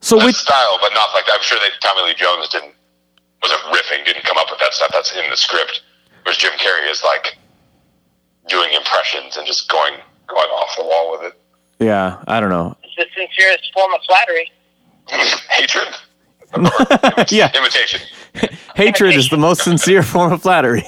So 0.00 0.16
That's 0.16 0.26
which 0.26 0.36
style, 0.36 0.78
but 0.80 0.92
not 0.94 1.10
like 1.14 1.24
I'm 1.32 1.42
sure 1.42 1.58
that 1.58 1.70
Tommy 1.80 2.08
Lee 2.08 2.14
Jones 2.14 2.48
didn't 2.48 2.74
wasn't 3.42 3.60
riffing, 3.72 4.04
didn't 4.04 4.24
come 4.24 4.38
up 4.38 4.48
with 4.50 4.58
that 4.60 4.72
stuff. 4.74 4.90
That's 4.92 5.14
in 5.14 5.28
the 5.30 5.36
script. 5.36 5.82
Whereas 6.24 6.38
Jim 6.38 6.52
Carrey 6.58 6.90
is 6.90 7.04
like 7.04 7.36
doing 8.48 8.72
impressions 8.72 9.36
and 9.36 9.46
just 9.46 9.68
going 9.68 9.94
going 10.26 10.48
off 10.48 10.74
the 10.76 10.82
wall 10.82 11.12
with 11.12 11.32
it. 11.32 11.38
yeah, 11.84 12.22
I 12.26 12.40
don't 12.40 12.50
know. 12.50 12.74
It's 12.82 12.96
the 12.96 13.06
sincerest 13.14 13.70
form 13.74 13.92
of 13.94 14.00
flattery. 14.08 14.50
Hatred. 15.50 15.88
Yeah, 17.30 17.50
Imitation. 17.56 18.00
hatred 18.74 19.14
is 19.14 19.28
the 19.28 19.36
most 19.36 19.62
sincere 19.62 20.02
form 20.02 20.32
of 20.32 20.42
flattery. 20.42 20.82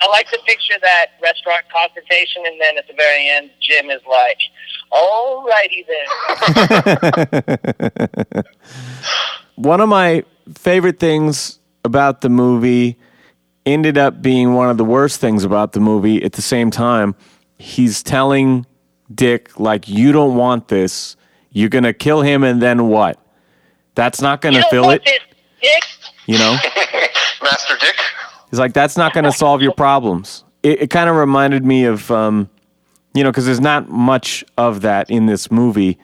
I 0.00 0.08
like 0.08 0.28
to 0.30 0.38
picture 0.44 0.74
that 0.82 1.06
restaurant 1.22 1.64
confrontation, 1.72 2.42
and 2.46 2.60
then 2.60 2.78
at 2.78 2.86
the 2.88 2.94
very 2.94 3.28
end, 3.28 3.50
Jim 3.60 3.90
is 3.90 4.00
like, 4.08 4.38
"Alrighty 4.92 5.86
then." 8.34 8.44
one 9.56 9.80
of 9.80 9.88
my 9.88 10.24
favorite 10.54 10.98
things 10.98 11.58
about 11.84 12.20
the 12.20 12.28
movie 12.28 12.98
ended 13.66 13.98
up 13.98 14.22
being 14.22 14.54
one 14.54 14.70
of 14.70 14.78
the 14.78 14.84
worst 14.84 15.20
things 15.20 15.44
about 15.44 15.72
the 15.72 15.80
movie 15.80 16.22
at 16.22 16.32
the 16.32 16.42
same 16.42 16.70
time. 16.70 17.14
He's 17.58 18.02
telling 18.02 18.66
Dick, 19.14 19.58
like, 19.58 19.88
you 19.88 20.12
don't 20.12 20.36
want 20.36 20.68
this. 20.68 21.16
You're 21.50 21.68
going 21.68 21.84
to 21.84 21.92
kill 21.92 22.22
him, 22.22 22.44
and 22.44 22.62
then 22.62 22.88
what? 22.88 23.18
That's 23.94 24.20
not 24.20 24.40
going 24.40 24.54
to 24.54 24.64
fill 24.70 24.90
it, 24.90 25.04
this, 25.04 25.18
Dick. 25.60 25.84
you 26.26 26.38
know? 26.38 26.52
Master 27.42 27.76
Dick. 27.80 27.96
He's 28.50 28.58
like, 28.58 28.72
that's 28.72 28.96
not 28.96 29.12
going 29.12 29.24
to 29.24 29.32
solve 29.32 29.60
your 29.60 29.74
problems. 29.74 30.44
It, 30.62 30.82
it 30.82 30.90
kind 30.90 31.10
of 31.10 31.16
reminded 31.16 31.64
me 31.64 31.84
of, 31.84 32.10
um, 32.10 32.48
you 33.14 33.22
know, 33.22 33.30
because 33.30 33.46
there's 33.46 33.60
not 33.60 33.88
much 33.88 34.44
of 34.56 34.82
that 34.82 35.10
in 35.10 35.26
this 35.26 35.50
movie 35.50 35.98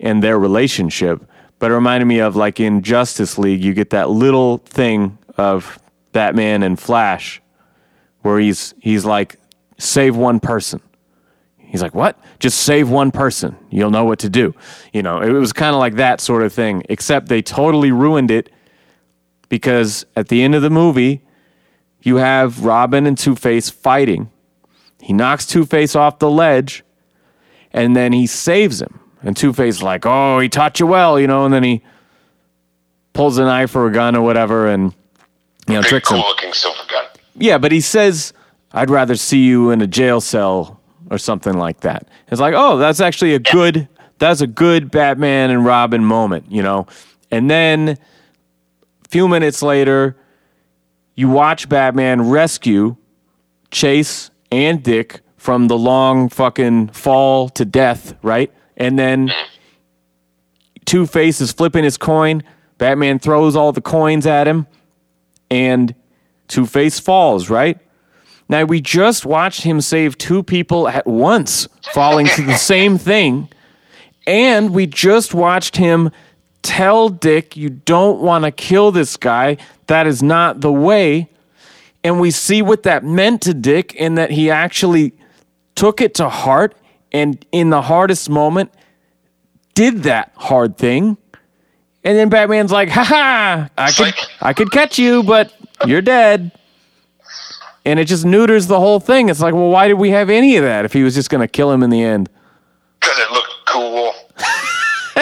and 0.00 0.22
their 0.22 0.38
relationship, 0.38 1.24
but 1.58 1.70
it 1.70 1.74
reminded 1.74 2.06
me 2.06 2.20
of 2.20 2.36
like 2.36 2.60
in 2.60 2.82
Justice 2.82 3.38
League, 3.38 3.62
you 3.62 3.74
get 3.74 3.90
that 3.90 4.10
little 4.10 4.58
thing 4.58 5.18
of 5.36 5.78
Batman 6.12 6.62
and 6.62 6.78
Flash 6.78 7.40
where 8.22 8.38
he's 8.38 8.74
he's 8.80 9.04
like, 9.04 9.36
save 9.78 10.16
one 10.16 10.40
person. 10.40 10.80
He's 11.58 11.82
like, 11.82 11.94
what? 11.94 12.18
Just 12.38 12.60
save 12.60 12.88
one 12.88 13.10
person. 13.10 13.56
You'll 13.70 13.90
know 13.90 14.04
what 14.04 14.18
to 14.20 14.30
do. 14.30 14.54
You 14.92 15.02
know, 15.02 15.20
it 15.20 15.30
was 15.30 15.52
kind 15.52 15.74
of 15.74 15.80
like 15.80 15.96
that 15.96 16.20
sort 16.20 16.42
of 16.42 16.52
thing, 16.52 16.82
except 16.88 17.28
they 17.28 17.42
totally 17.42 17.92
ruined 17.92 18.30
it 18.30 18.50
because 19.48 20.06
at 20.16 20.28
the 20.28 20.42
end 20.42 20.54
of 20.54 20.62
the 20.62 20.70
movie, 20.70 21.22
you 22.02 22.16
have 22.16 22.64
Robin 22.64 23.06
and 23.06 23.18
Two 23.18 23.36
Face 23.36 23.68
fighting. 23.68 24.30
He 25.00 25.12
knocks 25.12 25.46
Two 25.46 25.64
Face 25.64 25.94
off 25.94 26.18
the 26.18 26.30
ledge, 26.30 26.84
and 27.72 27.96
then 27.96 28.12
he 28.12 28.26
saves 28.26 28.80
him. 28.80 29.00
And 29.22 29.36
Two 29.36 29.52
Face 29.52 29.82
like, 29.82 30.04
oh, 30.06 30.38
he 30.38 30.48
taught 30.48 30.80
you 30.80 30.86
well, 30.86 31.18
you 31.18 31.26
know. 31.26 31.44
And 31.44 31.52
then 31.52 31.62
he 31.62 31.82
pulls 33.12 33.38
a 33.38 33.44
knife 33.44 33.74
or 33.74 33.86
a 33.86 33.92
gun 33.92 34.14
or 34.14 34.22
whatever, 34.22 34.68
and 34.68 34.94
you 35.66 35.74
know 35.74 35.80
Big 35.82 35.88
tricks 35.90 36.10
him. 36.10 36.18
looking 36.18 36.52
silver 36.52 36.82
gun. 36.88 37.04
Yeah, 37.34 37.58
but 37.58 37.72
he 37.72 37.80
says, 37.80 38.32
I'd 38.72 38.90
rather 38.90 39.16
see 39.16 39.44
you 39.44 39.70
in 39.70 39.80
a 39.80 39.86
jail 39.86 40.20
cell 40.20 40.80
or 41.10 41.18
something 41.18 41.54
like 41.54 41.80
that. 41.80 42.08
It's 42.28 42.40
like, 42.40 42.54
oh, 42.56 42.78
that's 42.78 43.00
actually 43.00 43.34
a 43.34 43.38
good 43.38 43.88
that's 44.18 44.40
a 44.40 44.46
good 44.46 44.90
Batman 44.90 45.50
and 45.50 45.64
Robin 45.64 46.04
moment, 46.04 46.50
you 46.50 46.62
know. 46.62 46.86
And 47.30 47.50
then 47.50 47.90
a 47.90 49.08
few 49.08 49.28
minutes 49.28 49.62
later, 49.62 50.16
you 51.14 51.28
watch 51.28 51.68
Batman 51.68 52.28
rescue 52.28 52.96
Chase 53.70 54.30
and 54.50 54.82
Dick 54.82 55.20
from 55.36 55.68
the 55.68 55.78
long 55.78 56.28
fucking 56.28 56.88
fall 56.88 57.48
to 57.50 57.64
death, 57.64 58.14
right? 58.22 58.52
And 58.76 58.98
then 58.98 59.32
Two 60.84 61.06
Face 61.06 61.40
is 61.40 61.52
flipping 61.52 61.84
his 61.84 61.96
coin. 61.96 62.42
Batman 62.78 63.18
throws 63.18 63.56
all 63.56 63.72
the 63.72 63.80
coins 63.80 64.26
at 64.26 64.46
him, 64.48 64.66
and 65.50 65.94
Two 66.48 66.66
Face 66.66 66.98
falls, 66.98 67.50
right? 67.50 67.78
Now, 68.48 68.64
we 68.64 68.80
just 68.80 69.26
watched 69.26 69.62
him 69.62 69.80
save 69.80 70.16
two 70.16 70.42
people 70.42 70.88
at 70.88 71.06
once, 71.06 71.68
falling 71.92 72.26
to 72.28 72.42
the 72.42 72.54
same 72.56 72.96
thing. 72.96 73.48
And 74.26 74.72
we 74.72 74.86
just 74.86 75.34
watched 75.34 75.76
him 75.76 76.10
tell 76.62 77.08
Dick, 77.08 77.56
you 77.56 77.68
don't 77.68 78.20
want 78.20 78.44
to 78.44 78.50
kill 78.50 78.90
this 78.90 79.16
guy. 79.16 79.58
That 79.86 80.06
is 80.06 80.22
not 80.22 80.60
the 80.60 80.72
way. 80.72 81.28
And 82.08 82.18
we 82.18 82.30
see 82.30 82.62
what 82.62 82.84
that 82.84 83.04
meant 83.04 83.42
to 83.42 83.52
Dick 83.52 83.94
and 84.00 84.16
that 84.16 84.30
he 84.30 84.50
actually 84.50 85.12
took 85.74 86.00
it 86.00 86.14
to 86.14 86.30
heart 86.30 86.74
and 87.12 87.44
in 87.52 87.68
the 87.68 87.82
hardest 87.82 88.30
moment 88.30 88.72
did 89.74 90.04
that 90.04 90.32
hard 90.34 90.78
thing. 90.78 91.18
And 92.04 92.16
then 92.16 92.30
Batman's 92.30 92.72
like, 92.72 92.88
ha 92.88 93.04
ha, 93.04 93.68
I 93.76 93.92
could, 93.92 94.14
I 94.40 94.54
could 94.54 94.70
catch 94.72 94.98
you, 94.98 95.22
but 95.22 95.52
you're 95.86 96.00
dead. 96.00 96.50
And 97.84 98.00
it 98.00 98.06
just 98.06 98.24
neuters 98.24 98.68
the 98.68 98.80
whole 98.80 99.00
thing. 99.00 99.28
It's 99.28 99.40
like, 99.40 99.52
well, 99.52 99.68
why 99.68 99.86
did 99.86 99.98
we 99.98 100.08
have 100.08 100.30
any 100.30 100.56
of 100.56 100.64
that 100.64 100.86
if 100.86 100.94
he 100.94 101.02
was 101.02 101.14
just 101.14 101.28
going 101.28 101.42
to 101.42 101.46
kill 101.46 101.70
him 101.70 101.82
in 101.82 101.90
the 101.90 102.02
end? 102.02 102.30
Because 103.00 103.18
it 103.18 103.30
looked 103.32 103.54
cool. 103.66 104.14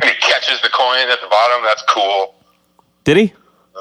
and 0.00 0.04
he 0.04 0.16
catches 0.18 0.62
the 0.62 0.70
coin 0.72 1.10
at 1.10 1.20
the 1.20 1.28
bottom. 1.28 1.62
That's 1.62 1.82
cool. 1.90 2.36
Did 3.04 3.18
he? 3.18 3.34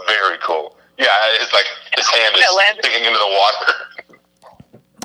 Very 0.06 0.38
cool. 0.40 0.71
Yeah, 1.02 1.08
it's 1.42 1.52
like 1.54 1.66
his 1.96 2.08
hand 2.08 2.36
is 2.36 2.42
Yeah, 2.42 2.50
landed- 2.56 2.86
sticking 2.86 3.06
into 3.06 3.18
the 3.18 3.28
water. 3.40 4.20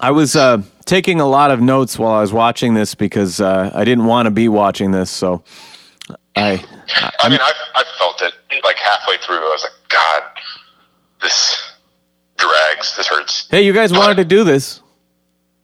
I 0.02 0.10
was 0.10 0.36
uh, 0.36 0.60
taking 0.84 1.20
a 1.20 1.26
lot 1.26 1.50
of 1.50 1.60
notes 1.60 1.98
while 1.98 2.12
I 2.12 2.20
was 2.20 2.32
watching 2.32 2.74
this 2.74 2.94
because 2.94 3.40
uh, 3.40 3.70
I 3.74 3.84
didn't 3.84 4.04
want 4.04 4.26
to 4.26 4.30
be 4.30 4.46
watching 4.48 4.90
this. 4.90 5.10
So 5.10 5.42
I, 6.36 6.62
I 7.20 7.28
mean, 7.30 7.40
I, 7.40 7.52
I 7.74 7.84
felt 7.98 8.20
it 8.20 8.34
like 8.62 8.76
halfway 8.76 9.16
through. 9.18 9.36
I 9.38 9.40
was 9.48 9.62
like, 9.62 9.72
God, 9.88 10.22
this 11.22 11.72
drags. 12.36 12.94
This 12.96 13.06
hurts. 13.06 13.48
hey, 13.50 13.62
you 13.62 13.72
guys 13.72 13.90
wanted 13.90 14.16
to 14.18 14.24
do 14.26 14.44
this. 14.44 14.82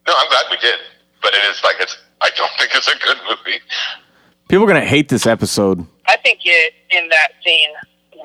No, 0.06 0.14
I'm 0.16 0.28
glad 0.30 0.44
we 0.50 0.56
did. 0.56 0.78
But 1.20 1.34
it 1.34 1.44
is 1.50 1.62
like, 1.62 1.76
it's. 1.78 1.98
I 2.22 2.30
don't 2.34 2.50
think 2.58 2.70
it's 2.74 2.88
a 2.88 2.98
good 3.04 3.18
movie. 3.28 3.60
People 4.48 4.64
are 4.64 4.68
going 4.68 4.80
to 4.80 4.88
hate 4.88 5.10
this 5.10 5.26
episode. 5.26 5.86
I 6.06 6.16
think 6.16 6.40
it, 6.44 6.72
in 6.90 7.08
that 7.10 7.28
scene 7.44 7.70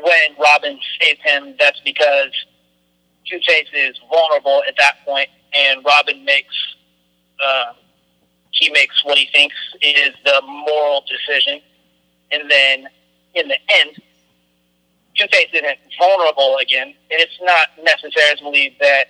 when 0.01 0.35
Robin 0.39 0.79
saves 0.99 1.19
him, 1.23 1.55
that's 1.59 1.79
because 1.81 2.31
Two 3.29 3.39
Face 3.45 3.67
is 3.73 3.99
vulnerable 4.09 4.63
at 4.67 4.75
that 4.77 5.05
point, 5.05 5.29
and 5.53 5.83
Robin 5.85 6.23
makes 6.23 6.55
uh, 7.43 7.73
he 8.51 8.69
makes 8.71 9.03
what 9.03 9.17
he 9.17 9.27
thinks 9.31 9.55
is 9.81 10.11
the 10.25 10.41
moral 10.45 11.03
decision, 11.07 11.61
and 12.31 12.49
then 12.49 12.87
in 13.35 13.47
the 13.47 13.57
end, 13.69 14.01
Two 15.17 15.27
Face 15.31 15.49
isn't 15.53 15.77
vulnerable 15.99 16.57
again, 16.57 16.87
and 16.87 17.19
it's 17.19 17.39
not 17.41 17.69
necessarily 17.83 18.75
that 18.79 19.05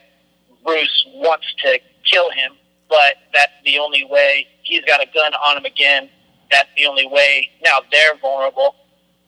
Bruce 0.63 1.07
wants 1.13 1.45
to 1.63 1.79
kill 2.05 2.29
him, 2.31 2.53
but 2.89 3.15
that's 3.33 3.51
the 3.65 3.79
only 3.79 4.05
way. 4.05 4.47
He's 4.63 4.83
got 4.85 5.01
a 5.01 5.07
gun 5.13 5.33
on 5.33 5.57
him 5.57 5.65
again. 5.65 6.09
That's 6.51 6.69
the 6.77 6.85
only 6.85 7.07
way. 7.07 7.49
Now 7.63 7.79
they're 7.91 8.17
vulnerable, 8.21 8.75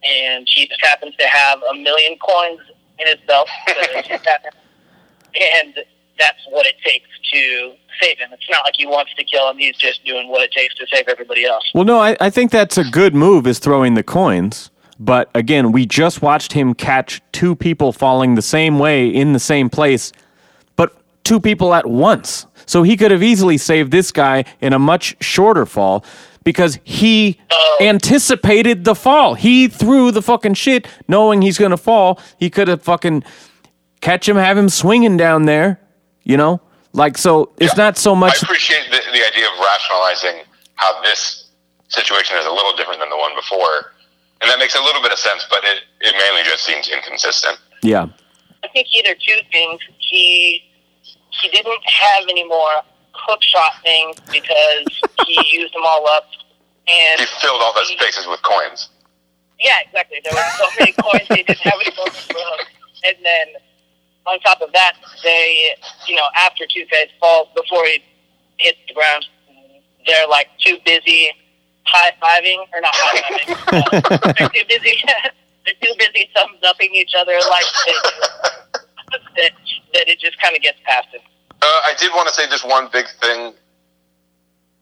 and 0.04 0.48
he 0.54 0.68
just 0.68 0.82
happens 0.82 1.16
to 1.18 1.28
have 1.28 1.60
a 1.72 1.76
million 1.76 2.18
coins 2.18 2.60
in 3.00 3.08
his 3.08 3.18
belt. 3.28 3.48
and 5.36 5.76
that's 6.18 6.46
what 6.50 6.66
it 6.66 6.76
takes 6.84 7.08
to 7.34 7.74
save 8.02 8.18
him. 8.18 8.30
It's 8.34 8.50
not 8.50 8.66
like 8.66 8.76
he 8.78 8.86
wants 8.86 9.14
to 9.16 9.24
kill 9.24 9.50
him. 9.50 9.58
He's 9.58 9.78
just 9.78 10.04
doing 10.06 10.30
what 10.30 10.42
it 10.42 10.52
takes 10.52 10.76
to 10.76 10.86
save 10.92 11.08
everybody 11.08 11.46
else. 11.46 11.64
Well, 11.74 11.86
no, 11.86 12.00
I, 12.00 12.16
I 12.20 12.30
think 12.30 12.52
that's 12.52 12.78
a 12.78 12.84
good 12.84 13.16
move 13.16 13.48
is 13.48 13.60
throwing 13.60 13.94
the 13.94 14.04
coins. 14.04 14.70
But 15.00 15.30
again, 15.34 15.72
we 15.72 15.86
just 15.86 16.22
watched 16.22 16.52
him 16.52 16.74
catch 16.74 17.22
two 17.32 17.56
people 17.56 17.94
falling 17.94 18.36
the 18.36 18.42
same 18.42 18.80
way 18.80 19.08
in 19.08 19.32
the 19.32 19.40
same 19.40 19.70
place, 19.70 20.12
but 20.76 20.94
two 21.24 21.40
people 21.40 21.74
at 21.74 21.86
once. 21.86 22.46
So 22.66 22.84
he 22.84 22.98
could 22.98 23.12
have 23.12 23.24
easily 23.24 23.58
saved 23.58 23.92
this 23.92 24.12
guy 24.12 24.44
in 24.60 24.74
a 24.74 24.80
much 24.80 25.16
shorter 25.22 25.66
fall 25.66 26.04
because 26.50 26.80
he 26.84 27.38
anticipated 27.80 28.84
the 28.84 28.96
fall. 28.96 29.36
He 29.36 29.68
threw 29.68 30.10
the 30.12 30.22
fucking 30.24 30.56
shit 30.56 30.88
knowing 31.08 31.44
he's 31.44 31.60
going 31.60 31.70
to 31.70 31.78
fall. 31.78 32.20
He 32.40 32.50
could 32.50 32.68
have 32.68 32.82
fucking 32.82 33.24
catch 34.02 34.28
him, 34.28 34.36
have 34.36 34.58
him 34.58 34.68
swinging 34.68 35.16
down 35.16 35.46
there, 35.46 35.80
you 36.24 36.38
know? 36.38 36.60
Like, 36.92 37.20
so 37.20 37.52
it's 37.60 37.78
Yeah. 37.78 37.84
not 37.86 37.98
so 38.00 38.16
much. 38.16 38.42
I 38.44 38.48
appreciate 38.48 38.86
the, 38.90 38.98
the 38.98 39.28
idea 39.28 39.46
of 39.46 39.60
rationalizing 39.64 40.42
how 40.74 41.00
this 41.04 41.50
situation 41.90 42.36
is 42.40 42.48
a 42.48 42.52
little 42.52 42.76
different 42.76 43.00
than 43.00 43.10
the 43.12 43.18
one 43.18 43.36
before. 43.36 43.94
And 44.42 44.50
that 44.50 44.58
makes 44.58 44.74
a 44.74 44.82
little 44.82 45.04
bit 45.04 45.12
of 45.12 45.20
sense, 45.20 45.46
but 45.52 45.60
it, 45.66 45.84
it 46.02 46.16
mainly 46.18 46.50
just 46.50 46.64
seems 46.64 46.90
inconsistent. 46.90 47.60
Yeah. 47.84 48.08
I 48.64 48.68
think 48.70 48.88
either 48.98 49.14
two 49.14 49.40
things. 49.52 49.80
He 50.00 50.64
he 51.42 51.48
didn't 51.50 51.84
have 51.86 52.24
any 52.28 52.44
more 52.44 52.82
hook 53.28 53.42
shot 53.44 53.74
things 53.84 54.18
because 54.32 54.86
he 55.26 55.38
used 55.58 55.74
them 55.74 55.84
all 55.86 56.08
up, 56.08 56.26
and 56.88 57.20
He 57.20 57.26
filled 57.42 57.62
all 57.62 57.74
those 57.74 57.90
spaces 57.90 58.28
with 58.28 58.42
coins. 58.42 58.90
Yeah, 59.60 59.80
exactly. 59.86 60.22
There 60.24 60.34
were 60.34 60.52
so 60.58 60.66
many 60.80 60.94
coins 60.94 61.28
they 61.30 61.44
didn't 61.44 61.60
have 61.60 61.74
any 61.86 61.96
more 61.98 62.06
room. 62.08 62.60
And 63.04 63.18
then 63.24 63.48
on 64.26 64.40
top 64.40 64.62
of 64.62 64.72
that, 64.74 64.94
they, 65.24 65.76
you 66.08 66.16
know, 66.16 66.28
after 66.36 66.66
Two 66.74 66.86
Face 66.90 67.10
falls, 67.20 67.50
before 67.56 67.84
he 67.86 68.04
hits 68.58 68.78
the 68.88 68.94
ground, 68.94 69.26
they're 70.06 70.28
like 70.28 70.48
too 70.60 70.78
busy 70.86 71.30
high 71.84 72.12
fiving 72.22 72.60
or 72.74 72.82
not 72.82 72.92
high 72.94 73.22
fiving. 73.22 74.28
uh, 74.28 74.34
they're 74.38 74.50
too 74.50 74.68
busy. 74.68 75.04
they're 75.66 75.74
too 75.82 75.94
busy 75.98 76.30
thumbs 76.34 76.60
upping 76.68 76.94
each 76.94 77.12
other 77.18 77.38
like 77.50 77.66
that, 79.36 79.52
that 79.94 80.08
it 80.08 80.20
just 80.20 80.40
kind 80.42 80.56
of 80.56 80.62
gets 80.62 80.78
past 80.86 81.08
him. 81.10 81.22
Uh, 81.62 81.66
I 81.66 81.94
did 82.00 82.12
want 82.14 82.28
to 82.28 82.34
say 82.34 82.48
just 82.48 82.66
one 82.68 82.88
big 82.92 83.08
thing. 83.22 83.54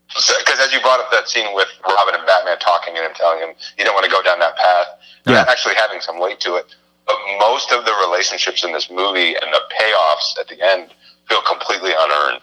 Because 0.07 0.59
as 0.59 0.71
you 0.73 0.79
brought 0.81 0.99
up 0.99 1.11
that 1.11 1.27
scene 1.27 1.53
with 1.53 1.67
Robin 1.83 2.15
and 2.15 2.25
Batman 2.25 2.57
talking 2.59 2.95
and 2.95 3.05
him 3.05 3.11
telling 3.15 3.39
him 3.39 3.49
you 3.77 3.83
don't 3.83 3.93
want 3.93 4.05
to 4.05 4.11
go 4.11 4.21
down 4.23 4.39
that 4.39 4.55
path, 4.55 4.87
Yeah. 5.25 5.45
actually 5.49 5.75
having 5.75 5.99
some 6.01 6.17
weight 6.19 6.39
to 6.41 6.55
it. 6.55 6.65
But 7.05 7.17
most 7.39 7.71
of 7.71 7.85
the 7.85 7.93
relationships 8.05 8.63
in 8.63 8.71
this 8.71 8.89
movie 8.89 9.35
and 9.35 9.51
the 9.53 9.61
payoffs 9.79 10.39
at 10.39 10.47
the 10.47 10.61
end 10.61 10.93
feel 11.27 11.41
completely 11.41 11.91
unearned. 11.97 12.41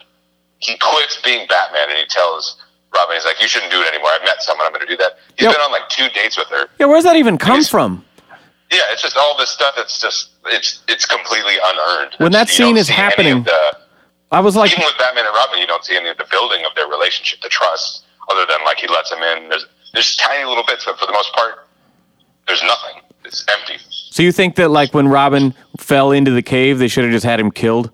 He 0.59 0.76
quits 0.76 1.20
being 1.22 1.47
Batman 1.49 1.89
and 1.91 1.99
he 1.99 2.07
tells 2.07 2.57
Robin, 2.95 3.16
he's 3.16 3.24
like, 3.24 3.41
you 3.43 3.49
shouldn't 3.49 3.72
do 3.72 3.80
it 3.80 3.89
anymore. 3.89 4.11
I've 4.14 4.24
met 4.24 4.41
someone. 4.43 4.66
I'm 4.66 4.72
going 4.72 4.87
to 4.87 4.91
do 4.91 4.97
that. 4.99 5.18
He's 5.37 5.47
Yep. 5.47 5.55
been 5.55 5.61
on 5.62 5.72
like 5.72 5.89
two 5.89 6.09
dates 6.11 6.37
with 6.39 6.49
her. 6.49 6.68
Yeah, 6.78 6.87
where's 6.87 7.05
that 7.05 7.16
even 7.16 7.39
come 7.39 7.64
from? 7.64 8.05
Yeah, 8.70 8.80
it's 8.91 9.03
just 9.03 9.16
all 9.16 9.37
this 9.37 9.51
stuff. 9.51 9.74
It's 9.76 10.01
just 10.01 10.28
it's 10.47 10.80
it's 10.89 11.07
completely 11.07 11.55
unearned. 11.64 12.14
When 12.18 12.32
that 12.32 12.49
scene 12.49 12.76
is 12.76 12.89
happening- 12.89 13.43
the- 13.45 13.76
I 14.35 14.41
was 14.41 14.57
like, 14.57 14.72
even 14.72 14.85
with 14.85 14.99
Batman 14.99 15.26
and 15.26 15.35
Robin, 15.35 15.61
you 15.61 15.66
don't 15.68 15.85
see 15.85 15.95
any 15.95 16.09
of 16.09 16.16
the 16.18 16.26
building 16.28 16.64
of 16.66 16.74
their 16.74 16.89
relationship, 16.89 17.41
the 17.41 17.49
trust, 17.49 18.05
other 18.28 18.45
than 18.49 18.59
like 18.64 18.78
he 18.78 18.89
lets 18.89 19.12
him 19.12 19.22
in. 19.22 19.49
There's 19.49 19.66
there's 19.93 20.16
tiny 20.16 20.45
little 20.45 20.64
bits, 20.66 20.85
but 20.85 20.99
for 20.99 21.07
the 21.07 21.12
most 21.12 21.32
part, 21.35 21.68
there's 22.49 22.62
nothing. 22.64 23.01
It's 23.24 23.45
empty. 23.49 23.78
so 23.89 24.24
you 24.24 24.32
think 24.32 24.57
that 24.57 24.70
like 24.70 24.93
when 24.93 25.07
Robin 25.07 25.55
fell 25.78 26.11
into 26.11 26.32
the 26.32 26.43
cave, 26.43 26.80
they 26.80 26.89
should 26.89 27.05
have 27.05 27.12
just 27.12 27.24
had 27.24 27.39
him 27.39 27.53
killed? 27.53 27.93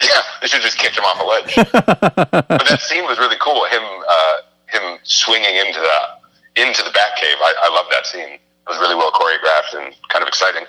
Yeah, 0.00 0.08
they 0.40 0.48
should 0.48 0.62
have 0.62 0.70
just 0.70 0.78
kicked 0.78 0.96
him 0.96 1.04
off 1.04 1.20
a 1.20 1.24
ledge. 1.24 1.54
but 1.72 2.66
that 2.68 2.80
scene 2.80 3.04
was 3.04 3.18
really 3.18 3.36
cool. 3.38 3.66
Him 3.66 3.82
uh, 3.82 4.36
him 4.68 4.98
swinging 5.02 5.54
into 5.56 5.78
the 5.78 6.62
into 6.62 6.82
the 6.82 6.90
Batcave. 6.90 7.36
I, 7.36 7.54
I 7.64 7.74
love 7.74 7.86
that 7.90 8.06
scene. 8.06 8.30
It 8.30 8.40
was 8.66 8.78
really 8.78 8.94
well 8.94 9.12
choreographed 9.12 9.84
and 9.84 9.94
kind 10.08 10.22
of 10.22 10.28
exciting. 10.28 10.64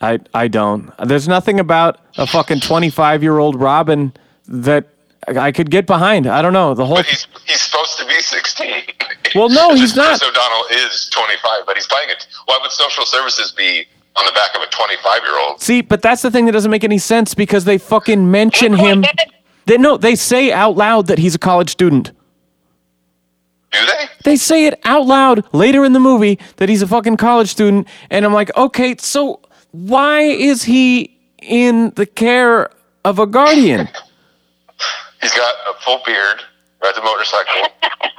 I 0.00 0.20
I 0.32 0.46
don't. 0.46 0.92
There's 1.04 1.26
nothing 1.26 1.58
about 1.58 1.98
a 2.16 2.28
fucking 2.28 2.60
25 2.60 3.24
year 3.24 3.38
old 3.38 3.60
Robin 3.60 4.12
that 4.52 4.86
I 5.26 5.50
could 5.50 5.70
get 5.70 5.86
behind. 5.86 6.26
I 6.26 6.42
don't 6.42 6.52
know 6.52 6.74
the 6.74 6.84
whole. 6.86 6.96
But 6.96 7.06
he's 7.06 7.26
he's 7.44 7.60
supposed 7.60 7.98
to 7.98 8.06
be 8.06 8.14
16. 8.20 8.82
Well, 9.34 9.48
no, 9.48 9.70
he's 9.74 9.92
Chris 9.92 9.96
not. 9.96 10.22
O'Donnell 10.22 10.64
is 10.86 11.08
25, 11.10 11.62
but 11.66 11.76
he's 11.76 11.86
playing 11.86 12.10
it. 12.10 12.26
Why 12.44 12.58
would 12.60 12.70
social 12.70 13.04
services 13.06 13.50
be 13.52 13.86
on 14.16 14.26
the 14.26 14.32
back 14.32 14.54
of 14.54 14.62
a 14.62 14.66
25 14.66 15.22
year 15.22 15.38
old? 15.40 15.60
See, 15.60 15.80
but 15.80 16.02
that's 16.02 16.22
the 16.22 16.30
thing 16.30 16.44
that 16.46 16.52
doesn't 16.52 16.70
make 16.70 16.84
any 16.84 16.98
sense 16.98 17.34
because 17.34 17.64
they 17.64 17.78
fucking 17.78 18.30
mention 18.30 18.74
him. 18.74 19.04
They 19.66 19.78
no, 19.78 19.96
they 19.96 20.16
say 20.16 20.52
out 20.52 20.76
loud 20.76 21.06
that 21.06 21.18
he's 21.18 21.34
a 21.34 21.38
college 21.38 21.70
student. 21.70 22.10
Do 23.70 23.78
they? 23.86 24.08
They 24.24 24.36
say 24.36 24.66
it 24.66 24.78
out 24.84 25.06
loud 25.06 25.46
later 25.54 25.84
in 25.84 25.94
the 25.94 26.00
movie 26.00 26.38
that 26.56 26.68
he's 26.68 26.82
a 26.82 26.86
fucking 26.86 27.16
college 27.16 27.48
student, 27.48 27.88
and 28.10 28.24
I'm 28.26 28.34
like, 28.34 28.54
okay, 28.56 28.96
so 28.98 29.40
why 29.70 30.20
is 30.22 30.64
he 30.64 31.16
in 31.40 31.90
the 31.90 32.04
care 32.04 32.70
of 33.04 33.18
a 33.18 33.26
guardian? 33.26 33.88
He's 35.22 35.32
got 35.32 35.54
a 35.70 35.80
full 35.82 36.00
beard, 36.04 36.42
rides 36.82 36.98
a 36.98 37.02
motorcycle, 37.02 37.54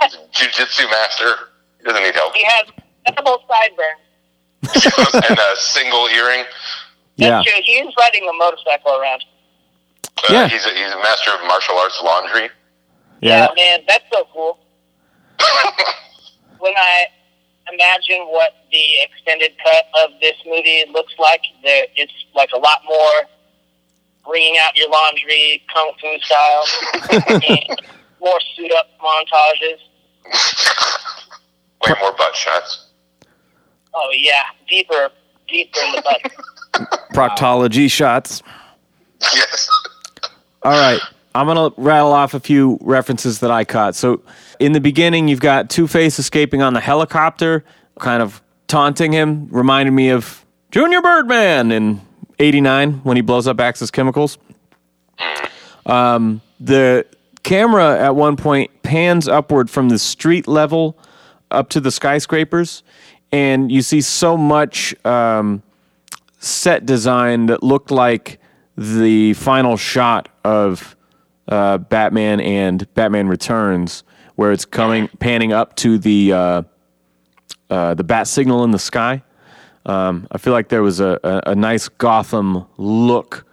he's 0.02 0.16
a 0.16 0.18
jujitsu 0.32 0.90
master. 0.90 1.36
He 1.80 1.84
doesn't 1.84 2.02
need 2.04 2.16
help. 2.16 2.34
He 2.34 2.44
has 2.46 2.68
double 3.16 3.44
sideburns. 3.48 4.00
and 5.30 5.38
a 5.38 5.56
single 5.58 6.08
earring. 6.08 6.46
Yeah, 7.18 7.30
That's 7.30 7.52
true. 7.52 7.62
He 7.64 7.74
is 7.74 7.94
riding 8.00 8.28
a 8.28 8.34
motorcycle 8.34 8.98
around. 9.00 9.24
Uh, 10.18 10.22
Yeah. 10.30 10.48
He's, 10.48 10.66
a, 10.66 10.70
he's 10.70 10.94
a 10.94 10.98
master 11.04 11.32
of 11.32 11.46
martial 11.46 11.76
arts 11.78 12.00
laundry. 12.02 12.50
yeah. 13.22 13.50
man, 13.56 13.80
that's 13.88 14.06
so 14.12 14.26
cool. 14.32 14.60
when 16.60 16.74
I 16.78 17.06
imagine 17.72 18.26
what 18.28 18.52
the 18.72 18.84
extended 19.04 19.52
cut 19.64 19.86
of 20.04 20.12
this 20.22 20.36
movie 20.46 20.86
looks 20.92 21.14
like, 21.20 21.42
there 21.64 21.86
it's 21.96 22.14
like 22.34 22.50
a 22.56 22.60
lot 22.60 22.80
more 22.88 23.28
bringing 24.26 24.58
out 24.60 24.76
your 24.76 24.90
laundry, 24.90 25.64
kung 25.74 25.92
fu 26.00 26.18
style, 26.20 26.66
more 28.22 28.40
suit 28.56 28.72
up 28.72 28.88
montages. 29.02 29.80
Way 31.88 31.96
more 32.00 32.14
butt 32.14 32.36
shots. 32.36 32.88
Oh 33.94 34.10
yeah, 34.16 34.44
deeper, 34.68 35.10
deeper 35.48 35.80
in 35.82 35.96
the 35.96 36.02
butt. 36.02 36.90
Proctology 37.14 37.90
shots. 37.92 38.42
Yes. 39.22 39.70
All 40.64 40.72
right. 40.72 41.00
I'm 41.36 41.48
going 41.48 41.72
to 41.72 41.82
rattle 41.82 42.14
off 42.14 42.34
a 42.34 42.40
few 42.40 42.78
references 42.82 43.40
that 43.40 43.50
I 43.50 43.64
caught. 43.66 43.96
So, 43.96 44.22
in 44.60 44.74
the 44.74 44.80
beginning, 44.80 45.28
you've 45.28 45.40
got 45.40 45.70
Two 45.70 45.88
Face 45.88 46.20
escaping 46.20 46.62
on 46.62 46.74
the 46.74 46.80
helicopter, 46.80 47.64
kind 48.00 48.22
of 48.22 48.42
taunting 48.68 49.12
him, 49.12 49.48
reminded 49.50 49.92
me 49.92 50.10
of 50.10 50.46
Junior 50.72 51.02
Birdman 51.02 51.72
in 51.72 52.02
89 52.40 53.02
when 53.04 53.18
he 53.18 53.22
blows 53.22 53.48
up 53.48 53.60
Axis 53.60 53.92
Chemicals. 53.92 54.38
Um, 55.86 56.42
the 56.60 57.06
camera 57.44 58.00
at 58.00 58.16
one 58.16 58.38
point 58.38 58.72
pans 58.84 59.28
upward 59.28 59.70
from 59.70 59.90
the 59.90 60.00
street 60.00 60.48
level 60.48 60.98
up 61.52 61.70
to 61.70 61.80
the 61.80 61.92
skyscrapers, 61.92 62.84
and 63.32 63.72
you 63.72 63.82
see 63.82 64.02
so 64.02 64.38
much. 64.38 64.96
Um, 65.06 65.64
set 66.44 66.86
design 66.86 67.46
that 67.48 67.64
looked 67.64 67.90
like 67.90 68.40
the 68.78 69.34
final 69.34 69.78
shot 69.78 70.30
of 70.44 70.96
uh, 71.48 71.78
Batman 71.78 72.40
and 72.42 72.92
Batman 72.94 73.28
Returns, 73.28 74.04
where 74.36 74.52
it's 74.52 74.66
coming 74.66 75.08
panning 75.20 75.54
up 75.54 75.76
to 75.78 75.98
the 75.98 76.34
uh, 76.34 76.64
uh, 77.70 77.94
the 77.94 78.04
bat 78.04 78.28
signal 78.28 78.64
in 78.64 78.72
the 78.72 78.80
sky. 78.80 79.24
Um, 79.86 80.28
I 80.32 80.38
feel 80.38 80.54
like 80.54 80.70
there 80.70 80.84
was 80.84 81.00
a, 81.00 81.20
a, 81.24 81.52
a 81.52 81.56
nice 81.56 81.90
Gotham 81.90 82.66
look 82.78 83.46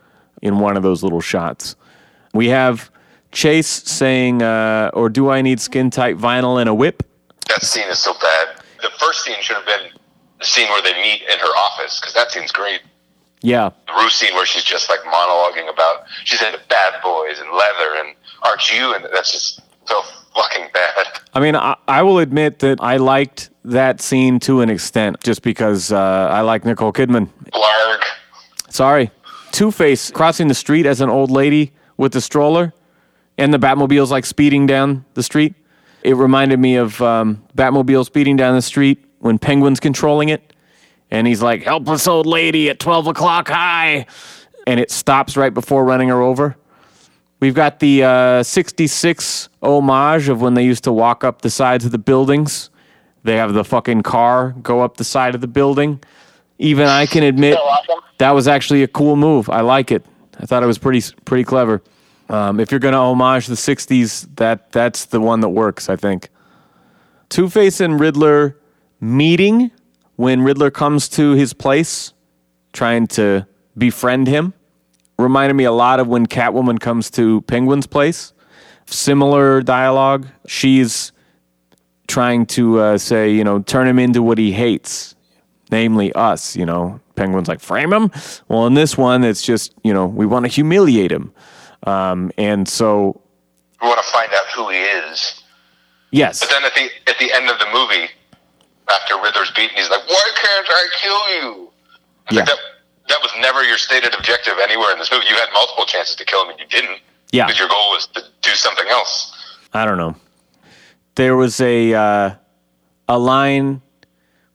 in 0.42 0.58
one 0.58 0.76
of 0.76 0.82
those 0.82 1.02
little 1.02 1.20
shots. 1.20 1.76
We 2.32 2.48
have 2.48 2.90
Chase 3.32 3.68
saying, 3.68 4.42
uh, 4.42 4.90
"Or 4.94 5.08
do 5.08 5.30
I 5.30 5.42
need 5.42 5.60
skin 5.60 5.90
tight 5.90 6.16
vinyl 6.16 6.60
and 6.60 6.68
a 6.68 6.74
whip?" 6.74 7.02
That 7.48 7.62
scene 7.62 7.88
is 7.88 7.98
so 7.98 8.12
bad. 8.14 8.62
The 8.82 8.90
first 8.98 9.24
scene 9.24 9.36
should 9.40 9.56
have 9.56 9.66
been 9.66 9.90
the 10.38 10.44
scene 10.46 10.68
where 10.68 10.82
they 10.82 10.94
meet 10.94 11.22
in 11.22 11.38
her 11.38 11.56
office 11.56 12.00
because 12.00 12.14
that 12.14 12.30
scene's 12.30 12.52
great. 12.52 12.80
Yeah. 13.42 13.70
The 13.86 13.94
Ruth 13.94 14.12
scene 14.12 14.34
where 14.34 14.46
she's 14.46 14.64
just 14.64 14.88
like 14.88 15.00
monologuing 15.00 15.72
about 15.72 16.04
she's 16.24 16.42
into 16.42 16.60
bad 16.68 17.02
boys 17.02 17.38
and 17.40 17.50
leather 17.50 17.96
and 17.98 18.14
aren't 18.42 18.70
you? 18.70 18.94
And 18.94 19.04
that's 19.12 19.32
just 19.32 19.60
so 19.90 20.02
fucking 20.34 20.68
bad. 20.72 21.06
I 21.34 21.40
mean, 21.40 21.56
I, 21.56 21.76
I 21.86 22.02
will 22.02 22.18
admit 22.18 22.60
that 22.60 22.80
I 22.80 22.96
liked 22.96 23.50
that 23.64 24.00
scene 24.00 24.40
to 24.40 24.60
an 24.62 24.70
extent 24.70 25.20
just 25.22 25.42
because 25.42 25.92
uh, 25.92 26.28
I 26.30 26.40
like 26.40 26.64
Nicole 26.64 26.92
Kidman. 26.92 27.28
Blarg. 27.52 28.02
Sorry. 28.70 29.10
Two 29.52 29.70
Face 29.70 30.10
crossing 30.10 30.48
the 30.48 30.54
street 30.54 30.86
as 30.86 31.00
an 31.00 31.10
old 31.10 31.30
lady 31.30 31.72
with 31.96 32.12
the 32.12 32.20
stroller 32.20 32.72
and 33.40 33.54
the 33.54 33.58
Batmobile's 33.58 34.10
like 34.10 34.26
speeding 34.26 34.66
down 34.66 35.04
the 35.14 35.22
street. 35.22 35.54
It 36.02 36.14
reminded 36.14 36.60
me 36.60 36.76
of 36.76 37.00
um, 37.00 37.42
Batmobile 37.56 38.04
speeding 38.04 38.36
down 38.36 38.54
the 38.54 38.62
street 38.62 39.04
when 39.18 39.38
Penguin's 39.38 39.80
controlling 39.80 40.28
it. 40.28 40.52
And 41.10 41.26
he's 41.26 41.42
like, 41.42 41.62
helpless 41.62 42.06
old 42.06 42.26
lady 42.26 42.70
at 42.70 42.78
12 42.78 43.08
o'clock 43.08 43.48
high. 43.48 44.06
And 44.66 44.78
it 44.78 44.90
stops 44.90 45.36
right 45.36 45.52
before 45.52 45.84
running 45.84 46.10
her 46.10 46.20
over. 46.20 46.56
We've 47.40 47.54
got 47.54 47.80
the 47.80 48.04
uh, 48.04 48.42
66 48.42 49.48
homage 49.62 50.28
of 50.28 50.42
when 50.42 50.54
they 50.54 50.64
used 50.64 50.84
to 50.84 50.92
walk 50.92 51.24
up 51.24 51.40
the 51.42 51.50
sides 51.50 51.84
of 51.86 51.90
the 51.90 51.98
buildings. 51.98 52.70
They 53.22 53.36
have 53.36 53.54
the 53.54 53.64
fucking 53.64 54.02
car 54.02 54.54
go 54.62 54.80
up 54.82 54.98
the 54.98 55.04
side 55.04 55.34
of 55.34 55.40
the 55.40 55.48
building. 55.48 56.02
Even 56.58 56.86
I 56.86 57.06
can 57.06 57.22
admit 57.22 57.54
So 57.54 57.60
awesome. 57.62 58.00
that 58.18 58.30
was 58.32 58.46
actually 58.46 58.82
a 58.82 58.88
cool 58.88 59.16
move. 59.16 59.48
I 59.48 59.62
like 59.62 59.90
it. 59.90 60.04
I 60.38 60.46
thought 60.46 60.62
it 60.62 60.66
was 60.66 60.78
pretty 60.78 61.02
pretty 61.24 61.44
clever. 61.44 61.82
Um, 62.28 62.60
if 62.60 62.70
you're 62.70 62.80
gonna 62.80 62.98
homage 62.98 63.46
the 63.46 63.54
'60s, 63.54 64.28
that 64.36 64.70
that's 64.72 65.06
the 65.06 65.20
one 65.20 65.40
that 65.40 65.48
works. 65.50 65.88
I 65.88 65.96
think. 65.96 66.28
Two 67.30 67.48
Face 67.48 67.80
and 67.80 67.98
Riddler 67.98 68.56
meeting 69.00 69.70
when 70.16 70.42
Riddler 70.42 70.70
comes 70.70 71.08
to 71.10 71.32
his 71.32 71.52
place, 71.54 72.12
trying 72.72 73.06
to 73.08 73.46
befriend 73.78 74.28
him, 74.28 74.52
reminded 75.20 75.54
me 75.54 75.64
a 75.64 75.72
lot 75.72 76.00
of 76.00 76.08
when 76.08 76.26
Catwoman 76.26 76.80
comes 76.80 77.10
to 77.12 77.40
Penguin's 77.42 77.86
place. 77.86 78.32
Similar 78.86 79.62
dialogue. 79.62 80.26
She's 80.46 81.12
trying 82.08 82.46
to 82.46 82.80
uh, 82.80 82.98
say, 82.98 83.30
you 83.32 83.44
know, 83.44 83.60
turn 83.60 83.86
him 83.86 83.98
into 83.98 84.22
what 84.22 84.36
he 84.38 84.50
hates, 84.52 85.14
namely 85.70 86.12
us. 86.14 86.56
You 86.56 86.66
know, 86.66 87.00
Penguin's 87.14 87.46
like, 87.48 87.60
frame 87.60 87.92
him. 87.92 88.10
Well, 88.48 88.66
in 88.66 88.74
this 88.74 88.98
one, 88.98 89.22
it's 89.22 89.42
just, 89.42 89.72
you 89.84 89.94
know, 89.94 90.06
we 90.06 90.26
want 90.26 90.44
to 90.44 90.48
humiliate 90.50 91.12
him. 91.12 91.32
Um, 91.84 92.32
and 92.36 92.68
so, 92.68 93.20
We 93.80 93.88
want 93.88 94.02
to 94.04 94.10
find 94.10 94.28
out 94.32 94.46
who 94.54 94.68
he 94.70 94.78
is. 94.78 95.40
yes, 96.10 96.40
But 96.40 96.50
then 96.50 96.64
at 96.64 96.74
the 96.74 96.88
at 97.10 97.18
the 97.18 97.32
end 97.32 97.48
of 97.48 97.58
the 97.58 97.66
movie, 97.72 98.08
after 98.90 99.14
Riddler's 99.22 99.50
beaten, 99.52 99.76
he's 99.76 99.88
like, 99.88 100.06
"Why 100.08 100.30
can't 100.42 100.66
I 100.68 100.86
kill 101.00 101.30
you?" 101.36 101.70
I 102.28 102.34
Yeah. 102.34 102.44
That 103.10 103.20
was 103.22 103.32
never 103.40 103.62
your 103.62 103.78
stated 103.78 104.14
objective 104.14 104.54
anywhere 104.62 104.92
in 104.92 104.98
this 104.98 105.10
movie. 105.10 105.26
You 105.28 105.36
had 105.36 105.48
multiple 105.52 105.84
chances 105.84 106.16
to 106.16 106.24
kill 106.24 106.44
him, 106.44 106.50
and 106.50 106.60
you 106.60 106.66
didn't. 106.66 107.00
Yeah. 107.32 107.46
Because 107.46 107.58
your 107.58 107.68
goal 107.68 107.90
was 107.90 108.06
to 108.14 108.22
do 108.42 108.50
something 108.50 108.86
else. 108.88 109.36
I 109.72 109.84
don't 109.84 109.98
know. 109.98 110.16
There 111.14 111.36
was 111.36 111.60
a 111.60 111.94
uh, 111.94 112.34
a 113.08 113.18
line. 113.18 113.82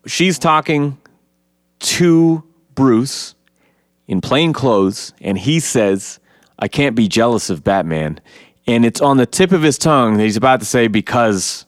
She's 0.07 0.39
talking 0.39 0.97
to 1.79 2.43
Bruce 2.73 3.35
in 4.07 4.21
plain 4.21 4.53
clothes, 4.53 5.13
and 5.21 5.37
he 5.37 5.59
says, 5.59 6.19
"I 6.59 6.67
can't 6.67 6.95
be 6.95 7.07
jealous 7.07 7.49
of 7.49 7.63
Batman." 7.63 8.19
And 8.67 8.83
it's 8.83 8.99
on 8.99 9.17
the 9.17 9.27
tip 9.27 9.51
of 9.51 9.61
his 9.61 9.77
tongue 9.77 10.17
that 10.17 10.23
he's 10.23 10.37
about 10.37 10.59
to 10.59 10.65
say, 10.65 10.87
"Because 10.87 11.65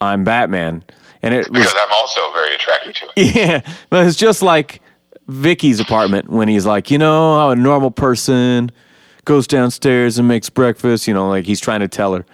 I'm 0.00 0.24
Batman." 0.24 0.84
And 1.22 1.34
it 1.34 1.50
was 1.50 1.60
Because 1.60 1.74
I'm 1.76 1.92
also 1.92 2.20
very 2.32 2.54
attracted 2.54 2.94
to 2.96 3.06
it. 3.16 3.36
yeah, 3.36 3.74
but 3.90 4.06
it's 4.06 4.16
just 4.16 4.42
like 4.42 4.79
Vicky's 5.30 5.80
apartment 5.80 6.28
when 6.28 6.48
he's 6.48 6.66
like, 6.66 6.90
you 6.90 6.98
know, 6.98 7.36
how 7.36 7.50
a 7.50 7.56
normal 7.56 7.90
person 7.90 8.70
goes 9.24 9.46
downstairs 9.46 10.18
and 10.18 10.26
makes 10.26 10.50
breakfast, 10.50 11.06
you 11.06 11.14
know, 11.14 11.28
like 11.28 11.44
he's 11.44 11.60
trying 11.60 11.80
to 11.80 11.88
tell 11.88 12.14
her. 12.14 12.24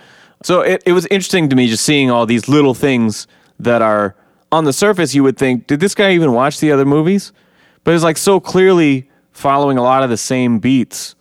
So 0.42 0.60
it, 0.62 0.82
it 0.86 0.92
was 0.92 1.06
interesting 1.06 1.48
to 1.50 1.56
me 1.56 1.68
just 1.68 1.84
seeing 1.84 2.10
all 2.10 2.26
these 2.26 2.48
little 2.48 2.74
things 2.74 3.26
that 3.58 3.82
are 3.82 4.14
on 4.52 4.64
the 4.64 4.72
surface, 4.72 5.14
you 5.14 5.22
would 5.22 5.36
think, 5.36 5.66
did 5.66 5.80
this 5.80 5.94
guy 5.94 6.12
even 6.12 6.32
watch 6.32 6.60
the 6.60 6.72
other 6.72 6.84
movies? 6.84 7.32
But 7.84 7.94
it's 7.94 8.04
like 8.04 8.16
so 8.16 8.40
clearly 8.40 9.10
following 9.32 9.76
a 9.78 9.82
lot 9.82 10.02
of 10.02 10.10
the 10.10 10.16
same 10.16 10.58
beats. 10.58 11.14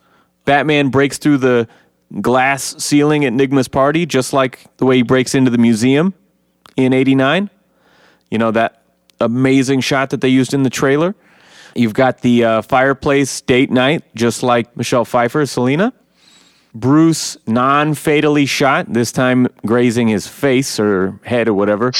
Batman 0.44 0.88
breaks 0.88 1.18
through 1.18 1.38
the 1.38 1.68
glass 2.20 2.82
ceiling 2.82 3.24
at 3.24 3.32
Nigma's 3.32 3.68
party, 3.68 4.06
just 4.06 4.32
like 4.32 4.64
the 4.78 4.86
way 4.86 4.96
he 4.96 5.02
breaks 5.02 5.34
into 5.34 5.50
the 5.50 5.58
museum 5.58 6.14
in 6.76 6.92
89. 6.92 7.50
You 8.30 8.38
know, 8.38 8.50
that 8.52 8.82
amazing 9.20 9.80
shot 9.80 10.10
that 10.10 10.20
they 10.20 10.28
used 10.28 10.54
in 10.54 10.62
the 10.62 10.70
trailer. 10.70 11.14
You've 11.76 11.94
got 11.94 12.20
the 12.20 12.44
uh, 12.44 12.62
fireplace 12.62 13.40
date 13.40 13.70
night, 13.70 14.02
just 14.14 14.42
like 14.42 14.76
Michelle 14.76 15.04
Pfeiffer, 15.04 15.44
Selina. 15.46 15.92
Bruce 16.74 17.38
non 17.46 17.94
fatally 17.94 18.44
shot, 18.46 18.92
this 18.92 19.10
time 19.10 19.48
grazing 19.64 20.08
his 20.08 20.26
face 20.26 20.78
or 20.78 21.18
head 21.24 21.48
or 21.48 21.54
whatever. 21.54 21.92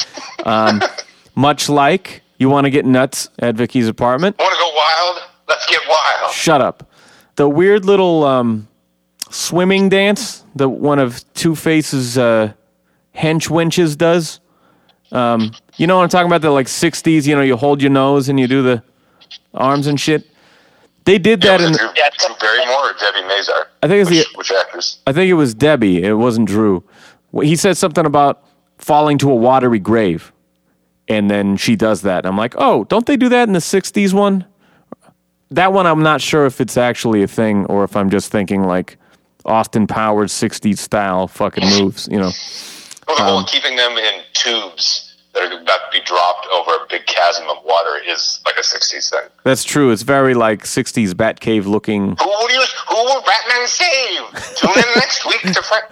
Um, 0.45 0.83
much 1.35 1.69
like 1.69 2.23
you 2.39 2.51
want 2.51 2.67
to 2.67 2.71
get 2.71 2.85
nuts 2.85 3.29
at 3.39 3.55
Vicky's 3.55 3.89
apartment. 3.89 4.37
Want 4.39 4.53
to 4.53 4.59
go 4.59 4.75
wild? 4.75 5.31
Let's 5.49 5.67
get 5.67 5.81
wild. 5.89 6.33
Shut 6.33 6.61
up. 6.61 6.91
The 7.37 7.49
weird 7.49 7.85
little 7.85 8.25
um, 8.25 8.69
swimming 9.31 9.89
dance 9.89 10.45
that 10.57 10.69
one 10.69 10.99
of 10.99 11.25
Two 11.35 11.55
Face's 11.55 12.19
uh, 12.19 12.53
hench 13.15 13.49
wenches 13.49 13.97
does. 13.97 14.41
Um, 15.13 15.53
you 15.77 15.87
know 15.87 15.97
what 15.97 16.03
I'm 16.03 16.09
talking 16.09 16.27
about? 16.27 16.43
The 16.43 16.51
like 16.51 16.67
60s, 16.67 17.27
you 17.27 17.35
know, 17.35 17.43
you 17.43 17.57
hold 17.57 17.81
your 17.81 17.91
nose 17.91 18.29
and 18.29 18.39
you 18.41 18.47
do 18.47 18.63
the 18.63 18.83
arms 19.55 19.87
and 19.87 19.99
shit. 20.01 20.27
They 21.05 21.19
did 21.19 21.41
that 21.43 21.61
in. 21.61 21.71
Was 21.71 21.77
it 21.77 21.81
Drew, 21.81 21.89
Yeah, 21.97 22.11
Drew 22.19 22.35
Barrymore 22.41 22.91
or 22.91 22.93
Debbie 22.99 23.27
Mazar? 23.29 23.67
I 23.83 23.87
think 23.89 24.01
it's 24.03 24.11
the- 24.11 24.19
which, 24.19 24.51
which 24.51 24.53
actress? 24.53 24.99
I 25.07 25.13
think 25.13 25.31
it 25.31 25.35
was 25.35 25.55
Debbie. 25.55 26.03
It 26.03 26.15
wasn't 26.15 26.49
Drew. 26.49 26.83
He 27.43 27.55
said 27.57 27.77
something 27.77 28.05
about 28.07 28.43
falling 28.79 29.19
to 29.19 29.31
a 29.31 29.35
watery 29.35 29.79
grave, 29.79 30.33
and 31.09 31.31
then 31.31 31.57
she 31.57 31.77
does 31.77 32.03
that. 32.03 32.19
And 32.19 32.27
I'm 32.27 32.37
like, 32.37 32.55
oh, 32.59 32.85
don't 32.85 33.07
they 33.07 33.17
do 33.17 33.29
that 33.29 33.47
in 33.47 33.53
the 33.53 33.61
'60s 33.61 34.13
one? 34.13 34.45
That 35.53 35.73
one, 35.73 35.87
I'm 35.87 36.03
not 36.03 36.21
sure 36.21 36.45
if 36.47 36.61
it's 36.61 36.77
actually 36.77 37.23
a 37.23 37.29
thing 37.29 37.67
or 37.67 37.85
if 37.85 37.95
I'm 37.97 38.11
just 38.11 38.33
thinking 38.33 38.65
like 38.65 38.99
Austin 39.45 39.87
Powers 39.87 40.33
'60s 40.33 40.79
style 40.79 41.29
fucking 41.29 41.65
moves. 41.79 42.09
You 42.11 42.19
know? 42.19 42.31
Well, 43.07 43.17
the 43.17 43.23
whole 43.23 43.39
Um, 43.39 43.45
keeping 43.45 43.77
them 43.77 43.93
in 43.97 44.23
tubes 44.33 45.06
that 45.37 45.53
are 45.53 45.61
about 45.61 45.91
to 45.93 45.99
be 46.01 46.05
dropped 46.05 46.47
over 46.53 46.73
a 46.73 46.87
big 46.89 47.05
chasm 47.07 47.45
of 47.49 47.59
water 47.65 48.01
is 48.09 48.41
like 48.47 48.57
a 48.57 48.63
'60s 48.63 49.11
thing. 49.11 49.29
That's 49.45 49.63
true. 49.63 49.91
It's 49.93 50.03
very 50.03 50.35
like 50.35 50.65
'60s 50.65 51.13
Batcave 51.13 51.67
looking. 51.67 52.17
Who 52.21 52.27
will 52.29 52.51
you? 52.51 52.65
Who 52.89 52.95
will 52.97 53.23
Batman 53.23 53.67
save? 53.69 54.57
Tune 54.57 54.71
in 54.79 54.85
next 54.97 55.25
week 55.27 55.43
to 55.43 55.63
find. 55.63 55.85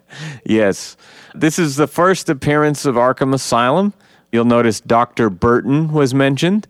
Yes. 0.44 0.96
This 1.34 1.58
is 1.58 1.76
the 1.76 1.86
first 1.86 2.28
appearance 2.28 2.84
of 2.86 2.94
Arkham 2.96 3.34
Asylum. 3.34 3.92
You'll 4.32 4.44
notice 4.46 4.80
Dr. 4.80 5.30
Burton 5.30 5.92
was 5.92 6.14
mentioned. 6.14 6.66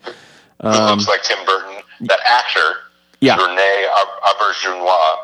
Who 0.61 0.69
looks 0.69 1.07
like 1.09 1.23
Tim 1.23 1.39
Burton? 1.47 1.77
That 2.03 2.19
actor, 2.27 2.61
Um, 2.61 2.75
Yeah. 3.21 3.37
Rene 3.37 3.87
Auberjonois, 4.27 5.19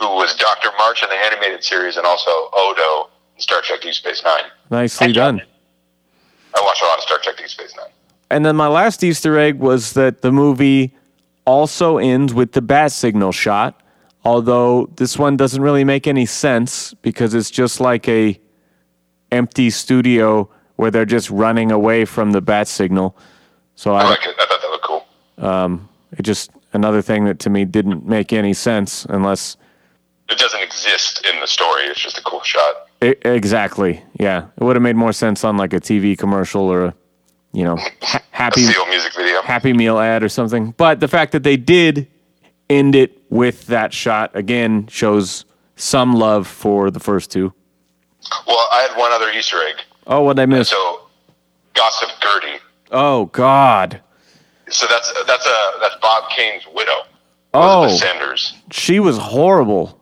who 0.00 0.08
was 0.14 0.34
Doctor 0.36 0.70
March 0.78 1.02
in 1.02 1.08
the 1.08 1.16
animated 1.16 1.62
series 1.64 1.96
and 1.96 2.06
also 2.06 2.30
Odo 2.52 3.10
in 3.34 3.40
Star 3.42 3.60
Trek: 3.62 3.80
Deep 3.82 3.94
Space 3.94 4.22
Nine. 4.24 4.44
Nicely 4.70 5.12
done. 5.12 5.40
I 6.54 6.60
watch 6.62 6.80
a 6.82 6.84
lot 6.86 6.98
of 6.98 7.02
Star 7.02 7.18
Trek: 7.22 7.36
Deep 7.36 7.48
Space 7.48 7.74
Nine. 7.76 7.86
And 8.30 8.44
then 8.44 8.56
my 8.56 8.66
last 8.66 9.04
Easter 9.04 9.38
egg 9.38 9.58
was 9.58 9.92
that 9.92 10.22
the 10.22 10.32
movie 10.32 10.94
also 11.44 11.98
ends 11.98 12.34
with 12.34 12.52
the 12.52 12.62
bat 12.62 12.90
signal 12.90 13.30
shot, 13.30 13.80
although 14.24 14.90
this 14.96 15.16
one 15.18 15.36
doesn't 15.36 15.62
really 15.62 15.84
make 15.84 16.06
any 16.08 16.26
sense 16.26 16.92
because 17.02 17.34
it's 17.34 17.50
just 17.50 17.78
like 17.80 18.08
a 18.08 18.38
empty 19.30 19.70
studio 19.70 20.48
where 20.76 20.90
they're 20.90 21.04
just 21.04 21.30
running 21.30 21.70
away 21.70 22.04
from 22.04 22.32
the 22.32 22.40
bat 22.40 22.66
signal. 22.66 23.16
So 23.76 23.94
I 23.94 24.02
I, 24.02 24.08
like 24.10 24.26
it. 24.26 24.34
I 24.38 24.46
thought 24.46 24.60
that 24.60 24.70
looked 24.70 24.84
cool. 24.84 25.06
Um, 25.38 25.88
it 26.18 26.22
just 26.22 26.50
another 26.72 27.02
thing 27.02 27.24
that 27.26 27.38
to 27.40 27.50
me 27.50 27.64
didn't 27.64 28.06
make 28.06 28.32
any 28.32 28.52
sense 28.54 29.04
unless 29.08 29.56
It 30.28 30.38
doesn't 30.38 30.62
exist 30.62 31.24
in 31.32 31.38
the 31.40 31.46
story. 31.46 31.84
It's 31.84 32.00
just 32.00 32.18
a 32.18 32.22
cool 32.22 32.42
shot. 32.42 32.85
I, 33.02 33.06
E, 33.08 33.14
exactly. 33.24 34.02
Yeah, 34.18 34.46
it 34.56 34.64
would 34.64 34.76
have 34.76 34.82
made 34.82 34.96
more 34.96 35.12
sense 35.12 35.44
on 35.44 35.56
like 35.56 35.72
a 35.72 35.80
TV 35.80 36.16
commercial 36.16 36.62
or 36.62 36.84
a, 36.86 36.94
you 37.52 37.64
know, 37.64 37.76
ha- 38.02 38.22
happy 38.30 38.62
music 38.88 39.14
video. 39.14 39.42
Happy 39.42 39.72
Meal 39.72 39.98
ad 39.98 40.22
or 40.22 40.28
something. 40.28 40.72
But 40.76 41.00
the 41.00 41.08
fact 41.08 41.32
that 41.32 41.42
they 41.42 41.56
did 41.56 42.08
end 42.68 42.94
it 42.94 43.22
with 43.30 43.66
that 43.66 43.92
shot 43.92 44.30
again 44.34 44.86
shows 44.88 45.44
some 45.76 46.14
love 46.14 46.46
for 46.46 46.90
the 46.90 47.00
first 47.00 47.30
two. 47.30 47.52
Well, 48.46 48.68
I 48.72 48.86
had 48.88 48.98
one 48.98 49.12
other 49.12 49.30
Easter 49.30 49.58
egg. 49.62 49.76
Oh, 50.06 50.22
what 50.22 50.38
I 50.38 50.46
missed? 50.46 50.70
So, 50.70 51.02
Gossip 51.74 52.08
Gertie. 52.20 52.58
Oh 52.90 53.26
God. 53.26 54.00
So 54.68 54.86
that's 54.88 55.12
that's 55.26 55.46
a 55.46 55.78
that's 55.80 55.94
Bob 56.00 56.30
Kane's 56.30 56.64
widow. 56.74 56.92
Oh, 57.54 57.84
Elizabeth 57.84 58.00
Sanders. 58.10 58.54
she 58.70 59.00
was 59.00 59.16
horrible. 59.16 60.00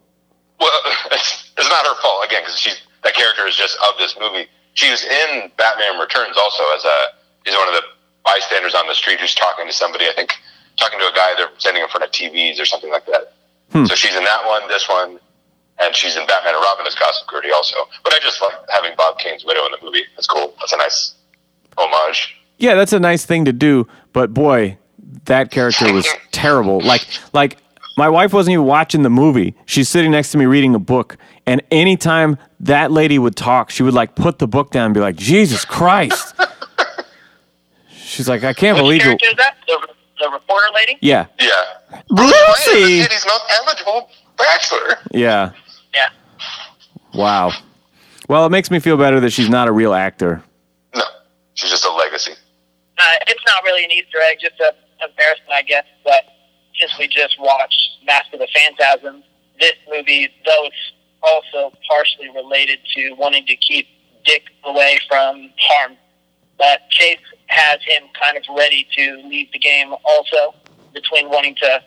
Well, 0.59 0.70
it's, 1.57 1.68
not 1.68 1.86
her 1.86 2.00
fault 2.00 2.24
again 2.26 2.42
because 2.42 2.59
she's 2.59 2.80
that 3.02 3.14
character 3.14 3.46
is 3.46 3.57
just 3.57 3.76
of 3.88 3.98
this 3.98 4.16
movie. 4.18 4.46
She 4.74 4.90
was 4.90 5.05
in 5.05 5.50
Batman 5.57 6.00
Returns 6.00 6.36
also 6.36 6.62
as 6.74 6.84
a 6.84 6.98
is 7.46 7.55
one 7.55 7.68
of 7.68 7.74
the 7.74 7.82
bystanders 8.24 8.74
on 8.74 8.86
the 8.86 8.94
street 8.94 9.20
who's 9.20 9.34
talking 9.34 9.66
to 9.66 9.72
somebody. 9.72 10.07
I 10.07 10.12
think 10.14 10.32
talking 10.76 10.98
to 10.98 11.07
a 11.07 11.14
guy 11.14 11.34
they're 11.36 11.50
standing 11.59 11.82
in 11.82 11.88
front 11.88 12.05
of 12.05 12.11
TVs 12.11 12.61
or 12.61 12.64
something 12.64 12.90
like 12.90 13.07
that. 13.07 13.34
Hmm. 13.72 13.84
So 13.84 13.94
she's 13.94 14.16
in 14.16 14.24
that 14.24 14.46
one, 14.46 14.66
this 14.68 14.88
one, 14.88 15.18
and 15.80 15.94
she's 15.94 16.16
in 16.16 16.26
Batman 16.26 16.55
and 16.55 16.62
Robin 16.62 16.86
as 16.86 16.94
Gossip 16.94 17.28
Gertie 17.30 17.52
also. 17.52 17.76
But 18.02 18.14
I 18.14 18.18
just 18.20 18.40
like 18.40 18.55
having 18.70 18.92
Bob 18.96 19.18
Kane's 19.18 19.44
widow 19.44 19.64
in 19.66 19.72
the 19.72 19.84
movie. 19.84 20.05
That's 20.16 20.26
cool. 20.26 20.55
That's 20.59 20.72
a 20.72 20.76
nice 20.76 21.14
homage. 21.76 22.36
Yeah, 22.59 22.74
that's 22.74 22.92
a 22.92 23.00
nice 23.00 23.24
thing 23.24 23.44
to 23.46 23.52
do, 23.52 23.88
but 24.12 24.32
boy, 24.32 24.78
that 25.24 25.50
character 25.50 25.92
was 25.92 26.07
terrible. 26.32 26.80
Like 26.80 27.07
like 27.32 27.59
my 27.96 28.09
wife 28.09 28.32
wasn't 28.32 28.55
even 28.55 28.66
watching 28.66 29.02
the 29.02 29.11
movie. 29.11 29.55
She's 29.66 29.88
sitting 29.88 30.11
next 30.11 30.32
to 30.32 30.38
me 30.38 30.46
reading 30.46 30.74
a 30.74 30.78
book, 30.78 31.16
and 31.47 31.62
anytime 31.70 32.38
that 32.61 32.90
lady 32.90 33.18
would 33.18 33.36
talk, 33.36 33.70
she 33.70 33.82
would 33.82 33.95
like 33.95 34.14
put 34.14 34.38
the 34.38 34.47
book 34.47 34.70
down 34.70 34.86
and 34.86 34.95
be 34.95 35.01
like, 35.01 35.16
"Jesus 35.16 35.64
Christ." 35.64 36.34
She's 37.88 38.28
like, 38.28 38.45
"I 38.45 38.53
can't 38.53 38.76
Which 38.76 38.82
believe 38.82 39.01
it." 39.01 39.05
character 39.05 39.26
is 39.26 39.36
that? 39.36 39.57
The, 39.66 39.88
the 40.20 40.30
reporter 40.30 40.66
lady? 40.74 40.97
Yeah. 41.01 41.26
Yeah. 41.40 41.51
Lucy. 42.11 42.99
He's 43.03 43.26
not 43.26 43.40
eligible 43.51 44.09
bachelor. 44.38 44.99
Yeah. 45.11 45.53
Yeah. 45.95 46.09
Wow. 47.14 47.53
Well, 48.28 48.47
it 48.47 48.51
makes 48.51 48.70
me 48.70 48.78
feel 48.78 48.97
better 48.97 49.20
that 49.20 49.30
she's 49.30 49.51
not 49.51 49.68
a 49.68 49.72
real 49.72 49.92
actor. 49.92 50.42
No, 50.95 51.03
she's 51.55 51.70
just 51.70 51.84
a 51.84 51.92
legacy. 51.92 52.32
Uh, 52.97 53.03
it's 53.26 53.42
not 53.47 53.62
really 53.64 53.84
an 53.84 53.90
Easter 53.90 54.18
egg, 54.22 54.38
just 54.40 54.59
a 54.61 54.72
embarrassment, 55.05 55.53
I 55.53 55.62
guess. 55.62 55.84
But 56.05 56.22
since 56.78 56.92
we 56.99 57.07
just 57.09 57.38
watched 57.40 57.99
Mask 58.07 58.32
of 58.32 58.38
the 58.40 58.49
Phantasm, 58.55 59.22
this 59.61 59.74
movie, 59.90 60.28
though 60.47 60.64
it's 60.66 60.92
also 61.25 61.72
partially 61.89 62.31
related 62.31 62.79
to 62.97 63.14
wanting 63.14 63.47
to 63.47 63.57
keep 63.57 63.87
Dick 64.25 64.45
away 64.64 64.99
from 65.09 65.51
harm, 65.59 65.97
but 66.59 66.89
Chase 66.91 67.18
has 67.47 67.79
him 67.83 68.05
kind 68.20 68.37
of 68.37 68.43
ready 68.57 68.87
to 68.97 69.22
leave 69.29 69.53
the 69.53 69.59
game 69.59 69.95
also 70.05 70.55
between 70.93 71.29
wanting 71.29 71.55
to 71.57 71.81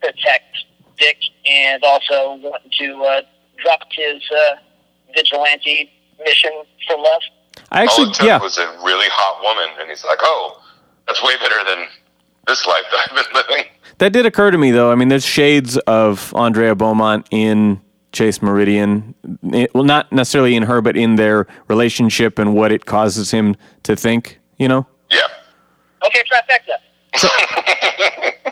protect 0.00 0.64
Dick 0.98 1.18
and 1.46 1.82
also 1.84 2.36
wanting 2.36 2.70
to 2.80 3.02
uh, 3.04 3.20
drop 3.62 3.80
his 3.92 4.22
uh, 4.30 4.56
vigilante 5.14 5.90
mission 6.24 6.50
for 6.86 6.96
love. 6.96 7.22
I 7.70 7.80
All 7.80 7.84
actually, 7.84 8.10
it 8.10 8.14
took 8.14 8.26
yeah. 8.26 8.38
was 8.40 8.58
a 8.58 8.66
really 8.84 9.08
hot 9.10 9.42
woman, 9.42 9.80
and 9.80 9.88
he's 9.88 10.04
like, 10.04 10.18
"Oh, 10.22 10.62
that's 11.06 11.22
way 11.22 11.34
better 11.38 11.62
than 11.68 11.86
this 12.46 12.66
life 12.66 12.84
that 12.90 13.08
I've 13.10 13.24
been 13.24 13.34
living." 13.34 13.64
That 13.98 14.12
did 14.12 14.26
occur 14.26 14.50
to 14.50 14.58
me, 14.58 14.70
though. 14.70 14.92
I 14.92 14.94
mean, 14.94 15.08
there's 15.08 15.24
shades 15.24 15.78
of 15.78 16.32
Andrea 16.34 16.74
Beaumont 16.74 17.26
in 17.30 17.80
Chase 18.16 18.40
Meridian. 18.40 19.14
It- 19.52 19.72
well, 19.74 19.84
not 19.84 20.10
necessarily 20.10 20.56
in 20.56 20.62
her, 20.64 20.80
but 20.80 20.96
in 20.96 21.16
their 21.16 21.46
relationship 21.68 22.38
and 22.38 22.54
what 22.54 22.72
it 22.72 22.86
causes 22.86 23.30
him 23.30 23.54
to 23.82 23.94
think, 23.94 24.40
you 24.58 24.66
know? 24.68 24.86
Yeah. 25.10 25.20
Okay, 26.06 26.22
trifecta. 26.30 26.76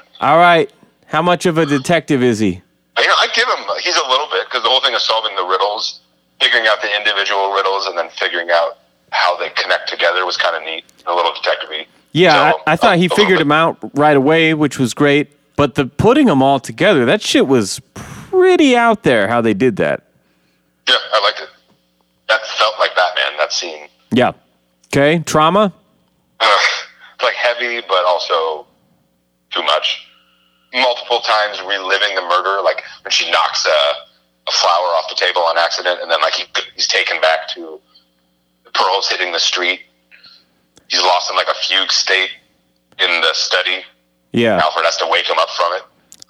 All 0.21 0.37
right. 0.39 0.71
How 1.07 1.23
much 1.23 1.47
of 1.47 1.59
a 1.59 1.67
detective 1.67 2.23
is 2.23 2.39
he? 2.39 2.61
You 2.99 3.07
know, 3.07 3.15
I 3.19 3.29
give 3.35 3.47
him. 3.49 3.65
He's 3.83 3.97
a 3.97 4.09
little 4.09 4.27
bit 4.31 4.47
because 4.47 4.63
the 4.63 4.69
whole 4.69 4.81
thing 4.81 4.95
of 4.95 5.01
solving 5.01 5.35
the 5.37 5.45
riddles, 5.45 6.01
figuring 6.41 6.67
out 6.67 6.81
the 6.83 6.95
individual 6.97 7.53
riddles, 7.53 7.87
and 7.87 7.97
then 7.97 8.09
figuring 8.11 8.51
out 8.51 8.79
how 9.13 9.37
they 9.39 9.49
connect 9.51 9.89
together 9.89 10.25
was 10.27 10.37
kind 10.37 10.57
of 10.57 10.63
neat. 10.63 10.85
A 11.07 11.15
little 11.15 11.33
detective-y. 11.35 11.87
Yeah, 12.13 12.53
So, 12.53 12.59
I, 12.67 12.73
I 12.73 12.77
thought 12.77 12.95
a- 12.95 12.99
he 12.99 13.09
figured 13.09 13.39
bit. 13.39 13.43
him 13.43 13.53
out 13.53 13.79
right 13.95 14.17
away, 14.17 14.55
which 14.55 14.79
was 14.79 14.93
great. 14.95 15.31
But 15.57 15.75
the 15.77 15.87
putting 15.87 16.27
them 16.27 16.43
all 16.43 16.59
together, 16.61 17.05
that 17.05 17.23
shit 17.23 17.47
was 17.47 17.81
pretty 18.35 18.77
out 18.77 19.03
there 19.03 19.29
how 19.29 19.41
they 19.41 19.55
did 19.55 19.77
that. 19.77 20.03
Yeah, 20.89 20.97
I 21.13 21.21
liked 21.23 21.41
it. 21.41 21.49
That 22.29 22.45
felt 22.47 22.75
like 22.79 22.95
Batman. 22.95 23.39
That 23.39 23.53
scene. 23.53 23.89
Yeah. 24.13 24.33
Okay. 24.87 25.21
Trauma? 25.21 25.73
It's 27.15 27.23
like 27.23 27.35
heavy, 27.35 27.81
but 27.87 28.05
also 28.05 28.67
too 29.51 29.63
much. 29.63 30.09
Multiple 30.75 31.21
times 31.21 31.63
reliving 31.63 32.17
the 32.17 32.23
murder, 32.23 32.61
like 32.61 32.83
when 33.05 33.13
she 33.13 33.31
knocks 33.31 33.65
a, 33.65 33.71
a 33.71 34.51
flower 34.51 34.89
off 34.99 35.09
the 35.09 35.15
table 35.15 35.43
on 35.43 35.57
accident, 35.57 36.01
and 36.03 36.11
then 36.11 36.21
like 36.21 36.33
he, 36.33 36.45
he's 36.75 36.89
taken 36.89 37.21
back 37.21 37.47
to 37.55 37.81
the 38.65 38.71
pearls 38.73 39.09
hitting 39.09 39.31
the 39.31 39.39
street. 39.39 39.83
He's 40.89 41.01
lost 41.03 41.31
in 41.31 41.37
like 41.37 41.47
a 41.47 41.55
fugue 41.55 41.93
state 41.93 42.31
in 42.99 43.21
the 43.21 43.33
study. 43.33 43.85
Yeah. 44.33 44.59
Alfred 44.61 44.85
has 44.85 44.97
to 44.97 45.07
wake 45.07 45.31
him 45.31 45.39
up 45.39 45.51
from 45.51 45.73
it. 45.75 45.83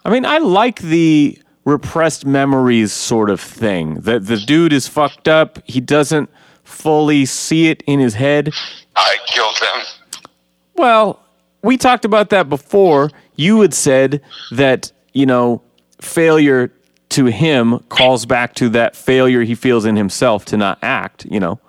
I 0.05 0.11
mean, 0.11 0.27
I 0.27 0.37
like 0.37 0.81
the 0.81 1.39
repressed 1.65 2.27
memories 2.27 2.93
sort 2.93 3.31
of 3.31 3.41
thing. 3.41 3.95
That 4.01 4.27
the 4.27 4.37
dude 4.37 4.73
is 4.73 4.89
fucked 4.89 5.29
up. 5.29 5.59
He 5.65 5.81
doesn't 5.81 6.31
fully 6.63 7.25
see 7.27 7.69
it 7.69 7.83
in 7.87 8.01
his 8.01 8.15
head. 8.15 8.53
I 8.97 9.17
killed 9.27 9.57
them. 9.61 10.23
Well, 10.77 11.21
we 11.63 11.77
talked 11.77 12.05
about 12.05 12.31
that 12.31 12.49
before. 12.49 13.11
You 13.37 13.61
had 13.61 13.75
said 13.75 14.23
that, 14.53 14.93
you 15.13 15.27
know, 15.27 15.63
failure 16.01 16.73
to 17.11 17.27
him 17.27 17.79
calls 17.89 18.27
back 18.27 18.55
to 18.57 18.69
that 18.71 18.97
failure 18.97 19.43
he 19.43 19.55
feels 19.55 19.85
in 19.85 19.97
himself 19.97 20.45
to 20.47 20.57
not 20.57 20.79
act, 20.83 21.25
you 21.27 21.41
know. 21.41 21.61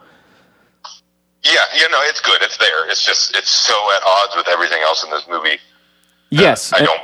Yeah, 1.43 1.61
you 1.75 1.87
know, 1.89 2.01
it's 2.03 2.19
good. 2.21 2.41
It's 2.41 2.57
there. 2.57 2.89
It's 2.89 3.05
just, 3.05 3.35
it's 3.37 3.49
so 3.49 3.73
at 3.95 4.01
odds 4.03 4.35
with 4.35 4.47
everything 4.47 4.81
else 4.81 5.03
in 5.03 5.11
this 5.11 5.27
movie. 5.29 5.59
Yes. 6.31 6.73
I 6.73 6.79
don't 6.79 7.01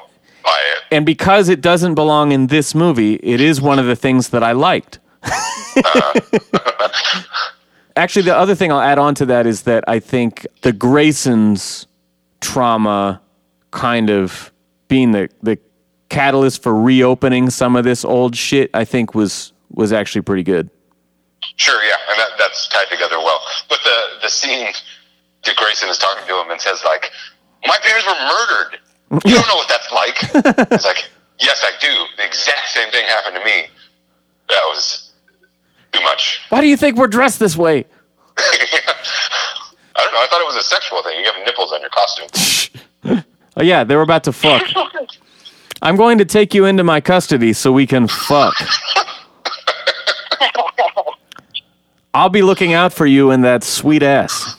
it. 0.50 0.96
and 0.96 1.06
because 1.06 1.50
it 1.50 1.62
doesn't 1.62 1.96
belong 1.96 2.32
in 2.32 2.48
this 2.48 2.74
movie, 2.76 3.16
it 3.16 3.42
is 3.42 3.62
one 3.62 3.80
of 3.80 3.86
the 3.86 3.96
things 3.96 4.30
that 4.30 4.44
I 4.44 4.52
liked. 4.52 5.00
Uh-huh. 5.24 6.90
Actually, 7.96 8.24
the 8.24 8.36
other 8.36 8.56
thing 8.56 8.72
I'll 8.72 8.80
add 8.80 8.98
on 8.98 9.16
to 9.16 9.26
that 9.28 9.46
is 9.46 9.64
that 9.64 9.84
I 9.88 10.00
think 10.00 10.48
the 10.62 10.72
Graysons 10.72 11.86
trauma 12.40 13.22
kind 13.72 14.10
of 14.10 14.52
being 14.88 15.12
the, 15.12 15.30
the 15.42 15.58
catalyst 16.10 16.62
for 16.62 16.76
reopening 16.76 17.50
some 17.50 17.76
of 17.76 17.84
this 17.84 18.04
old 18.04 18.36
shit, 18.36 18.70
I 18.74 18.86
think 18.86 19.16
was 19.16 19.54
was 19.74 19.94
actually 19.94 20.22
pretty 20.22 20.44
good. 20.44 20.70
Sure, 21.56 21.82
yeah, 21.84 21.96
and 22.10 22.20
that, 22.20 22.30
that's 22.38 22.68
tied 22.68 22.90
together 22.90 23.18
well. 23.18 23.40
But 23.70 23.80
the 23.84 23.98
the 24.22 24.30
scene, 24.30 24.68
Dick 25.44 25.56
Grayson 25.56 25.90
is 25.90 25.98
talking 25.98 26.28
to 26.28 26.42
him 26.42 26.52
and 26.52 26.60
says 26.60 26.84
like, 26.84 27.12
"My 27.66 27.78
parents 27.82 28.06
were 28.06 28.20
murdered. 28.28 28.80
You 29.12 29.36
don't 29.36 29.48
know 29.48 29.56
what 29.56 29.68
that's 29.70 29.92
like." 29.92 30.18
it's 30.72 30.86
like, 30.86 31.10
"Yes, 31.40 31.64
I 31.64 31.72
do. 31.80 31.88
The 32.18 32.26
exact 32.26 32.70
same 32.70 32.90
thing 32.92 33.06
happened 33.06 33.36
to 33.36 33.44
me. 33.46 33.68
That 34.50 34.62
was 34.70 35.12
too 35.92 36.02
much." 36.04 36.42
Why 36.50 36.62
do 36.62 36.68
you 36.68 36.78
think 36.78 36.98
we're 36.98 37.08
dressed 37.08 37.40
this 37.40 37.58
way? 37.58 37.86
I 38.38 38.44
don't 39.96 40.14
know. 40.14 40.22
I 40.22 40.28
thought 40.30 40.42
it 40.42 40.48
was 40.48 40.56
a 40.56 40.64
sexual 40.64 41.02
thing. 41.04 41.20
You 41.20 41.26
have 41.32 41.46
nipples 41.46 41.72
on 41.72 41.82
your 41.82 41.90
costume. 41.90 43.24
Oh 43.58 43.64
yeah, 43.64 43.84
they 43.84 43.98
were 43.98 44.02
about 44.02 44.24
to 44.24 44.32
fuck. 44.32 44.64
I'm 45.82 45.98
going 45.98 46.18
to 46.20 46.26
take 46.26 46.54
you 46.54 46.64
into 46.66 46.86
my 46.86 47.02
custody 47.02 47.52
so 47.52 47.70
we 47.72 47.86
can 47.86 48.08
fuck. 48.08 48.54
I'll 52.14 52.30
be 52.30 52.42
looking 52.42 52.74
out 52.74 52.94
for 52.94 53.06
you 53.06 53.32
in 53.32 53.42
that 53.42 53.64
sweet 53.64 54.04
ass. 54.04 54.58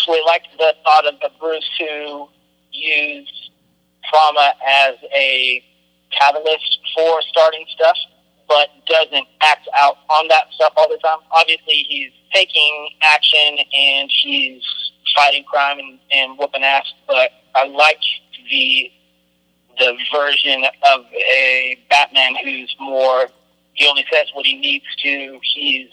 I 0.00 0.02
actually 0.02 0.22
liked 0.26 0.48
the 0.56 0.74
thought 0.84 1.06
of 1.06 1.20
the 1.20 1.30
Bruce 1.38 1.68
who 1.78 2.28
used 2.72 3.50
trauma 4.08 4.54
as 4.66 4.94
a 5.14 5.62
catalyst 6.18 6.78
for 6.94 7.20
starting 7.28 7.66
stuff, 7.74 7.96
but 8.48 8.68
doesn't 8.86 9.26
act 9.42 9.68
out 9.78 9.96
on 10.08 10.28
that 10.28 10.44
stuff 10.54 10.72
all 10.76 10.88
the 10.88 10.98
time. 11.04 11.18
Obviously, 11.32 11.84
he's 11.88 12.12
taking 12.32 12.90
action 13.02 13.58
and 13.72 14.10
he's 14.22 14.62
fighting 15.14 15.44
crime 15.44 15.78
and, 15.78 15.98
and 16.12 16.38
whooping 16.38 16.62
ass, 16.62 16.86
but 17.06 17.30
I 17.54 17.66
like 17.66 18.00
the 18.50 18.90
the 19.78 19.96
version 20.14 20.64
of 20.94 21.04
a 21.14 21.78
Batman 21.88 22.36
who's 22.44 22.74
more. 22.80 23.28
He 23.74 23.86
only 23.86 24.04
says 24.12 24.26
what 24.34 24.44
he 24.46 24.58
needs 24.58 24.84
to. 25.02 25.40
He's 25.54 25.88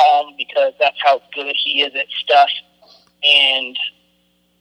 calm 0.00 0.34
because 0.36 0.72
that's 0.80 0.96
how 1.04 1.22
good 1.34 1.54
he 1.56 1.82
is 1.82 1.94
at 1.94 2.06
stuff. 2.24 2.48
And 3.26 3.76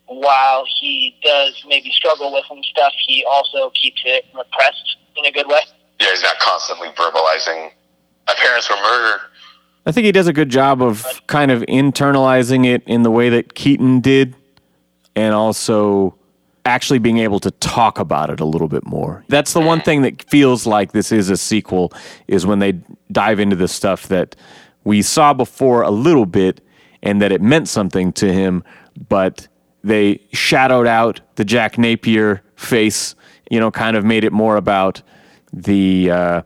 while 0.07 0.65
he 0.79 1.15
does 1.23 1.63
maybe 1.67 1.89
struggle 1.91 2.33
with 2.33 2.45
some 2.47 2.63
stuff, 2.63 2.93
he 3.05 3.23
also 3.29 3.71
keeps 3.71 4.01
it 4.05 4.25
repressed 4.33 4.97
in 5.17 5.25
a 5.25 5.31
good 5.31 5.47
way. 5.47 5.61
Yeah, 5.99 6.09
he's 6.11 6.23
not 6.23 6.39
constantly 6.39 6.89
verbalizing. 6.89 7.71
My 8.27 8.33
parents 8.35 8.69
were 8.69 8.75
murdered. 8.75 9.21
I 9.85 9.91
think 9.91 10.05
he 10.05 10.11
does 10.11 10.27
a 10.27 10.33
good 10.33 10.49
job 10.49 10.81
of 10.81 11.21
kind 11.27 11.51
of 11.51 11.61
internalizing 11.63 12.65
it 12.65 12.83
in 12.87 13.03
the 13.03 13.11
way 13.11 13.29
that 13.29 13.53
Keaton 13.53 13.99
did, 13.99 14.35
and 15.15 15.33
also 15.33 16.15
actually 16.65 16.97
being 16.97 17.19
able 17.19 17.39
to 17.39 17.51
talk 17.51 17.99
about 17.99 18.31
it 18.31 18.39
a 18.39 18.45
little 18.45 18.67
bit 18.67 18.83
more. 18.85 19.23
That's 19.27 19.53
the 19.53 19.61
one 19.61 19.81
thing 19.81 20.01
that 20.01 20.23
feels 20.23 20.65
like 20.65 20.91
this 20.91 21.11
is 21.11 21.29
a 21.29 21.37
sequel 21.37 21.93
is 22.27 22.45
when 22.45 22.57
they 22.57 22.79
dive 23.11 23.39
into 23.39 23.55
the 23.55 23.67
stuff 23.67 24.07
that 24.07 24.35
we 24.83 25.03
saw 25.03 25.33
before 25.33 25.83
a 25.83 25.91
little 25.91 26.25
bit 26.25 26.61
and 27.05 27.21
that 27.21 27.31
it 27.31 27.41
meant 27.41 27.69
something 27.69 28.11
to 28.13 28.33
him, 28.33 28.63
but 29.07 29.47
they 29.83 30.19
shadowed 30.33 30.87
out 30.87 31.21
the 31.35 31.45
Jack 31.45 31.77
Napier 31.77 32.41
face, 32.55 33.15
you 33.49 33.59
know, 33.59 33.71
kind 33.71 33.95
of 33.95 34.03
made 34.03 34.23
it 34.23 34.33
more 34.33 34.57
about 34.57 35.01
the 35.53 36.11
uh, 36.11 36.41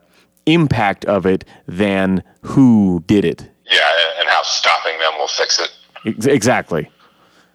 impact 0.45 1.05
of 1.05 1.25
it 1.25 1.45
than 1.65 2.21
who 2.41 3.03
did 3.07 3.25
it. 3.25 3.49
Yeah, 3.71 3.79
and 4.19 4.27
how 4.27 4.43
stopping 4.43 4.99
them 4.99 5.13
will 5.17 5.27
fix 5.27 5.59
it. 5.59 5.71
Ex- 6.05 6.25
exactly. 6.25 6.91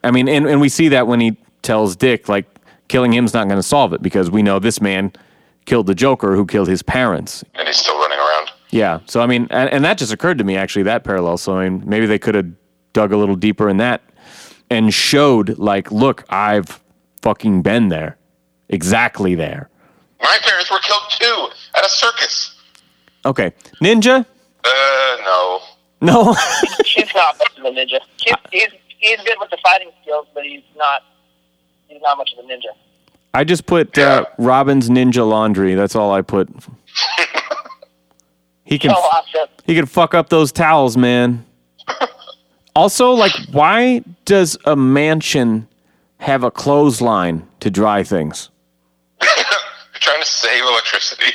I 0.03 0.11
mean, 0.11 0.29
and, 0.29 0.47
and 0.47 0.61
we 0.61 0.69
see 0.69 0.89
that 0.89 1.07
when 1.07 1.21
he 1.21 1.37
tells 1.63 1.97
Dick, 1.97 2.29
like, 2.29 2.47
killing 2.89 3.13
him's 3.13 3.33
not 3.33 3.49
going 3.49 3.59
to 3.59 3.63
solve 3.63 3.93
it 3.93 4.03
because 4.03 4.31
we 4.31 4.43
know 4.43 4.59
this 4.59 4.81
man 4.81 5.13
killed 5.65 5.87
the 5.87 5.95
Joker 5.95 6.37
who 6.37 6.45
killed 6.45 6.69
his 6.69 6.83
parents. 6.83 7.43
And 7.55 7.67
he's 7.67 7.77
still 7.77 7.99
running 7.99 8.19
around. 8.19 8.51
Yeah. 8.71 9.01
So, 9.07 9.21
I 9.21 9.27
mean, 9.27 9.47
and, 9.51 9.71
and 9.71 9.85
that 9.85 9.99
just 9.99 10.13
occurred 10.13 10.39
to 10.39 10.45
me, 10.45 10.57
actually, 10.57 10.83
that 10.85 11.05
parallel. 11.05 11.39
So, 11.39 11.57
I 11.57 11.69
mean, 11.69 11.83
maybe 11.87 12.07
they 12.07 12.19
could 12.19 12.35
have 12.35 12.47
dug 12.95 13.13
a 13.13 13.17
little 13.19 13.37
deeper 13.37 13.69
in 13.69 13.77
that 13.77 14.01
and 14.71 14.95
showed, 14.95 15.59
like, 15.59 15.93
look, 15.93 16.25
I've 16.31 16.81
fucking 17.21 17.61
been 17.61 17.91
there. 17.91 18.17
Exactly 18.71 19.35
there. 19.35 19.69
My 20.23 20.39
parents 20.43 20.71
were 20.71 20.79
killed 20.79 21.03
too 21.11 21.49
at 21.77 21.85
a 21.85 21.89
circus. 21.91 22.59
Okay. 23.27 23.53
Ninja? 23.83 24.25
Uh, 24.65 25.17
no. 25.25 25.61
No. 26.01 26.33
He's 26.87 27.15
not 27.15 27.39
much 27.39 27.59
of 27.59 27.65
a 27.65 27.71
ninja. 27.71 27.99
He's, 28.23 28.35
he's 28.51 28.69
he's 28.99 29.17
good 29.19 29.37
with 29.39 29.51
the 29.51 29.59
fighting 29.63 29.91
skills, 30.03 30.27
but 30.35 30.45
he's 30.45 30.63
not 30.77 31.03
he's 31.89 32.01
not 32.03 32.17
much 32.17 32.33
of 32.37 32.45
a 32.45 32.49
ninja. 32.49 32.73
I 33.35 33.45
just 33.45 33.67
put 33.67 33.97
uh, 33.99 34.25
Robin's 34.39 34.89
Ninja 34.89 35.29
Laundry. 35.29 35.75
That's 35.75 35.95
all 35.95 36.13
I 36.13 36.23
put. 36.23 36.49
He 38.67 38.79
can 38.79 38.91
So 38.91 38.97
awesome. 38.97 39.49
he 39.67 39.75
can 39.75 39.85
fuck 39.85 40.15
up 40.15 40.31
those 40.31 40.51
towels, 40.51 40.97
man. 40.97 41.45
Also, 42.77 43.11
like, 43.13 43.33
why 43.53 44.03
does 44.25 44.57
a 44.65 44.75
mansion 44.75 45.69
have 46.19 46.43
a 46.43 46.51
clothesline 46.51 47.47
to 47.61 47.71
dry 47.71 48.03
things? 48.03 48.51
You're 49.23 49.31
trying 49.95 50.21
to 50.21 50.27
save 50.27 50.63
electricity. 50.65 51.33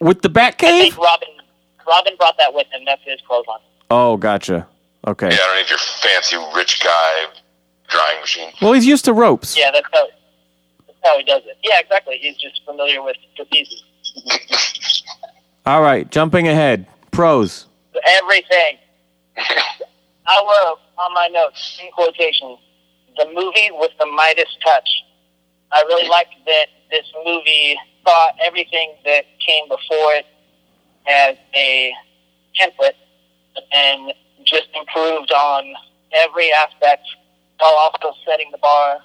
With 0.00 0.22
the 0.22 0.30
I 0.34 0.50
think 0.52 0.94
Batcave? 0.94 0.98
Robin 0.98 1.28
Robin 1.86 2.14
brought 2.18 2.36
that 2.38 2.54
with 2.54 2.66
him. 2.72 2.82
That's 2.86 3.02
his 3.04 3.20
clothesline. 3.26 3.60
Oh, 3.90 4.16
gotcha. 4.16 4.66
Okay. 5.06 5.28
Yeah, 5.28 5.34
I 5.34 5.36
don't 5.36 5.56
need 5.56 5.68
your 5.68 5.78
fancy 5.78 6.36
rich 6.56 6.82
guy 6.82 7.26
drying 7.88 8.20
machine. 8.20 8.52
Well, 8.62 8.72
he's 8.72 8.86
used 8.86 9.04
to 9.04 9.12
ropes. 9.12 9.56
Yeah, 9.56 9.70
that's 9.70 9.86
how 9.92 10.06
that's 10.86 10.98
how 11.04 11.18
he 11.18 11.24
does 11.24 11.42
it. 11.44 11.58
Yeah, 11.62 11.78
exactly. 11.78 12.18
He's 12.20 12.36
just 12.36 12.64
familiar 12.64 13.02
with 13.02 13.16
trapezes. 13.38 13.82
All 15.66 15.82
right, 15.82 16.10
jumping 16.10 16.48
ahead. 16.48 16.86
Pros. 17.10 17.66
Everything. 18.06 18.78
I 20.26 20.38
wrote 20.40 20.78
on 20.98 21.14
my 21.14 21.28
notes 21.28 21.80
in 21.82 21.90
quotations 21.92 22.58
the 23.16 23.26
movie 23.26 23.70
with 23.72 23.90
the 23.98 24.06
Midas 24.06 24.56
touch. 24.64 24.88
I 25.70 25.82
really 25.82 26.08
liked 26.08 26.34
that 26.46 26.66
this 26.90 27.06
movie 27.24 27.76
saw 28.04 28.28
everything 28.44 28.94
that 29.04 29.24
came 29.46 29.68
before 29.68 30.14
it 30.14 30.26
as 31.08 31.36
a 31.54 31.92
template 32.58 32.96
and 33.72 34.12
just 34.44 34.68
improved 34.74 35.32
on 35.32 35.74
every 36.12 36.52
aspect 36.52 37.02
while 37.58 37.74
also 37.74 38.16
setting 38.26 38.50
the 38.50 38.58
bar 38.58 38.98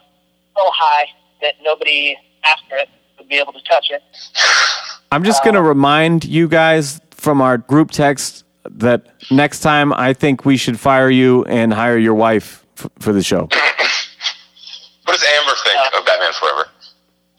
so 0.56 0.64
high 0.74 1.08
that 1.42 1.56
nobody 1.62 2.18
after 2.44 2.76
it 2.76 2.90
would 3.18 3.30
be 3.30 3.36
able 3.36 3.54
to 3.54 3.62
touch 3.64 3.88
it. 3.90 4.02
I'm 5.12 5.24
just 5.24 5.44
going 5.44 5.54
to 5.54 5.62
uh, 5.62 5.64
remind 5.64 6.26
you 6.26 6.48
guys 6.48 7.00
from 7.12 7.42
our 7.42 7.58
group 7.58 7.92
text 7.92 8.44
that 8.72 9.06
next 9.32 9.62
time 9.62 9.94
I 9.94 10.14
think 10.14 10.44
we 10.46 10.58
should 10.58 10.78
fire 10.80 11.10
you 11.10 11.44
and 11.46 11.74
hire 11.74 11.98
your 11.98 12.14
wife 12.16 12.66
f- 12.78 12.90
for 13.00 13.14
the 13.14 13.24
show. 13.24 13.44
What 13.44 15.14
does 15.14 15.24
Amber 15.24 15.54
think 15.64 15.80
of 16.00 16.06
Batman 16.06 16.34
Forever? 16.34 16.68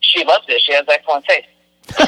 She 0.00 0.24
loves 0.24 0.46
it. 0.48 0.60
She 0.62 0.72
has 0.72 0.84
excellent 0.88 1.24
taste. 1.26 1.48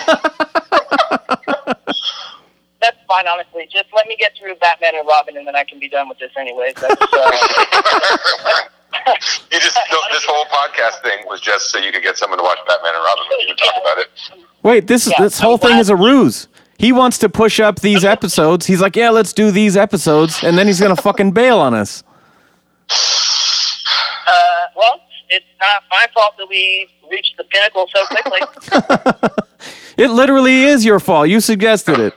That's 2.80 2.96
fine, 3.06 3.28
honestly. 3.28 3.68
Just 3.70 3.86
let 3.94 4.06
me 4.06 4.16
get 4.16 4.32
through 4.38 4.54
Batman 4.56 4.94
and 4.96 5.06
Robin, 5.06 5.36
and 5.36 5.46
then 5.46 5.54
I 5.54 5.64
can 5.64 5.78
be 5.78 5.86
done 5.88 6.08
with 6.08 6.18
this, 6.18 6.30
anyways. 6.38 6.74
That's, 6.76 6.96
uh, 6.98 6.98
you 9.52 9.60
just 9.60 9.78
this 10.12 10.24
whole 10.26 10.46
podcast 10.46 11.02
thing 11.02 11.26
was 11.26 11.42
just 11.42 11.70
so 11.70 11.78
you 11.78 11.92
could 11.92 12.02
get 12.02 12.16
someone 12.16 12.38
to 12.38 12.42
watch 12.42 12.58
Batman 12.66 12.94
and 12.94 13.04
Robin 13.04 13.24
with 13.28 13.40
you 13.42 13.48
and 13.50 13.58
talk 13.58 13.74
about 13.82 13.98
it. 13.98 14.08
Wait, 14.62 14.86
this 14.86 15.06
is 15.06 15.12
Yeah, 15.12 15.24
this 15.24 15.38
whole 15.38 15.52
I'm 15.54 15.58
thing 15.58 15.70
glad- 15.72 15.80
is 15.80 15.90
a 15.90 15.96
ruse. 15.96 16.48
He 16.81 16.93
wants 16.93 17.18
to 17.18 17.28
push 17.28 17.61
up 17.61 17.81
these 17.81 18.05
episodes. 18.07 18.64
He's 18.64 18.81
like, 18.81 18.97
"Yeah, 18.97 19.11
let's 19.11 19.35
do 19.35 19.51
these 19.51 19.76
episodes," 19.76 20.43
and 20.43 20.57
then 20.57 20.66
he's 20.66 20.81
gonna 20.81 20.97
fucking 20.97 21.33
bail 21.33 21.59
on 21.59 21.74
us. 21.74 22.03
uh, 22.89 24.33
well, 24.74 25.01
it's 25.28 25.45
not 25.61 25.83
my 25.91 26.07
fault 26.14 26.39
that 26.39 26.49
we 26.49 26.89
reached 27.11 27.37
the 27.37 27.45
pinnacle 27.45 27.87
so 27.95 28.07
quickly. 28.07 28.41
It 29.99 30.09
literally 30.09 30.62
is 30.64 30.83
your 30.87 30.99
fault. 30.99 31.28
You 31.28 31.41
suggested 31.41 31.99
it. 31.99 32.14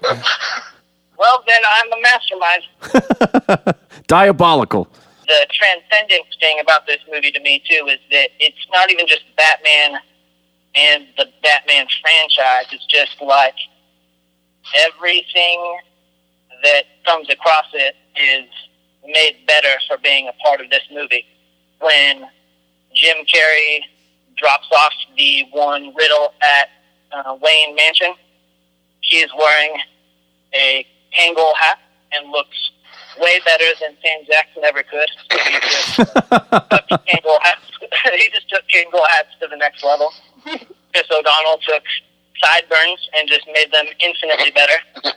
well, 1.17 1.43
then 1.45 1.61
I'm 1.75 1.91
a 1.91 2.01
mastermind. 2.01 3.75
Diabolical. 4.07 4.87
the 5.27 5.45
transcendent 5.51 6.23
thing 6.39 6.61
about 6.61 6.85
this 6.87 6.99
movie 7.11 7.31
to 7.31 7.41
me 7.41 7.61
too 7.69 7.87
is 7.87 7.99
that 8.11 8.29
it's 8.39 8.65
not 8.71 8.89
even 8.89 9.05
just 9.05 9.23
Batman 9.35 9.99
and 10.75 11.07
the 11.17 11.25
Batman 11.43 11.87
franchise. 12.01 12.67
It's 12.71 12.85
just 12.85 13.21
like 13.21 13.55
everything 14.75 15.77
that 16.63 16.83
comes 17.05 17.29
across 17.29 17.65
it 17.73 17.95
is 18.15 18.49
made 19.05 19.37
better 19.47 19.75
for 19.87 19.97
being 19.97 20.27
a 20.27 20.33
part 20.43 20.61
of 20.61 20.69
this 20.69 20.83
movie. 20.91 21.25
When 21.79 22.25
Jim 22.95 23.17
Carrey 23.25 23.81
drops 24.37 24.67
off 24.75 24.93
the 25.17 25.45
one 25.51 25.93
riddle 25.95 26.33
at 26.41 26.69
uh, 27.11 27.37
Wayne 27.41 27.75
Mansion, 27.75 28.13
he 29.01 29.17
is 29.17 29.29
wearing 29.37 29.77
a 30.53 30.85
Kangol 31.17 31.53
hat 31.55 31.79
and 32.13 32.31
looks 32.31 32.71
way 33.19 33.39
better 33.45 33.65
than 33.81 33.95
Sam 34.01 34.25
Jackson 34.25 34.63
ever 34.63 34.83
could. 34.83 35.09
He 35.43 35.59
just 35.59 35.95
took 35.95 37.41
hats. 37.43 37.61
he 38.15 38.29
just 38.33 38.49
took 38.49 38.63
Kangol 38.67 39.07
hats 39.09 39.29
to 39.41 39.47
the 39.47 39.55
next 39.57 39.83
level. 39.83 40.11
Chris 40.43 41.05
O'Donnell 41.11 41.59
took 41.67 41.83
sideburns 42.43 43.09
and 43.15 43.29
just 43.29 43.45
made 43.47 43.71
them 43.71 43.85
infinitely 43.99 44.51
better. 44.51 44.77
Uh, 45.03 45.11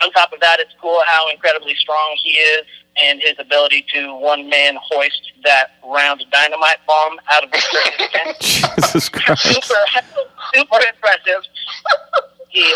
on 0.02 0.10
top 0.12 0.32
of 0.32 0.40
that, 0.40 0.60
it's 0.60 0.72
cool 0.80 1.02
how 1.06 1.30
incredibly 1.30 1.74
strong 1.76 2.16
he 2.22 2.30
is 2.30 2.66
and 3.02 3.20
his 3.20 3.34
ability 3.38 3.84
to 3.92 4.14
one 4.16 4.48
man 4.48 4.76
hoist 4.80 5.32
that 5.44 5.72
round 5.84 6.24
dynamite 6.30 6.78
bomb 6.86 7.18
out 7.32 7.44
of 7.44 7.50
the 7.50 7.58
curtain. 7.58 8.34
Jesus 8.40 9.08
Christ. 9.08 9.42
super, 9.42 9.74
super 10.54 10.78
impressive. 10.86 11.42
he 12.48 12.72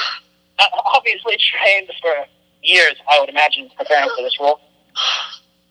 uh, 0.58 0.64
obviously 0.94 1.36
trained 1.38 1.88
for 2.00 2.26
years, 2.62 2.94
I 3.08 3.20
would 3.20 3.28
imagine, 3.28 3.70
preparing 3.76 4.08
for 4.16 4.22
this 4.22 4.38
role. 4.40 4.60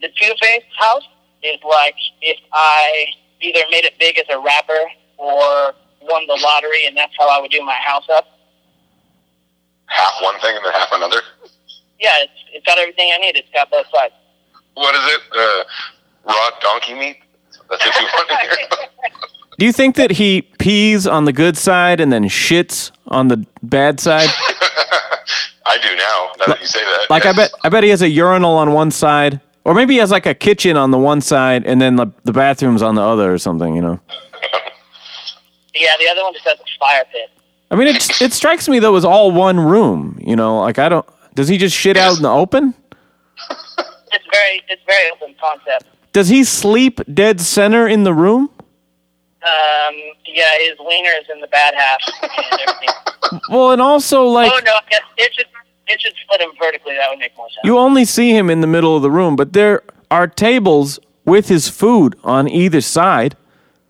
The 0.01 0.07
Two 0.19 0.33
Face 0.41 0.63
house 0.79 1.03
is 1.43 1.59
like 1.67 1.95
if 2.21 2.37
I 2.53 3.07
either 3.41 3.61
made 3.69 3.83
it 3.83 3.93
big 3.99 4.17
as 4.17 4.25
a 4.29 4.39
rapper 4.39 4.79
or 5.17 5.73
won 6.07 6.25
the 6.27 6.39
lottery, 6.41 6.85
and 6.87 6.95
that's 6.95 7.13
how 7.17 7.27
I 7.27 7.41
would 7.41 7.51
do 7.51 7.63
my 7.63 7.75
house 7.75 8.07
up. 8.09 8.25
Half 9.87 10.15
one 10.21 10.39
thing 10.41 10.55
and 10.55 10.65
then 10.65 10.73
half 10.73 10.89
another. 10.91 11.21
Yeah, 11.99 12.11
it's, 12.21 12.31
it's 12.53 12.65
got 12.65 12.77
everything 12.77 13.11
I 13.13 13.17
need. 13.17 13.35
It's 13.35 13.49
got 13.53 13.71
both 13.71 13.87
sides. 13.93 14.13
What 14.73 14.93
is 14.95 15.15
it? 15.15 15.21
Uh, 15.35 15.63
raw 16.25 16.49
donkey 16.61 16.93
meat. 16.93 17.17
That's 17.69 17.85
what 17.85 17.95
you 17.95 18.07
want 18.13 18.29
to 18.29 18.37
hear. 18.37 18.87
Do 19.57 19.65
you 19.65 19.71
think 19.71 19.95
that 19.95 20.11
he 20.11 20.43
pees 20.59 21.07
on 21.07 21.25
the 21.25 21.33
good 21.33 21.57
side 21.57 21.99
and 21.99 22.13
then 22.13 22.25
shits 22.25 22.91
on 23.07 23.27
the 23.27 23.45
bad 23.63 23.99
side? 23.99 24.29
I 25.65 25.77
do 25.81 25.95
now. 25.95 26.31
Now 26.39 26.53
that 26.53 26.61
you 26.61 26.67
say 26.67 26.83
that. 26.83 27.09
Like 27.09 27.25
I 27.25 27.33
bet 27.33 27.51
I 27.63 27.69
bet 27.69 27.83
he 27.83 27.89
has 27.89 28.01
a 28.01 28.09
urinal 28.09 28.55
on 28.55 28.71
one 28.71 28.91
side, 28.91 29.41
or 29.65 29.73
maybe 29.73 29.95
he 29.95 29.99
has 29.99 30.11
like 30.11 30.25
a 30.25 30.33
kitchen 30.35 30.77
on 30.77 30.91
the 30.91 30.97
one 30.97 31.21
side 31.21 31.65
and 31.65 31.81
then 31.81 31.95
the, 31.95 32.07
the 32.23 32.31
bathrooms 32.31 32.81
on 32.81 32.95
the 32.95 33.01
other 33.01 33.33
or 33.33 33.37
something. 33.37 33.75
You 33.75 33.81
know. 33.81 33.99
Yeah, 35.79 35.91
the 35.99 36.07
other 36.09 36.23
one 36.23 36.33
just 36.33 36.45
has 36.45 36.59
a 36.59 36.63
fire 36.79 37.03
pit. 37.11 37.29
I 37.69 37.75
mean, 37.75 37.87
it 37.89 38.21
it 38.21 38.33
strikes 38.33 38.67
me 38.69 38.79
though 38.79 38.95
as 38.95 39.05
all 39.05 39.31
one 39.31 39.59
room. 39.59 40.17
You 40.23 40.35
know, 40.35 40.59
like 40.61 40.79
I 40.79 40.89
don't. 40.89 41.05
Does 41.35 41.47
he 41.47 41.57
just 41.57 41.75
shit 41.75 41.97
out 41.97 42.17
in 42.17 42.23
the 42.23 42.29
open? 42.29 42.73
It's 44.13 44.25
very, 44.31 44.61
it's 44.69 44.81
very 44.87 45.11
open 45.11 45.35
concept. 45.39 45.83
Does 46.13 46.29
he 46.29 46.43
sleep 46.45 47.01
dead 47.13 47.41
center 47.41 47.87
in 47.87 48.03
the 48.03 48.13
room? 48.13 48.49
Um, 49.43 49.95
yeah, 50.25 50.45
his 50.59 50.77
wiener 50.79 51.11
is 51.21 51.25
in 51.31 51.41
the 51.41 51.47
bad 51.47 51.73
half 51.75 51.99
and. 52.23 53.39
Well, 53.49 53.73
and 53.73 53.81
also 53.81 54.23
like 54.23 54.49
Oh 54.53 54.59
no, 54.65 54.71
I 54.71 54.79
guess 54.89 55.01
it 55.17 55.33
should 55.35 55.45
it 55.87 55.99
should 56.01 56.13
split 56.23 56.39
him 56.41 56.51
vertically. 56.57 56.95
That 56.95 57.09
would 57.09 57.19
make 57.19 57.35
more 57.35 57.47
sense. 57.49 57.59
you 57.65 57.77
only 57.77 58.05
see 58.05 58.35
him 58.35 58.49
in 58.49 58.61
the 58.61 58.67
middle 58.67 58.95
of 58.95 59.01
the 59.01 59.11
room, 59.11 59.35
but 59.35 59.51
there 59.53 59.83
are 60.09 60.27
tables 60.27 60.99
with 61.25 61.49
his 61.49 61.67
food 61.67 62.15
on 62.23 62.47
either 62.47 62.79
side. 62.79 63.35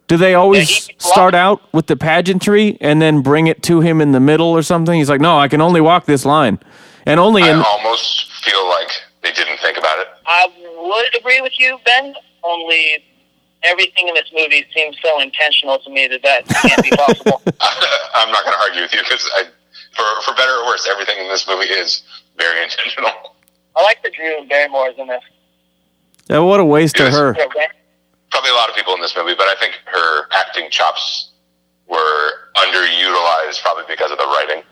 Do 0.08 0.16
they 0.18 0.36
always 0.36 0.88
Yeah, 0.88 0.94
he- 0.94 1.00
start 1.00 1.36
out 1.36 1.62
with 1.74 1.88
the 1.88 1.96
pageantry 1.98 2.78
and 2.80 3.02
then 3.02 3.22
bring 3.22 3.48
it 3.48 3.62
to 3.64 3.82
him 3.82 4.00
in 4.02 4.12
the 4.14 4.20
middle 4.22 4.48
or 4.48 4.62
something? 4.62 4.96
He's 4.98 5.10
like, 5.10 5.20
"No, 5.22 5.38
I 5.38 5.48
can 5.48 5.60
only 5.62 5.82
walk 5.82 6.06
this 6.06 6.24
line." 6.26 6.60
And 7.06 7.20
only 7.20 7.44
I 7.44 7.52
in 7.52 7.62
almost 7.62 8.32
feel 8.44 8.68
like 8.70 8.90
they 9.22 9.32
didn't 9.32 9.58
think 9.60 9.78
about 9.78 10.00
it. 10.00 10.08
I 10.26 10.48
would 10.80 11.16
agree 11.20 11.42
with 11.42 11.54
you, 11.60 11.78
Ben. 11.86 12.14
Only 12.44 13.04
everything 13.64 14.08
in 14.08 14.14
this 14.14 14.30
movie 14.34 14.66
seems 14.74 14.96
so 15.04 15.20
intentional 15.20 15.80
to 15.80 15.90
me 15.90 16.08
that 16.08 16.22
that 16.24 16.48
can't 16.48 16.84
be 16.84 16.90
possible. 16.92 17.42
I'm 17.60 18.32
not 18.32 18.44
going 18.46 18.56
to 18.56 18.62
argue 18.64 18.82
with 18.84 18.94
you 18.94 19.02
because 19.02 19.30
for 19.94 20.06
for 20.24 20.34
better 20.36 20.52
or 20.54 20.66
worse, 20.68 20.88
everything 20.90 21.18
in 21.20 21.28
this 21.28 21.48
movie 21.48 21.66
is 21.66 22.04
very 22.38 22.64
intentional. 22.68 23.12
I 23.76 23.84
like 23.84 24.02
the 24.04 24.10
Drew 24.12 24.46
Barrymores 24.48 24.96
in 24.98 25.08
this. 25.08 25.22
Yeah, 26.30 26.40
what 26.40 26.60
a 26.62 26.66
waste 26.66 27.00
of 27.00 27.08
Yes. 27.08 27.16
her. 27.16 27.36
Okay. 28.38 28.50
Probably 28.50 28.52
a 28.52 28.60
lot 28.60 28.70
of 28.70 28.76
people 28.76 28.94
in 28.94 29.02
this 29.02 29.16
movie, 29.16 29.34
but 29.38 29.48
I 29.48 29.56
think 29.60 29.74
her 29.86 30.28
acting 30.32 30.70
chops 30.70 31.32
were 31.88 32.32
underutilized 32.56 33.62
probably 33.62 33.84
because 33.88 34.12
of 34.12 34.18
the 34.18 34.26
writing. 34.26 34.64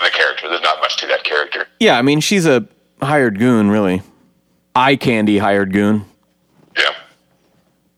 The 0.00 0.10
character. 0.10 0.48
There's 0.48 0.62
not 0.62 0.80
much 0.80 0.96
to 0.98 1.06
that 1.08 1.24
character. 1.24 1.66
Yeah, 1.78 1.98
I 1.98 2.02
mean, 2.02 2.20
she's 2.20 2.46
a 2.46 2.66
hired 3.02 3.38
goon, 3.38 3.70
really. 3.70 4.02
Eye 4.74 4.96
candy 4.96 5.38
hired 5.38 5.72
goon. 5.72 6.04
Yeah. 6.76 6.90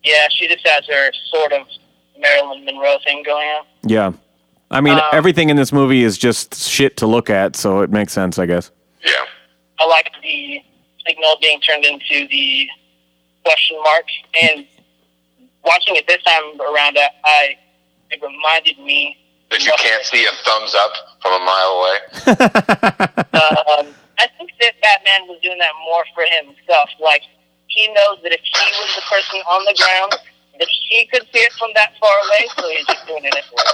Yeah, 0.02 0.28
she 0.30 0.48
just 0.48 0.66
has 0.66 0.84
her 0.86 1.12
sort 1.30 1.52
of 1.52 1.66
Marilyn 2.18 2.64
Monroe 2.64 2.98
thing 3.04 3.22
going 3.22 3.48
on. 3.48 3.64
Yeah. 3.84 4.12
I 4.70 4.80
mean, 4.80 4.94
Um, 4.94 5.02
everything 5.12 5.50
in 5.50 5.56
this 5.56 5.72
movie 5.72 6.02
is 6.02 6.18
just 6.18 6.56
shit 6.68 6.96
to 6.98 7.06
look 7.06 7.30
at, 7.30 7.54
so 7.56 7.80
it 7.82 7.90
makes 7.90 8.12
sense, 8.12 8.38
I 8.38 8.46
guess. 8.46 8.70
Yeah. 9.04 9.12
I 9.78 9.86
like 9.86 10.10
the 10.22 10.60
signal 11.06 11.36
being 11.40 11.60
turned 11.60 11.84
into 11.84 12.26
the 12.28 12.66
question 13.44 13.76
mark. 13.84 14.04
And 14.42 14.66
watching 15.64 15.96
it 15.96 16.06
this 16.06 16.22
time 16.22 16.60
around, 16.60 16.98
I, 16.98 17.08
I 17.24 17.56
it 18.10 18.20
reminded 18.22 18.78
me. 18.78 19.16
That 19.50 19.64
you 19.64 19.72
can't 19.76 20.04
see 20.04 20.24
a 20.24 20.32
thumbs 20.44 20.74
up 20.74 20.92
from 21.20 21.32
a 21.32 21.44
mile 21.44 21.72
away. 21.78 21.98
Um, 23.78 23.86
I 24.18 24.28
think 24.38 24.50
that 24.60 24.74
Batman 24.82 25.26
was 25.26 25.40
doing 25.42 25.58
that 25.58 25.72
more 25.84 26.04
for 26.14 26.24
himself. 26.24 26.90
Like 27.00 27.22
he 27.66 27.86
knows 27.88 28.18
that 28.22 28.32
if 28.32 28.40
he 28.42 28.52
was 28.80 28.94
the 28.94 29.02
person 29.02 29.40
on 29.40 29.64
the 29.64 29.74
ground, 29.76 30.12
that 30.58 30.68
he 30.68 31.06
could 31.06 31.22
see 31.32 31.40
it 31.40 31.52
from 31.54 31.70
that 31.74 31.92
far 32.00 32.12
away, 32.26 32.46
so 32.56 32.68
he's 32.68 32.86
just 32.86 33.06
doing 33.06 33.24
it 33.24 33.34
anyway. 33.34 33.64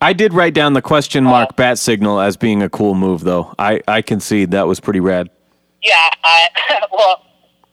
I 0.00 0.12
did 0.12 0.32
write 0.32 0.54
down 0.54 0.74
the 0.74 0.82
question 0.82 1.24
mark 1.24 1.56
bat 1.56 1.78
signal 1.78 2.20
as 2.20 2.36
being 2.36 2.62
a 2.62 2.68
cool 2.68 2.94
move, 2.94 3.22
though. 3.22 3.54
I, 3.58 3.80
I 3.88 4.02
concede 4.02 4.52
that 4.52 4.66
was 4.66 4.80
pretty 4.80 5.00
rad. 5.00 5.28
Yeah, 5.82 5.94
I 6.24 6.48
well, 6.92 7.24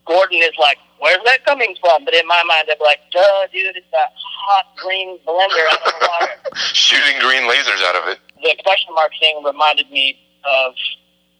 Gordon 0.05 0.39
is 0.39 0.53
like, 0.59 0.77
where's 1.05 1.21
that 1.25 1.45
coming 1.45 1.75
from? 1.79 2.03
But 2.03 2.15
in 2.15 2.25
my 2.25 2.41
mind, 2.49 2.65
I'm 2.69 2.81
like, 2.81 2.99
duh, 3.13 3.45
dude, 3.53 3.75
it's 3.77 3.85
that 3.93 4.09
hot 4.17 4.65
green 4.75 5.19
blender 5.25 5.61
out 5.71 5.85
of 5.85 5.93
the 6.01 6.07
water. 6.09 6.33
Shooting 6.73 7.21
green 7.21 7.45
lasers 7.45 7.81
out 7.85 7.95
of 7.95 8.07
it. 8.09 8.17
the 8.41 8.57
question 8.65 8.89
mark 8.95 9.11
thing 9.19 9.41
reminded 9.45 9.89
me 9.91 10.17
of 10.43 10.73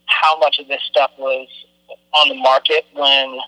how 0.06 0.38
much 0.38 0.60
of 0.60 0.68
this 0.68 0.82
stuff 0.90 1.10
was 1.18 1.48
on 2.14 2.30
the 2.30 2.36
market 2.36 2.86
when 2.94 3.40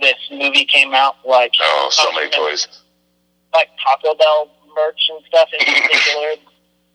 this 0.00 0.16
movie 0.30 0.64
came 0.64 0.94
out. 0.94 1.16
Like, 1.26 1.52
Oh, 1.60 1.88
so 1.90 2.10
many 2.12 2.28
uh, 2.32 2.36
toys. 2.36 2.66
like 3.52 3.68
Taco 3.82 4.14
Bell 4.14 4.50
merch 4.76 5.00
and 5.10 5.24
stuff 5.26 5.48
in 5.52 5.58
particular. 5.66 6.34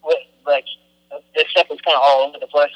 With, 0.03 0.17
like, 0.45 0.65
this 1.35 1.45
stuff 1.51 1.67
was 1.69 1.79
kind 1.81 1.95
of 1.95 2.01
all 2.03 2.27
over 2.29 2.37
the 2.39 2.47
place. 2.47 2.71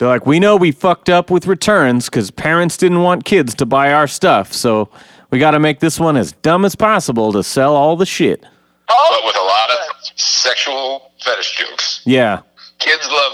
They're 0.00 0.08
like, 0.08 0.24
we 0.24 0.40
know 0.40 0.56
we 0.56 0.72
fucked 0.72 1.10
up 1.10 1.30
with 1.30 1.46
returns 1.46 2.06
because 2.06 2.30
parents 2.30 2.78
didn't 2.78 3.02
want 3.02 3.26
kids 3.26 3.54
to 3.56 3.66
buy 3.66 3.92
our 3.92 4.06
stuff, 4.06 4.50
so 4.50 4.88
we 5.30 5.38
got 5.38 5.50
to 5.50 5.58
make 5.58 5.80
this 5.80 6.00
one 6.00 6.16
as 6.16 6.32
dumb 6.32 6.64
as 6.64 6.74
possible 6.74 7.34
to 7.34 7.42
sell 7.42 7.76
all 7.76 7.96
the 7.96 8.06
shit. 8.06 8.40
But 8.40 8.48
Oh, 8.88 9.20
with 9.26 9.36
a 9.36 9.40
lot 9.40 9.70
of 9.70 10.18
sexual 10.18 11.12
fetish 11.22 11.54
jokes. 11.58 12.00
Yeah. 12.06 12.40
Kids 12.78 13.06
love 13.10 13.32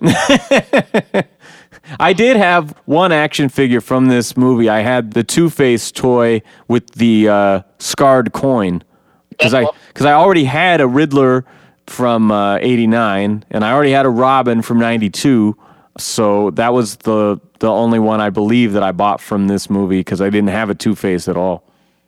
that. 0.00 1.26
I 2.00 2.14
did 2.14 2.38
have 2.38 2.74
one 2.86 3.12
action 3.12 3.50
figure 3.50 3.82
from 3.82 4.08
this 4.08 4.38
movie. 4.38 4.70
I 4.70 4.80
had 4.80 5.12
the 5.12 5.22
Two 5.22 5.50
Face 5.50 5.92
toy 5.92 6.40
with 6.66 6.92
the 6.92 7.28
uh, 7.28 7.62
scarred 7.78 8.32
coin 8.32 8.82
because 9.28 9.52
I 9.52 9.66
because 9.88 10.06
I 10.06 10.14
already 10.14 10.44
had 10.44 10.80
a 10.80 10.88
Riddler 10.88 11.44
from 11.86 12.32
uh, 12.32 12.56
'89 12.56 13.44
and 13.50 13.64
I 13.66 13.72
already 13.72 13.92
had 13.92 14.06
a 14.06 14.10
Robin 14.10 14.62
from 14.62 14.78
'92. 14.78 15.54
So 15.98 16.50
that 16.52 16.72
was 16.72 16.96
the 16.96 17.40
the 17.58 17.70
only 17.70 17.98
one 17.98 18.20
I 18.20 18.30
believe 18.30 18.72
that 18.74 18.82
I 18.82 18.92
bought 18.92 19.20
from 19.20 19.48
this 19.48 19.70
movie 19.70 20.00
because 20.00 20.20
I 20.20 20.28
didn't 20.30 20.50
have 20.50 20.68
a 20.70 20.74
Two 20.74 20.94
Face 20.94 21.28
at 21.28 21.36
all. 21.36 21.64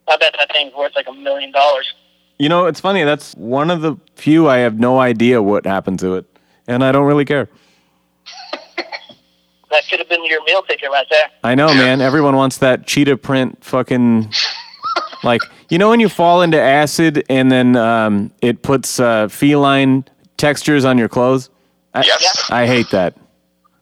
I 0.09 0.17
bet 0.17 0.35
that 0.39 0.51
thing's 0.53 0.75
worth 0.75 0.95
like 0.95 1.09
a 1.09 1.13
million 1.13 1.53
dollars. 1.53 1.93
You 2.39 2.49
know, 2.49 2.67
it's 2.67 2.81
funny. 2.81 3.03
That's 3.05 3.35
one 3.35 3.71
of 3.71 3.81
the 3.81 3.97
few 4.15 4.49
I 4.49 4.59
have 4.59 4.79
no 4.79 5.01
idea 5.01 5.43
what 5.43 5.67
happened 5.67 5.99
to 6.01 6.15
it, 6.17 6.27
and 6.67 6.85
I 6.85 6.93
don't 6.93 7.07
really 7.07 7.25
care. 7.25 7.49
That 9.71 9.87
could 9.91 9.99
have 9.99 10.09
been 10.09 10.25
your 10.25 10.43
meal 10.45 10.63
ticket 10.63 10.89
right 10.91 11.07
there. 11.11 11.27
I 11.45 11.55
know, 11.55 11.67
man. 11.67 12.01
Everyone 12.01 12.35
wants 12.35 12.57
that 12.59 12.87
cheetah 12.87 13.19
print 13.19 13.63
fucking. 13.63 14.33
Like, 15.25 15.41
you 15.69 15.79
know, 15.79 15.91
when 15.91 15.99
you 16.01 16.09
fall 16.09 16.43
into 16.43 16.61
acid 16.61 17.25
and 17.29 17.51
then 17.51 17.75
um, 17.77 18.31
it 18.41 18.63
puts 18.63 19.01
uh, 19.01 19.27
feline 19.29 20.05
textures 20.37 20.85
on 20.85 20.97
your 20.97 21.09
clothes? 21.09 21.51
I, 21.93 22.05
Yes. 22.05 22.51
I 22.51 22.67
hate 22.67 22.91
that. 22.91 23.17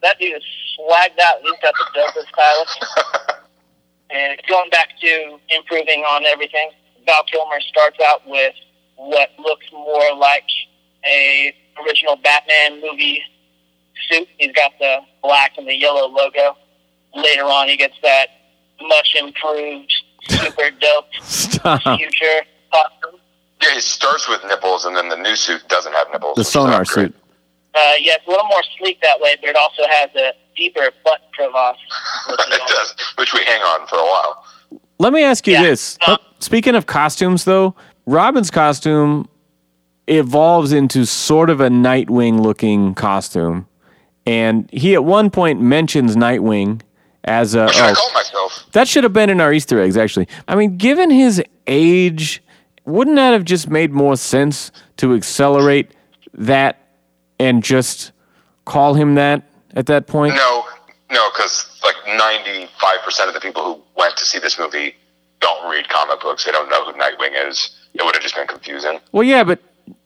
That 0.07 0.21
dude 0.21 0.37
is 0.37 0.43
swagged 0.79 1.19
out. 1.21 1.41
He's 1.43 1.59
got 1.61 1.75
the 1.75 1.99
dopest 1.99 2.29
stylist. 2.33 2.87
and 4.11 4.41
going 4.49 4.71
back 4.71 4.91
to 5.01 5.39
improving 5.49 6.05
on 6.05 6.25
everything, 6.27 6.71
Val 7.05 7.25
Kilmer 7.25 7.61
starts 7.61 7.99
out 8.07 8.21
with 8.25 8.55
what 8.95 9.31
looks 9.41 9.67
more 9.73 10.15
like 10.17 10.45
a 11.05 11.53
original 11.85 12.15
Batman 12.23 12.81
movie 12.81 13.21
suit. 14.09 14.29
He's 14.39 14.53
got 14.53 14.79
the 14.79 14.99
black 15.25 15.59
and 15.59 15.67
the 15.67 15.75
yellow 15.75 16.07
logo. 16.07 16.57
Later 17.17 17.43
on, 17.43 17.69
he 17.69 17.77
gets 17.77 17.97
that 18.05 18.29
much 18.81 19.17
improved, 19.19 19.93
super 20.29 20.71
dope 20.71 21.07
Stop. 21.23 21.83
future 21.83 22.45
costume. 22.73 23.19
Yeah, 23.61 23.75
he 23.75 23.81
starts 23.81 24.29
with 24.29 24.45
nipples, 24.47 24.85
and 24.85 24.97
then 24.97 25.09
the 25.09 25.17
new 25.17 25.35
suit 25.35 25.67
doesn't 25.69 25.93
have 25.95 26.07
nipples. 26.13 26.37
The 26.37 26.45
sonar 26.45 26.79
not 26.79 26.87
great. 26.87 27.07
suit. 27.07 27.15
Uh, 27.77 27.93
yeah, 28.01 28.15
it's 28.15 28.27
a 28.27 28.31
little 28.31 28.47
more 28.47 28.63
sleek 28.79 29.01
that 29.03 29.21
way, 29.21 29.37
but 29.41 29.51
it 29.51 29.57
also 29.57 29.83
has 29.89 30.09
a 30.17 30.33
deeper 30.57 30.91
butt 31.05 31.21
crevasse. 31.35 31.77
which 32.29 32.41
it 32.49 32.63
does, 32.69 32.95
which 33.17 33.35
we 33.35 33.45
hang 33.45 33.61
on 33.61 33.87
for 33.87 33.97
a 33.97 34.05
while. 34.05 34.45
Let 34.99 35.13
me 35.13 35.23
ask 35.23 35.47
you 35.47 35.53
Yeah. 35.55 35.63
this. 35.63 35.99
Uh, 36.07 36.17
Speaking 36.39 36.75
of 36.75 36.87
costumes, 36.87 37.45
though, 37.45 37.75
Robin's 38.07 38.51
costume 38.51 39.29
evolves 40.07 40.73
into 40.73 41.05
sort 41.05 41.51
of 41.51 41.61
a 41.61 41.69
Nightwing 41.69 42.41
looking 42.41 42.95
costume. 42.95 43.67
And 44.27 44.69
he 44.73 44.95
at 44.95 45.05
one 45.05 45.31
point 45.31 45.61
mentions 45.61 46.17
Nightwing 46.17 46.81
as 47.25 47.55
a. 47.55 47.67
Which 47.67 47.77
I 47.77 47.91
oh, 47.91 47.95
call 47.95 48.13
myself. 48.13 48.67
That 48.73 48.89
should 48.89 49.05
have 49.05 49.13
been 49.13 49.31
in 49.31 49.41
our 49.41 49.53
Easter 49.53 49.81
eggs, 49.81 49.97
actually. 49.97 50.29
I 50.49 50.55
mean, 50.55 50.77
given 50.77 51.11
his 51.11 51.43
age, 51.67 52.43
wouldn't 52.85 53.17
that 53.17 53.33
have 53.33 53.45
just 53.45 53.69
made 53.69 53.93
more 53.93 54.17
sense 54.17 54.71
to 54.99 55.15
accelerate 55.15 55.93
that 56.35 56.86
and 57.39 57.63
just 57.63 58.13
call 58.65 58.95
him 58.95 59.15
that 59.15 59.43
at 59.75 59.87
that 59.87 60.07
point? 60.07 60.35
No, 60.35 60.65
no, 61.11 61.29
because 61.31 61.81
like 61.85 61.97
ninety-five 62.07 62.99
percent 63.05 63.29
of 63.29 63.35
the 63.35 63.41
people 63.41 63.63
who 63.63 63.83
went 63.97 64.17
to 64.17 64.25
see 64.25 64.39
this 64.39 64.59
movie 64.59 64.95
don't 65.41 65.71
read 65.71 65.89
comic 65.89 66.21
books. 66.21 66.45
They 66.45 66.53
don't 66.53 66.69
know 66.69 66.85
who 66.85 66.93
Nightwing 66.93 67.49
is. 67.49 67.77
It 67.95 68.05
would 68.05 68.15
have 68.15 68.23
just 68.23 68.35
been 68.35 68.47
confusing. 68.47 69.01
Well, 69.13 69.23
yeah, 69.23 69.45
but 69.45 69.61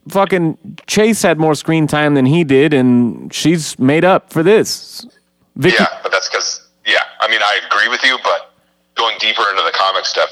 fucking 0.09 0.77
Chase 0.87 1.23
had 1.23 1.39
more 1.39 1.55
screen 1.55 1.87
time 1.87 2.15
than 2.15 2.27
he 2.27 2.45
did, 2.45 2.75
and 2.75 3.33
she's 3.33 3.79
made 3.79 4.05
up 4.05 4.33
for 4.33 4.43
this. 4.43 5.07
Vicky, 5.57 5.77
Yeah, 5.79 5.87
but 6.03 6.13
that's 6.13 6.29
because 6.29 6.69
yeah. 6.87 7.03
I 7.21 7.29
mean, 7.29 7.41
I 7.43 7.61
agree 7.67 7.89
with 7.89 8.03
you, 8.05 8.19
but 8.23 8.53
going 8.97 9.17
deeper 9.19 9.43
into 9.51 9.63
the 9.63 9.73
comic 9.73 10.05
stuff 10.05 10.31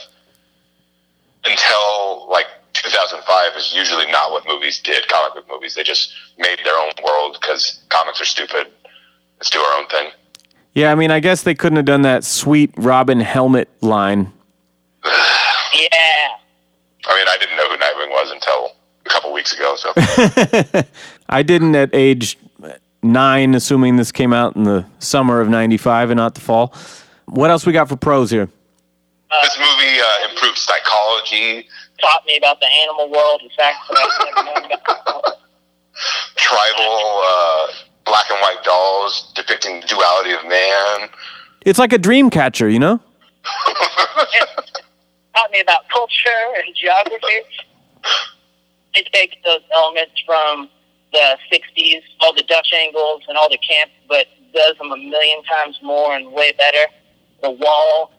until 1.44 2.28
like 2.30 2.46
2005 2.82 3.56
is 3.56 3.74
usually 3.74 4.06
not 4.10 4.30
what 4.30 4.46
movies 4.46 4.80
did. 4.80 5.06
Comic 5.08 5.34
book 5.34 5.46
movies, 5.50 5.74
they 5.74 5.82
just 5.82 6.12
made 6.38 6.58
their 6.64 6.76
own 6.78 6.92
world 7.04 7.38
because 7.40 7.80
comics 7.88 8.20
are 8.20 8.24
stupid. 8.24 8.68
Let's 9.38 9.50
do 9.50 9.58
our 9.60 9.78
own 9.80 9.86
thing. 9.88 10.10
yeah, 10.74 10.90
I 10.92 10.94
mean, 10.94 11.10
I 11.10 11.20
guess 11.20 11.42
they 11.42 11.54
couldn't 11.54 11.76
have 11.76 11.84
done 11.84 12.02
that 12.02 12.24
sweet 12.24 12.72
Robin 12.76 13.20
helmet 13.20 13.68
line. 13.80 14.32
Yeah. 15.74 15.88
I 17.06 17.14
mean, 17.14 17.26
I 17.28 17.36
didn't 17.38 17.56
know 17.56 17.68
who 17.68 17.76
Nightwing 17.76 18.10
was 18.10 18.30
until 18.32 18.72
a 19.04 19.08
couple 19.08 19.32
weeks 19.32 19.52
ago. 19.52 19.76
So 19.76 19.92
I 21.28 21.42
didn't 21.42 21.76
at 21.76 21.90
age 21.94 22.38
nine, 23.02 23.54
assuming 23.54 23.96
this 23.96 24.10
came 24.10 24.32
out 24.32 24.56
in 24.56 24.64
the 24.64 24.86
summer 24.98 25.40
of 25.40 25.48
95 25.48 26.10
and 26.10 26.16
not 26.16 26.34
the 26.34 26.40
fall. 26.40 26.74
What 27.26 27.50
else 27.50 27.66
we 27.66 27.72
got 27.72 27.88
for 27.88 27.96
pros 27.96 28.30
here? 28.30 28.48
this 29.42 29.58
movie 29.58 30.00
uh, 30.00 30.30
improved 30.30 30.58
psychology, 30.58 31.68
Taught 32.00 32.26
me 32.26 32.36
about 32.36 32.60
the 32.60 32.66
animal 32.66 33.10
world 33.10 33.40
and 33.42 33.50
facts 33.52 33.88
that 33.88 33.98
I've 33.98 34.34
never 34.34 34.60
known 34.60 34.72
about. 34.72 35.38
tribal 36.36 37.22
uh, 37.24 37.66
black 38.04 38.30
and 38.30 38.40
white 38.40 38.62
dolls 38.64 39.32
depicting 39.34 39.80
the 39.80 39.86
duality 39.86 40.32
of 40.32 40.44
man. 40.46 41.08
It's 41.66 41.78
like 41.78 41.92
a 41.92 41.98
dream 41.98 42.30
catcher, 42.30 42.68
you 42.68 42.78
know? 42.78 43.00
Taught 45.34 45.50
me 45.50 45.60
about 45.60 45.88
culture 45.88 46.30
and 46.64 46.74
geography. 46.74 47.44
It 48.94 49.08
takes 49.12 49.36
those 49.44 49.60
elements 49.74 50.22
from 50.24 50.68
the 51.12 51.36
60s, 51.52 52.02
all 52.20 52.34
the 52.34 52.42
Dutch 52.42 52.72
angles 52.72 53.22
and 53.28 53.36
all 53.36 53.48
the 53.48 53.58
camp, 53.58 53.90
but 54.08 54.26
does 54.54 54.76
them 54.78 54.92
a 54.92 54.96
million 54.96 55.42
times 55.44 55.78
more 55.82 56.14
and 56.14 56.32
way 56.32 56.52
better. 56.52 56.86
The 57.42 57.50
wall 57.50 58.12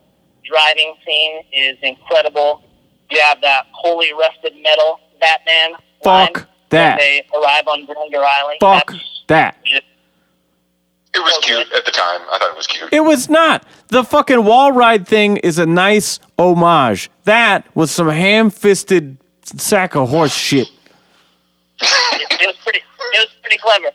driving 0.43 0.95
scene 1.05 1.41
is 1.51 1.77
incredible. 1.81 2.63
You 3.11 3.19
have 3.21 3.41
that 3.41 3.65
holy 3.71 4.13
rusted 4.13 4.53
metal 4.61 4.99
Batman. 5.19 5.73
Fuck 6.03 6.37
line 6.37 6.45
that. 6.69 6.97
When 6.97 7.07
they 7.07 7.23
arrive 7.35 7.67
on 7.67 7.85
Blunder 7.85 8.23
Island. 8.23 8.57
Fuck 8.59 8.91
That's 8.91 9.23
that. 9.27 9.57
just 9.65 9.83
It 11.13 11.17
It 11.17 11.19
was 11.19 11.43
cute 11.43 11.67
at 11.73 11.85
the 11.85 11.91
time. 11.91 12.21
I 12.31 12.37
thought 12.39 12.51
it 12.51 12.57
was 12.57 12.67
cute. 12.67 12.93
It 12.93 13.01
was 13.01 13.29
not. 13.29 13.65
The 13.87 14.03
fucking 14.03 14.43
wall 14.45 14.71
ride 14.71 15.07
thing 15.07 15.37
is 15.37 15.57
a 15.57 15.65
nice 15.65 16.19
homage. 16.37 17.09
That 17.23 17.65
was 17.75 17.91
some 17.91 18.09
ham 18.09 18.49
fisted 18.49 19.17
sack 19.43 19.95
of 19.95 20.09
horse 20.09 20.35
shit. 20.35 20.67
It, 21.81 22.41
it 22.41 22.47
was 22.47 22.55
pretty. 22.63 22.79
It 23.13 23.19
was 23.19 23.35
pretty 23.41 23.57
clever 23.57 23.91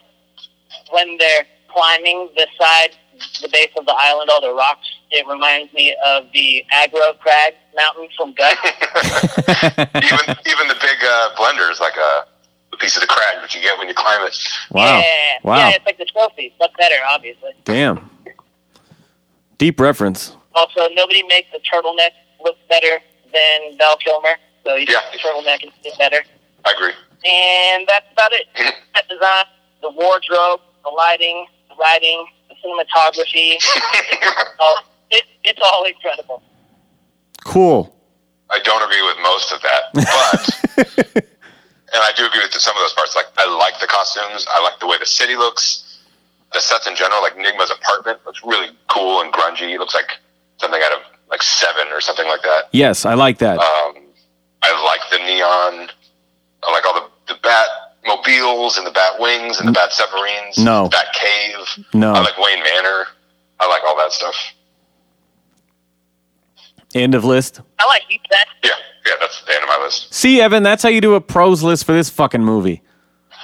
when 0.90 1.16
they're 1.18 1.46
climbing 1.68 2.28
the 2.36 2.46
side, 2.60 2.96
the 3.42 3.48
base 3.48 3.70
of 3.78 3.86
the 3.86 3.94
island, 3.96 4.30
all 4.30 4.40
the 4.40 4.52
rocks. 4.52 4.86
It 5.10 5.26
reminds 5.28 5.72
me 5.72 5.94
of 6.04 6.24
the 6.32 6.64
aggro 6.72 7.16
crag 7.20 7.54
mountain 7.76 8.08
from 8.16 8.32
Gut. 8.34 8.56
even 8.64 10.36
even 10.46 10.68
the 10.68 10.76
big 10.80 10.98
uh, 11.04 11.34
blender 11.36 11.70
is 11.70 11.80
like 11.80 11.96
a, 11.96 12.26
a 12.72 12.76
piece 12.78 12.96
of 12.96 13.00
the 13.02 13.06
crag 13.06 13.40
that 13.40 13.54
you 13.54 13.60
get 13.60 13.78
when 13.78 13.88
you 13.88 13.94
climb 13.94 14.26
it. 14.26 14.36
Wow. 14.70 14.98
Yeah, 14.98 15.04
Wow. 15.42 15.56
yeah, 15.58 15.70
it's 15.76 15.86
like 15.86 15.98
the 15.98 16.04
trophy, 16.06 16.54
but 16.58 16.70
better, 16.78 16.96
obviously. 17.08 17.50
Damn. 17.64 18.10
Deep 19.58 19.78
reference. 19.80 20.36
Also, 20.54 20.88
nobody 20.94 21.22
makes 21.24 21.48
the 21.52 21.58
turtleneck 21.60 22.10
look 22.42 22.56
better 22.68 23.00
than 23.32 23.76
Val 23.78 23.96
Kilmer, 23.96 24.36
so 24.64 24.76
you 24.76 24.86
Yeah. 24.88 25.00
the 25.12 25.18
turtleneck 25.18 25.64
is 25.64 25.70
get 25.82 25.98
better. 25.98 26.22
I 26.64 26.72
agree. 26.72 26.92
And 27.28 27.86
that's 27.88 28.06
about 28.12 28.32
it. 28.32 28.46
Set 28.56 29.08
design, 29.08 29.44
the 29.82 29.90
wardrobe, 29.90 30.60
the 30.84 30.90
lighting, 30.90 31.46
the 31.68 31.74
writing, 31.76 32.26
the 32.48 32.54
cinematography. 32.56 33.56
oh, 34.60 34.80
it, 35.10 35.24
it's 35.42 35.60
all 35.62 35.84
incredible. 35.84 36.42
Cool. 37.44 37.94
I 38.50 38.58
don't 38.60 38.82
agree 38.82 39.02
with 39.02 39.16
most 39.22 39.52
of 39.52 39.60
that, 39.62 39.82
but 39.94 40.84
and 41.94 42.02
I 42.02 42.12
do 42.16 42.26
agree 42.26 42.40
with 42.42 42.52
some 42.52 42.76
of 42.76 42.82
those 42.82 42.92
parts. 42.92 43.16
Like 43.16 43.26
I 43.36 43.46
like 43.58 43.80
the 43.80 43.86
costumes. 43.86 44.46
I 44.48 44.62
like 44.62 44.78
the 44.80 44.86
way 44.86 44.96
the 44.98 45.06
city 45.06 45.36
looks. 45.36 46.00
The 46.52 46.60
sets 46.60 46.86
in 46.86 46.94
general, 46.94 47.20
like 47.20 47.36
Nygma's 47.36 47.72
apartment, 47.72 48.20
looks 48.24 48.40
really 48.44 48.68
cool 48.88 49.20
and 49.22 49.32
grungy. 49.32 49.74
It 49.74 49.80
looks 49.80 49.94
like 49.94 50.18
something 50.58 50.80
out 50.84 50.92
of 50.92 50.98
like 51.30 51.42
Seven 51.42 51.88
or 51.90 52.00
something 52.00 52.28
like 52.28 52.42
that. 52.42 52.68
Yes, 52.70 53.04
I 53.04 53.14
like 53.14 53.38
that. 53.38 53.58
Um, 53.58 53.96
I 54.62 54.84
like 54.84 55.00
the 55.10 55.18
neon. 55.18 55.90
I 56.62 56.72
like 56.72 56.86
all 56.86 56.94
the 56.94 57.32
the 57.34 57.40
bat 57.42 57.66
mobiles 58.06 58.76
and 58.78 58.86
the 58.86 58.90
bat 58.92 59.18
wings 59.18 59.58
and 59.58 59.68
the 59.68 59.72
bat 59.72 59.92
submarines. 59.92 60.58
No. 60.58 60.88
Bat 60.88 61.06
cave. 61.14 61.84
No. 61.94 62.12
I 62.12 62.20
like 62.20 62.38
Wayne 62.38 62.62
Manor. 62.62 63.06
I 63.58 63.68
like 63.68 63.82
all 63.84 63.96
that 63.96 64.12
stuff. 64.12 64.34
End 66.94 67.14
of 67.14 67.24
list. 67.24 67.60
I 67.78 67.86
like 67.86 68.02
you, 68.08 68.18
that. 68.30 68.46
Yeah, 68.62 68.70
yeah, 69.06 69.12
that's 69.20 69.42
the 69.44 69.54
end 69.54 69.62
of 69.64 69.68
my 69.68 69.84
list. 69.84 70.12
See, 70.14 70.40
Evan, 70.40 70.62
that's 70.62 70.82
how 70.82 70.88
you 70.88 71.00
do 71.00 71.14
a 71.14 71.20
pros 71.20 71.62
list 71.62 71.84
for 71.84 71.92
this 71.92 72.08
fucking 72.08 72.44
movie. 72.44 72.82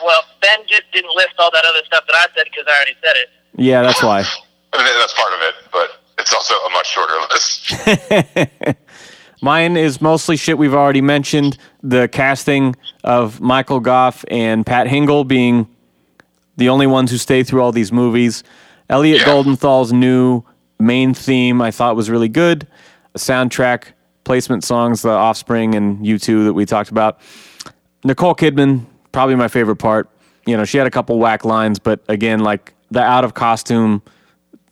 Well, 0.04 0.22
Ben 0.40 0.60
just 0.68 0.84
didn't 0.92 1.10
list 1.16 1.34
all 1.38 1.50
that 1.52 1.64
other 1.68 1.84
stuff 1.84 2.04
that 2.06 2.14
I 2.14 2.26
said 2.36 2.44
because 2.44 2.64
I 2.68 2.76
already 2.76 2.94
said 3.02 3.16
it. 3.16 3.28
Yeah, 3.56 3.82
that's 3.82 4.02
why. 4.02 4.20
I 4.72 4.84
mean, 4.84 4.98
that's 4.98 5.12
part 5.14 5.32
of 5.32 5.40
it, 5.40 5.54
but 5.72 5.90
it's 6.18 6.32
also 6.32 6.54
a 6.54 6.70
much 6.70 6.88
shorter 6.88 7.18
list. 7.32 8.76
Mine 9.42 9.76
is 9.76 10.00
mostly 10.00 10.36
shit 10.36 10.58
we've 10.58 10.74
already 10.74 11.00
mentioned. 11.00 11.56
The 11.82 12.08
casting 12.08 12.76
of 13.04 13.40
Michael 13.40 13.80
Gough 13.80 14.24
and 14.30 14.64
Pat 14.66 14.86
Hingle 14.86 15.26
being 15.26 15.66
the 16.56 16.68
only 16.68 16.86
ones 16.86 17.10
who 17.10 17.16
stay 17.16 17.42
through 17.42 17.62
all 17.62 17.72
these 17.72 17.90
movies. 17.90 18.44
Elliot 18.90 19.20
Yeah. 19.20 19.24
Goldenthal's 19.26 19.92
new 19.92 20.42
main 20.78 21.14
theme 21.14 21.60
I 21.62 21.70
thought 21.70 21.96
was 21.96 22.10
really 22.10 22.28
good. 22.28 22.66
A 23.14 23.18
soundtrack, 23.18 23.92
placement 24.24 24.64
songs, 24.64 25.02
The 25.02 25.10
Offspring 25.10 25.74
and 25.74 25.98
U2 26.04 26.44
that 26.44 26.52
we 26.52 26.64
talked 26.64 26.90
about. 26.90 27.20
Nicole 28.04 28.34
Kidman, 28.34 28.86
probably 29.12 29.34
my 29.34 29.48
favorite 29.48 29.76
part. 29.76 30.08
You 30.46 30.56
know, 30.56 30.64
she 30.64 30.78
had 30.78 30.86
a 30.86 30.90
couple 30.90 31.18
whack 31.18 31.44
lines, 31.44 31.78
but 31.78 32.00
again, 32.08 32.40
like 32.40 32.74
the 32.90 33.02
out 33.02 33.24
of 33.24 33.34
costume 33.34 34.02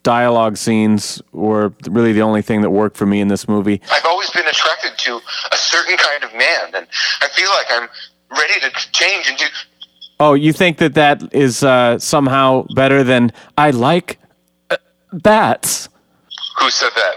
dialogue 0.03 0.57
scenes 0.57 1.21
were 1.31 1.73
really 1.89 2.13
the 2.13 2.21
only 2.21 2.41
thing 2.41 2.61
that 2.61 2.69
worked 2.69 2.97
for 2.97 3.05
me 3.05 3.21
in 3.21 3.27
this 3.27 3.47
movie. 3.47 3.81
I've 3.91 4.05
always 4.05 4.29
been 4.31 4.47
attracted 4.47 4.97
to 4.97 5.19
a 5.51 5.57
certain 5.57 5.97
kind 5.97 6.23
of 6.23 6.31
man, 6.33 6.75
and 6.75 6.87
I 7.21 7.27
feel 7.29 7.49
like 7.49 7.67
I'm 7.69 7.89
ready 8.31 8.59
to 8.61 8.69
change 8.91 9.27
and 9.29 9.37
do. 9.37 9.45
Oh, 10.19 10.33
you 10.33 10.51
think 10.51 10.77
that 10.77 10.95
that 10.95 11.33
is 11.33 11.63
uh, 11.63 11.97
somehow 11.99 12.65
better 12.75 13.03
than 13.03 13.31
I 13.57 13.71
like 13.71 14.19
uh, 14.69 14.77
bats? 15.13 15.89
Who 16.59 16.69
said 16.69 16.91
that? 16.95 17.15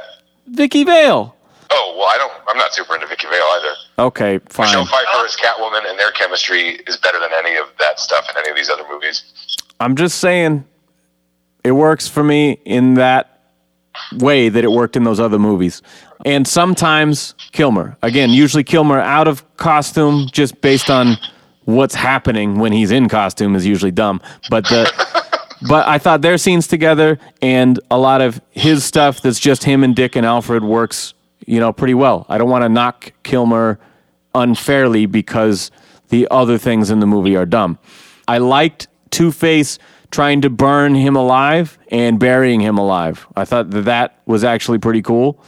Vicki 0.52 0.84
Vale. 0.84 1.34
Oh 1.70 1.94
well, 1.98 2.08
I 2.08 2.18
don't. 2.18 2.32
I'm 2.48 2.58
not 2.58 2.74
super 2.74 2.94
into 2.94 3.06
Vicki 3.06 3.26
Vale 3.26 3.42
either. 3.56 3.74
Okay, 3.98 4.38
fine. 4.48 4.66
Michelle. 4.66 4.86
Pfeiffer 4.86 5.24
as 5.24 5.36
Catwoman, 5.36 5.88
and 5.88 5.98
their 5.98 6.10
chemistry 6.12 6.80
is 6.86 6.96
better 6.96 7.18
than 7.18 7.30
any 7.34 7.56
of 7.56 7.66
that 7.78 7.98
stuff 7.98 8.28
in 8.30 8.36
any 8.36 8.50
of 8.50 8.56
these 8.56 8.68
other 8.68 8.84
movies. 8.90 9.22
I'm 9.80 9.96
just 9.96 10.18
saying 10.18 10.64
it 11.64 11.72
works 11.72 12.08
for 12.08 12.22
me 12.22 12.60
in 12.64 12.94
that 12.94 13.40
way 14.14 14.48
that 14.48 14.64
it 14.64 14.70
worked 14.70 14.96
in 14.96 15.04
those 15.04 15.20
other 15.20 15.38
movies. 15.38 15.82
And 16.24 16.46
sometimes 16.46 17.34
Kilmer. 17.52 17.96
Again, 18.02 18.30
usually 18.30 18.64
Kilmer 18.64 19.00
out 19.00 19.28
of 19.28 19.44
costume 19.56 20.28
just 20.30 20.60
based 20.60 20.90
on 20.90 21.16
what's 21.64 21.94
happening 21.94 22.58
when 22.58 22.72
he's 22.72 22.90
in 22.90 23.08
costume 23.08 23.54
is 23.54 23.66
usually 23.66 23.90
dumb. 23.90 24.20
But 24.50 24.64
the 24.64 24.90
but 25.68 25.86
I 25.86 25.98
thought 25.98 26.22
their 26.22 26.38
scenes 26.38 26.66
together 26.66 27.18
and 27.40 27.78
a 27.90 27.98
lot 27.98 28.20
of 28.20 28.40
his 28.50 28.84
stuff 28.84 29.20
that's 29.20 29.38
just 29.38 29.64
him 29.64 29.84
and 29.84 29.94
Dick 29.94 30.16
and 30.16 30.26
Alfred 30.26 30.64
works, 30.64 31.14
you 31.46 31.60
know, 31.60 31.72
pretty 31.72 31.94
well. 31.94 32.26
I 32.28 32.38
don't 32.38 32.50
want 32.50 32.62
to 32.62 32.68
knock 32.68 33.12
Kilmer 33.22 33.78
unfairly 34.34 35.06
because 35.06 35.70
the 36.08 36.26
other 36.30 36.58
things 36.58 36.90
in 36.90 37.00
the 37.00 37.06
movie 37.06 37.36
are 37.36 37.46
dumb. 37.46 37.78
I 38.28 38.38
liked 38.38 38.88
Two 39.10 39.32
Face 39.32 39.78
trying 40.10 40.42
to 40.42 40.50
burn 40.50 40.94
him 40.94 41.16
alive 41.16 41.78
and 41.90 42.18
burying 42.18 42.60
him 42.60 42.78
alive. 42.78 43.26
I 43.34 43.44
thought 43.44 43.70
that 43.70 43.82
that 43.82 44.20
was 44.26 44.44
actually 44.44 44.78
pretty 44.78 45.02
cool. 45.02 45.42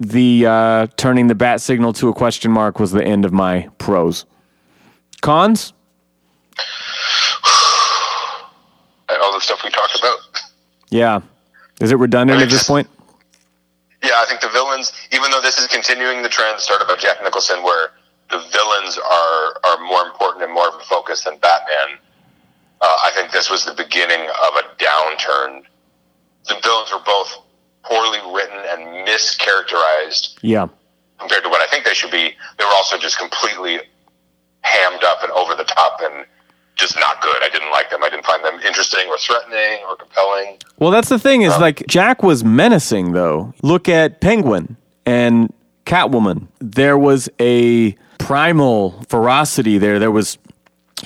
The 0.00 0.46
uh, 0.46 0.86
turning 0.96 1.26
the 1.28 1.34
bat 1.34 1.60
signal 1.60 1.92
to 1.94 2.08
a 2.08 2.14
question 2.14 2.50
mark 2.50 2.78
was 2.78 2.92
the 2.92 3.04
end 3.04 3.24
of 3.24 3.32
my 3.32 3.68
pros. 3.78 4.24
Cons? 5.22 5.72
All 9.08 9.32
the 9.32 9.40
stuff 9.40 9.60
we 9.64 9.70
talked 9.70 9.98
about. 9.98 10.18
Yeah. 10.90 11.20
Is 11.80 11.92
it 11.92 11.96
redundant 11.98 12.40
at 12.42 12.48
this 12.50 12.64
point? 12.64 12.88
Yeah, 14.02 14.12
I 14.16 14.26
think 14.26 14.40
the 14.40 14.48
villains, 14.48 14.92
even 15.12 15.30
though 15.30 15.40
this 15.40 15.58
is 15.58 15.66
continuing 15.68 16.22
the 16.22 16.28
trend 16.28 16.60
started 16.60 16.86
by 16.86 16.96
Jack 16.96 17.22
Nicholson, 17.22 17.62
where 17.62 17.90
the 18.30 18.38
villains 18.38 18.98
are 18.98 19.60
are 19.64 19.78
more 19.84 20.02
important 20.06 20.44
and 20.44 20.52
more 20.52 20.68
of 20.68 20.74
a 20.74 20.84
focus 20.84 21.24
than 21.24 21.38
Batman. 21.38 21.98
Uh, 22.80 22.84
I 23.04 23.10
think 23.14 23.30
this 23.32 23.48
was 23.50 23.64
the 23.64 23.74
beginning 23.74 24.20
of 24.20 24.54
a 24.56 24.62
downturn. 24.82 25.62
The 26.46 26.58
villains 26.62 26.92
were 26.92 27.02
both 27.04 27.32
poorly 27.84 28.18
written 28.34 28.58
and 28.68 29.06
mischaracterized 29.08 30.36
Yeah. 30.42 30.66
compared 31.18 31.44
to 31.44 31.48
what 31.48 31.60
I 31.62 31.66
think 31.70 31.84
they 31.84 31.94
should 31.94 32.10
be. 32.10 32.34
They 32.58 32.64
were 32.64 32.74
also 32.74 32.98
just 32.98 33.18
completely 33.18 33.80
hammed 34.62 35.04
up 35.04 35.22
and 35.22 35.30
over 35.32 35.54
the 35.54 35.64
top 35.64 36.00
and 36.02 36.26
just 36.76 36.96
not 36.96 37.20
good. 37.22 37.42
I 37.42 37.48
didn't 37.48 37.70
like 37.70 37.90
them. 37.90 38.04
I 38.04 38.10
didn't 38.10 38.24
find 38.24 38.44
them 38.44 38.60
interesting 38.60 39.08
or 39.08 39.18
threatening 39.18 39.84
or 39.88 39.96
compelling. 39.96 40.58
Well, 40.78 40.90
that's 40.90 41.08
the 41.08 41.18
thing 41.18 41.42
is 41.42 41.56
like 41.58 41.86
Jack 41.88 42.22
was 42.22 42.44
menacing 42.44 43.12
though. 43.12 43.52
Look 43.62 43.88
at 43.88 44.20
Penguin 44.20 44.76
and 45.04 45.52
Catwoman. 45.86 46.48
There 46.60 46.98
was 46.98 47.28
a 47.40 47.92
primal 48.18 49.02
ferocity 49.08 49.78
there. 49.78 49.98
There 49.98 50.10
was 50.10 50.38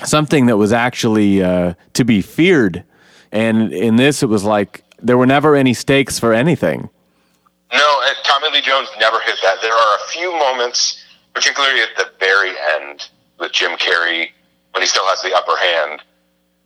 something 0.03 0.45
that 0.47 0.57
was 0.57 0.73
actually 0.73 1.41
uh, 1.41 1.73
to 1.93 2.03
be 2.03 2.21
feared. 2.21 2.83
And 3.31 3.73
in 3.73 3.95
this, 3.95 4.23
it 4.23 4.27
was 4.27 4.43
like 4.43 4.83
there 5.01 5.17
were 5.17 5.25
never 5.25 5.55
any 5.55 5.73
stakes 5.73 6.19
for 6.19 6.33
anything. 6.33 6.89
No, 7.71 8.01
Tommy 8.23 8.49
Lee 8.51 8.61
Jones 8.61 8.89
never 8.99 9.19
hit 9.21 9.35
that. 9.43 9.61
There 9.61 9.73
are 9.73 9.95
a 9.95 10.09
few 10.09 10.31
moments, 10.31 11.01
particularly 11.33 11.79
at 11.79 11.95
the 11.97 12.11
very 12.19 12.51
end 12.75 13.07
with 13.39 13.53
Jim 13.53 13.71
Carrey, 13.77 14.31
when 14.71 14.81
he 14.81 14.87
still 14.87 15.05
has 15.07 15.21
the 15.21 15.33
upper 15.35 15.55
hand. 15.57 16.01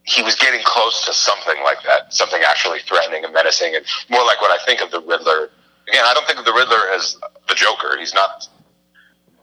He 0.04 0.22
was 0.22 0.36
getting 0.36 0.62
close 0.64 1.04
to 1.06 1.14
something 1.14 1.64
like 1.64 1.82
that, 1.84 2.14
something 2.14 2.42
actually 2.46 2.80
threatening 2.80 3.24
and 3.26 3.34
menacing, 3.34 3.76
and 3.76 3.84
more 4.10 4.24
like 4.24 4.40
what 4.42 4.52
I 4.52 4.64
think 4.64 4.82
of 4.82 4.92
the 4.92 5.02
Riddler. 5.02 5.50
Again, 5.90 6.04
I 6.06 6.14
don't 6.14 6.26
think 6.28 6.38
of 6.40 6.46
the 6.46 6.54
Riddler 6.54 6.90
as 6.94 7.18
the 7.48 7.56
Joker. 7.56 7.98
He's 7.98 8.14
not 8.14 8.48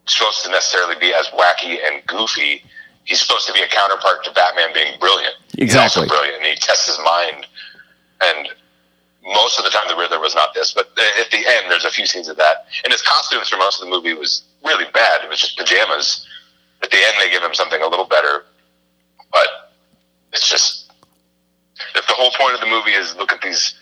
supposed 0.06 0.44
to 0.44 0.50
necessarily 0.50 0.94
be 1.00 1.12
as 1.14 1.26
wacky 1.28 1.78
and 1.84 2.04
goofy. 2.06 2.62
He's 3.04 3.20
supposed 3.20 3.46
to 3.48 3.52
be 3.52 3.60
a 3.62 3.66
counterpart 3.68 4.22
to 4.24 4.32
Batman 4.32 4.68
being 4.72 4.98
brilliant. 5.00 5.34
He's 5.58 5.74
Exactly. 5.74 6.02
also 6.04 6.08
brilliant, 6.14 6.36
and 6.38 6.46
he 6.46 6.54
tests 6.54 6.86
his 6.86 6.98
mind. 7.04 7.46
And 8.20 8.48
most 9.24 9.58
of 9.58 9.64
the 9.64 9.70
time 9.70 9.88
the 9.88 9.96
Riddler 9.96 10.20
was 10.20 10.34
not 10.36 10.54
this, 10.54 10.72
but 10.72 10.90
at 11.20 11.30
the 11.32 11.38
end 11.38 11.70
there's 11.70 11.84
a 11.84 11.90
few 11.90 12.06
scenes 12.06 12.28
of 12.28 12.36
that. 12.36 12.66
And 12.84 12.92
his 12.92 13.02
costumes 13.02 13.48
for 13.48 13.56
most 13.56 13.80
of 13.82 13.86
the 13.86 13.90
movie 13.90 14.14
was 14.14 14.44
really 14.64 14.86
bad. 14.94 15.24
It 15.24 15.28
was 15.28 15.40
just 15.40 15.56
pajamas. 15.58 16.24
At 16.84 16.90
the 16.90 16.98
end 16.98 17.14
they 17.20 17.30
give 17.30 17.42
him 17.42 17.54
something 17.54 17.82
a 17.82 17.88
little 17.88 18.06
better, 18.06 18.44
but 19.32 19.70
it's 20.32 20.48
just 20.48 20.90
if 21.94 22.06
the 22.06 22.14
whole 22.14 22.30
point 22.52 22.62
of 22.62 22.68
the 22.68 22.74
movie 22.74 22.92
is 22.92 23.16
look 23.16 23.32
at 23.32 23.40
these 23.40 23.74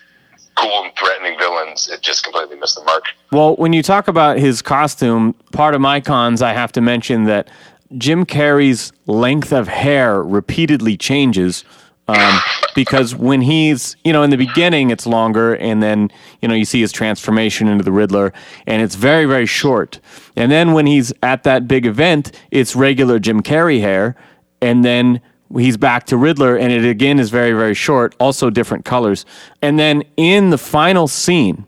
cool 0.56 0.84
and 0.84 0.92
threatening 0.96 1.38
villains, 1.38 1.88
it 1.88 2.00
just 2.00 2.24
completely 2.24 2.56
missed 2.56 2.76
the 2.76 2.84
mark. 2.84 3.04
Well, 3.32 3.56
when 3.56 3.72
you 3.72 3.82
talk 3.82 4.08
about 4.08 4.38
his 4.38 4.62
costume, 4.62 5.34
part 5.52 5.74
of 5.74 5.80
my 5.80 6.00
cons, 6.00 6.42
I 6.42 6.52
have 6.52 6.72
to 6.72 6.80
mention 6.80 7.24
that 7.24 7.50
Jim 7.96 8.26
Carrey's 8.26 8.92
length 9.06 9.52
of 9.52 9.68
hair 9.68 10.22
repeatedly 10.22 10.96
changes. 10.96 11.64
Um, 12.08 12.40
because 12.74 13.14
when 13.14 13.40
he's, 13.40 13.96
you 14.04 14.12
know, 14.12 14.22
in 14.22 14.30
the 14.30 14.36
beginning, 14.36 14.90
it's 14.90 15.06
longer, 15.06 15.54
and 15.54 15.82
then, 15.82 16.10
you 16.40 16.48
know, 16.48 16.54
you 16.54 16.64
see 16.64 16.80
his 16.80 16.92
transformation 16.92 17.68
into 17.68 17.84
the 17.84 17.92
Riddler, 17.92 18.32
and 18.66 18.82
it's 18.82 18.94
very, 18.94 19.26
very 19.26 19.46
short. 19.46 20.00
And 20.36 20.52
then 20.52 20.72
when 20.72 20.86
he's 20.86 21.12
at 21.22 21.42
that 21.44 21.66
big 21.66 21.86
event, 21.86 22.32
it's 22.50 22.76
regular 22.76 23.18
Jim 23.18 23.42
Carrey 23.42 23.80
hair, 23.80 24.16
and 24.60 24.84
then 24.84 25.20
he's 25.56 25.76
back 25.76 26.06
to 26.06 26.16
Riddler, 26.16 26.56
and 26.56 26.72
it 26.72 26.84
again 26.84 27.18
is 27.18 27.30
very, 27.30 27.52
very 27.52 27.74
short, 27.74 28.14
also 28.20 28.50
different 28.50 28.84
colors. 28.84 29.24
And 29.60 29.78
then 29.78 30.04
in 30.16 30.50
the 30.50 30.58
final 30.58 31.08
scene, 31.08 31.66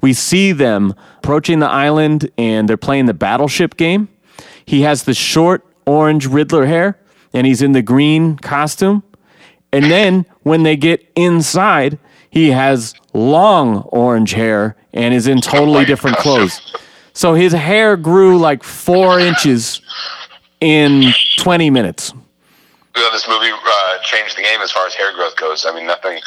we 0.00 0.12
see 0.12 0.52
them 0.52 0.94
approaching 1.18 1.58
the 1.58 1.70
island, 1.70 2.30
and 2.38 2.68
they're 2.68 2.76
playing 2.76 3.06
the 3.06 3.14
battleship 3.14 3.76
game. 3.76 4.08
He 4.64 4.82
has 4.82 5.04
the 5.04 5.14
short 5.14 5.66
orange 5.86 6.26
Riddler 6.26 6.66
hair, 6.66 6.98
and 7.32 7.46
he's 7.46 7.62
in 7.62 7.72
the 7.72 7.82
green 7.82 8.36
costume. 8.36 9.02
And 9.72 9.86
then 9.86 10.24
when 10.42 10.62
they 10.62 10.76
get 10.76 11.10
inside, 11.14 11.98
he 12.30 12.50
has 12.50 12.94
long 13.12 13.78
orange 13.82 14.32
hair 14.32 14.76
and 14.92 15.12
is 15.12 15.26
in 15.26 15.40
totally 15.40 15.84
different 15.84 16.16
clothes. 16.18 16.74
So 17.12 17.34
his 17.34 17.52
hair 17.52 17.96
grew 17.96 18.38
like 18.38 18.62
four 18.62 19.18
inches 19.18 19.80
in 20.60 21.12
20 21.38 21.70
minutes. 21.70 22.12
You 22.96 23.02
know, 23.02 23.12
this 23.12 23.28
movie 23.28 23.50
uh, 23.52 23.98
changed 24.02 24.36
the 24.36 24.42
game 24.42 24.60
as 24.60 24.72
far 24.72 24.86
as 24.86 24.94
hair 24.94 25.12
growth 25.14 25.36
goes. 25.36 25.64
I 25.66 25.74
mean, 25.74 25.86
nothing, 25.86 26.18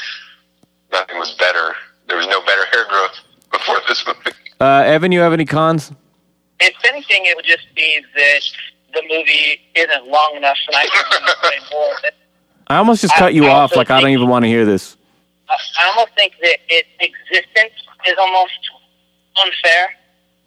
nothing 0.91 1.17
was 1.17 1.31
better. 1.33 1.73
There 2.07 2.17
was 2.17 2.27
no 2.27 2.39
better 2.41 2.65
hair 2.71 2.85
growth 2.89 3.15
before 3.51 3.77
this 3.87 4.05
movie. 4.05 4.31
Uh, 4.59 4.83
Evan, 4.85 5.11
you 5.11 5.19
have 5.19 5.33
any 5.33 5.45
cons? 5.45 5.91
If 6.59 6.75
anything, 6.85 7.25
it 7.25 7.35
would 7.35 7.45
just 7.45 7.73
be 7.75 7.99
that 8.15 8.41
the 8.93 9.01
movie 9.09 9.59
isn't 9.75 10.07
long 10.07 10.33
enough, 10.35 10.57
and 10.67 10.75
I 10.75 10.85
can 10.85 11.27
say 11.49 11.75
more. 11.75 11.93
That 12.03 12.13
I 12.67 12.77
almost 12.77 13.01
just 13.01 13.15
I- 13.15 13.19
cut 13.19 13.33
you 13.33 13.45
I 13.47 13.49
off. 13.51 13.75
Like, 13.75 13.89
I 13.89 13.99
don't 13.99 14.11
even 14.11 14.29
want 14.29 14.43
to 14.45 14.49
hear 14.49 14.65
this. 14.65 14.95
I 15.49 15.55
I 15.81 15.87
almost 15.89 16.13
think 16.15 16.33
that 16.41 16.57
its 16.69 16.87
existence 16.99 17.73
is 18.07 18.15
almost 18.19 18.53
unfair. 19.43 19.89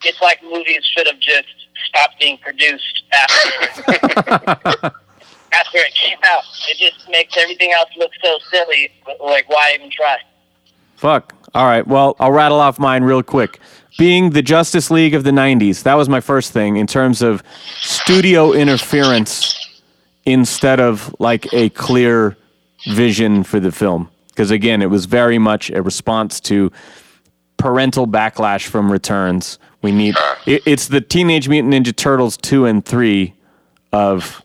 It's 0.03 0.21
like 0.21 0.41
movies 0.43 0.83
should 0.95 1.07
have 1.07 1.19
just 1.19 1.47
stopped 1.89 2.19
being 2.19 2.37
produced 2.37 3.03
after 3.13 4.91
after 5.59 5.77
it 5.77 5.93
came 5.95 6.17
out. 6.25 6.43
It 6.69 6.77
just 6.77 7.09
makes 7.09 7.35
everything 7.37 7.71
else 7.71 7.89
look 7.97 8.11
so 8.23 8.37
silly. 8.51 8.91
Like, 9.21 9.49
why 9.49 9.73
even 9.75 9.89
try? 9.89 10.17
Fuck. 10.95 11.33
All 11.53 11.65
right. 11.65 11.85
Well, 11.85 12.15
I'll 12.19 12.31
rattle 12.31 12.59
off 12.59 12.79
mine 12.79 13.03
real 13.03 13.23
quick. 13.23 13.59
Being 13.97 14.31
the 14.31 14.41
Justice 14.41 14.91
League 14.91 15.13
of 15.13 15.23
the 15.23 15.31
90s, 15.31 15.83
that 15.83 15.93
was 15.93 16.09
my 16.09 16.19
first 16.19 16.51
thing 16.51 16.75
in 16.75 16.85
terms 16.85 17.21
of 17.21 17.41
studio 17.77 18.51
interference 18.51 19.55
instead 20.25 20.79
of 20.79 21.15
like 21.19 21.51
a 21.53 21.69
clear 21.69 22.35
vision 22.87 23.43
for 23.43 23.59
the 23.59 23.71
film. 23.71 24.09
Because 24.27 24.51
again, 24.51 24.81
it 24.81 24.89
was 24.89 25.05
very 25.05 25.37
much 25.37 25.69
a 25.69 25.81
response 25.81 26.41
to 26.41 26.71
parental 27.57 28.05
backlash 28.05 28.67
from 28.67 28.91
returns. 28.91 29.59
We 29.81 29.91
need 29.91 30.15
it, 30.45 30.63
it's 30.65 30.89
the 30.89 30.99
Teenage 30.99 31.47
Mutant 31.47 31.73
Ninja 31.73 31.95
Turtles 31.95 32.35
2 32.37 32.65
and 32.65 32.83
3 32.83 33.33
of 33.93 34.43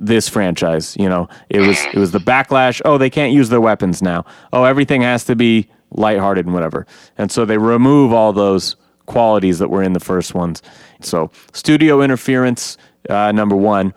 this 0.00 0.28
franchise. 0.28 0.96
You 0.98 1.08
know, 1.08 1.28
it 1.48 1.60
was 1.60 1.78
it 1.86 1.96
was 1.96 2.10
the 2.10 2.18
backlash. 2.18 2.80
Oh, 2.84 2.98
they 2.98 3.10
can't 3.10 3.32
use 3.32 3.50
their 3.50 3.60
weapons 3.60 4.02
now. 4.02 4.24
Oh, 4.52 4.64
everything 4.64 5.02
has 5.02 5.24
to 5.26 5.36
be 5.36 5.68
lighthearted 5.92 6.46
and 6.46 6.54
whatever. 6.54 6.86
And 7.18 7.30
so 7.30 7.44
they 7.44 7.58
remove 7.58 8.12
all 8.12 8.32
those 8.32 8.76
qualities 9.06 9.58
that 9.58 9.68
were 9.68 9.82
in 9.82 9.92
the 9.92 10.00
first 10.00 10.34
ones. 10.34 10.62
So 11.00 11.30
studio 11.52 12.02
interference, 12.02 12.78
uh, 13.08 13.30
number 13.32 13.56
one. 13.56 13.94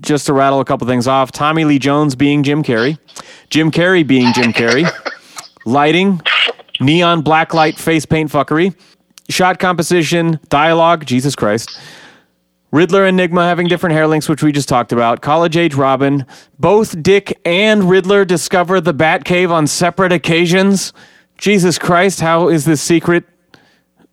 Just 0.00 0.26
to 0.26 0.32
rattle 0.32 0.60
a 0.60 0.64
couple 0.64 0.86
things 0.86 1.08
off: 1.08 1.32
Tommy 1.32 1.64
Lee 1.64 1.78
Jones 1.78 2.14
being 2.14 2.42
Jim 2.42 2.62
Carrey, 2.62 2.98
Jim 3.48 3.70
Carrey 3.70 4.06
being 4.06 4.32
Jim 4.34 4.52
Carrey, 4.52 4.88
lighting, 5.66 6.20
neon 6.80 7.22
black 7.22 7.54
light 7.54 7.76
face 7.76 8.06
paint 8.06 8.30
fuckery, 8.30 8.74
shot 9.28 9.58
composition, 9.58 10.38
dialogue. 10.48 11.06
Jesus 11.06 11.34
Christ. 11.34 11.78
Riddler 12.72 13.06
Enigma 13.06 13.44
having 13.44 13.66
different 13.66 13.94
hair 13.94 14.06
links, 14.06 14.28
which 14.28 14.42
we 14.42 14.52
just 14.52 14.68
talked 14.68 14.92
about. 14.92 15.22
College 15.22 15.56
age 15.56 15.74
Robin. 15.74 16.24
Both 16.58 17.02
Dick 17.02 17.38
and 17.44 17.90
Riddler 17.90 18.24
discover 18.24 18.80
the 18.80 18.94
Batcave 18.94 19.50
on 19.50 19.66
separate 19.66 20.12
occasions. 20.12 20.92
Jesus 21.36 21.78
Christ, 21.78 22.20
how 22.20 22.48
is 22.48 22.64
this 22.64 22.80
secret 22.80 23.24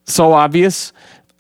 so 0.06 0.34
obvious? 0.34 0.92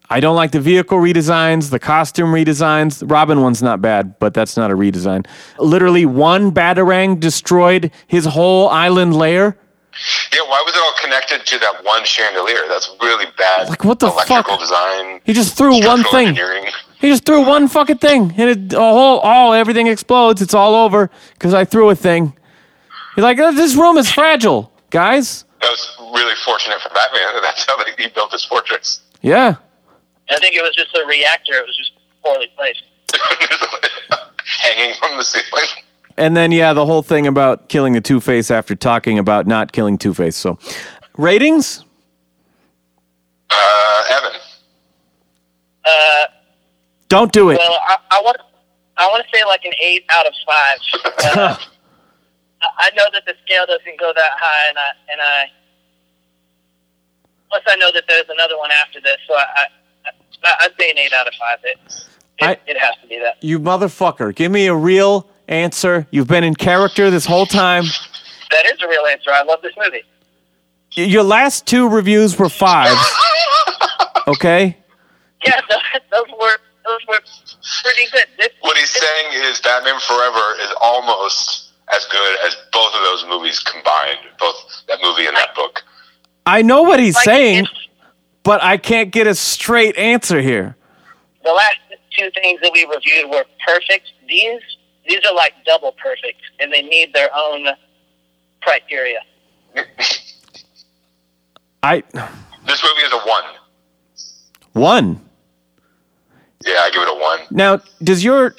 I 0.09 0.19
don't 0.19 0.35
like 0.35 0.51
the 0.51 0.59
vehicle 0.61 0.99
redesigns, 0.99 1.69
the 1.69 1.79
costume 1.79 2.31
redesigns. 2.31 2.99
The 2.99 3.07
Robin 3.07 3.41
one's 3.41 3.61
not 3.63 3.81
bad, 3.81 4.19
but 4.19 4.33
that's 4.33 4.55
not 4.55 4.71
a 4.71 4.75
redesign. 4.75 5.25
Literally, 5.59 6.05
one 6.05 6.51
Batarang 6.51 7.19
destroyed 7.19 7.91
his 8.07 8.25
whole 8.25 8.69
island 8.69 9.15
lair. 9.15 9.57
Yeah, 10.31 10.41
why 10.47 10.61
was 10.65 10.75
it 10.75 10.81
all 10.81 10.93
connected 11.01 11.45
to 11.47 11.59
that 11.59 11.83
one 11.83 12.05
chandelier? 12.05 12.59
That's 12.69 12.95
really 13.01 13.25
bad. 13.37 13.67
Like, 13.69 13.83
what 13.83 13.99
the 13.99 14.07
electrical 14.07 14.53
fuck? 14.53 14.59
design. 14.59 15.19
He 15.25 15.33
just 15.33 15.57
threw 15.57 15.83
one 15.85 16.03
thing. 16.03 16.37
engineering. 16.97 17.01
He 17.01 17.09
just 17.09 17.25
threw 17.25 17.45
one 17.45 17.67
fucking 17.67 17.97
thing, 17.97 18.33
and 18.37 18.49
it 18.49 18.73
a 18.73 18.79
whole 18.79 19.19
all 19.19 19.53
everything 19.53 19.87
explodes. 19.87 20.41
It's 20.41 20.53
all 20.53 20.75
over 20.75 21.09
because 21.33 21.53
I 21.53 21.65
threw 21.65 21.89
a 21.89 21.95
thing. 21.95 22.35
You're 23.15 23.23
like, 23.23 23.39
"Oh, 23.39 23.53
this 23.53 23.75
room 23.75 23.97
is 23.97 24.11
fragile, 24.11 24.71
guys. 24.89 25.45
That 25.61 25.69
was 25.69 25.97
really 26.13 26.35
fortunate 26.45 26.79
for 26.81 26.89
Batman. 26.89 27.21
That's 27.41 27.65
how 27.65 27.83
they, 27.83 28.03
he 28.03 28.09
built 28.09 28.31
his 28.31 28.45
fortress. 28.45 29.01
Yeah, 29.21 29.55
I 30.29 30.37
think 30.39 30.55
it 30.55 30.61
was 30.61 30.75
just 30.75 30.95
a 30.95 31.05
reactor. 31.07 31.53
It 31.53 31.65
was 31.65 31.77
just 31.77 31.91
poorly 32.23 32.47
placed. 32.55 32.83
Hanging 34.61 34.95
from 34.95 35.17
the 35.17 35.23
ceiling. 35.23 35.65
and 36.17 36.35
then 36.37 36.51
yeah, 36.51 36.73
the 36.73 36.85
whole 36.85 37.01
thing 37.01 37.27
about 37.27 37.69
killing 37.69 37.93
the 37.93 38.01
Two 38.01 38.19
Face 38.19 38.49
after 38.51 38.75
talking 38.75 39.19
about 39.19 39.45
not 39.47 39.71
killing 39.71 39.97
Two 39.97 40.13
Face. 40.13 40.35
So, 40.35 40.57
ratings. 41.17 41.83
Uh, 43.49 44.03
Evan. 44.09 44.39
Uh, 45.85 46.25
Don't 47.09 47.31
do 47.31 47.49
it. 47.51 47.57
well, 47.57 47.77
I, 47.87 47.97
I 48.11 48.21
want 48.23 48.37
I 48.97 49.07
want 49.07 49.23
to 49.25 49.37
say 49.37 49.43
like 49.45 49.63
an 49.65 49.73
eight 49.81 50.03
out 50.09 50.25
of 50.25 50.33
five. 50.45 51.57
Uh, 52.59 52.65
I 52.79 52.89
know 52.95 53.03
that 53.13 53.23
the 53.27 53.35
scale 53.45 53.67
doesn't 53.67 53.99
go 53.99 54.11
that 54.15 54.31
high, 54.35 54.69
and 54.69 54.77
I 54.79 54.87
and 55.11 55.21
I. 55.21 55.43
Plus, 57.49 57.61
I 57.67 57.75
know 57.75 57.91
that 57.93 58.03
there's 58.07 58.25
another 58.29 58.57
one 58.57 58.71
after 58.71 58.99
this, 58.99 59.17
so 59.27 59.35
I, 59.35 59.45
I, 59.55 60.09
I 60.43 60.53
I'd 60.61 60.71
say 60.79 60.89
an 60.89 60.97
eight 60.97 61.13
out 61.13 61.27
of 61.27 61.33
five. 61.39 61.59
It, 61.63 61.77
it, 62.39 62.43
I- 62.43 62.57
it 62.65 62.77
has 62.79 62.95
to 63.03 63.07
be 63.07 63.19
that. 63.19 63.35
you 63.43 63.59
motherfucker, 63.59 64.33
give 64.33 64.51
me 64.51 64.65
a 64.65 64.73
real 64.75 65.29
answer. 65.47 66.07
You've 66.09 66.27
been 66.27 66.43
in 66.43 66.55
character 66.55 67.11
this 67.11 67.27
whole 67.27 67.45
time. 67.45 67.83
That 68.49 68.65
is 68.65 68.81
a 68.81 68.87
real 68.87 69.05
answer. 69.05 69.29
I 69.31 69.43
love 69.43 69.61
this 69.61 69.73
movie. 69.77 70.01
Y- 70.97 71.03
Your 71.03 71.21
last 71.23 71.67
two 71.67 71.87
reviews 71.87 72.37
were 72.39 72.49
fives. 72.49 72.97
Okay. 74.27 74.75
Yeah, 75.45 75.61
those, 75.69 75.79
those 76.11 76.25
were 76.41 76.57
those 76.87 77.05
were 77.07 77.19
pretty 77.83 78.09
good. 78.11 78.25
This, 78.37 78.49
What 78.61 78.77
he's 78.77 78.89
saying 78.89 79.33
is 79.43 79.59
Batman 79.61 79.99
Forever 79.99 80.55
is 80.61 80.73
almost 80.81 81.71
as 81.93 82.05
good 82.05 82.39
as 82.45 82.55
both 82.73 82.93
of 82.95 83.01
those 83.03 83.25
movies 83.27 83.59
combined. 83.59 84.19
Both 84.39 84.83
that 84.87 84.99
movie 85.03 85.25
and 85.27 85.35
that 85.35 85.53
book. 85.55 85.83
I 86.45 86.61
know 86.61 86.81
what 86.83 86.99
he's 86.99 87.15
like, 87.15 87.25
saying, 87.25 87.67
but 88.43 88.63
I 88.63 88.77
can't 88.77 89.11
get 89.11 89.27
a 89.27 89.35
straight 89.35 89.97
answer 89.97 90.39
here. 90.41 90.75
the 91.43 91.51
last 91.51 91.77
two 92.17 92.29
things 92.31 92.59
that 92.61 92.71
we 92.73 92.85
reviewed 92.85 93.29
were 93.29 93.45
perfect. 93.65 94.11
These 94.27 94.61
these 95.07 95.19
are 95.25 95.33
like 95.35 95.53
double 95.65 95.93
perfect, 95.93 96.41
and 96.59 96.71
they 96.71 96.81
need 96.81 97.13
their 97.13 97.29
own 97.35 97.67
criteria. 98.61 99.19
I 101.83 102.03
This 102.65 102.83
movie 102.83 103.01
is 103.05 103.13
a 103.13 103.19
one. 103.19 103.43
one. 104.73 105.26
Yeah, 106.67 106.81
I 106.81 106.89
give 106.91 107.01
it 107.01 107.09
a 107.09 107.13
one. 107.19 107.39
Now, 107.49 107.79
does 108.03 108.23
your 108.23 108.55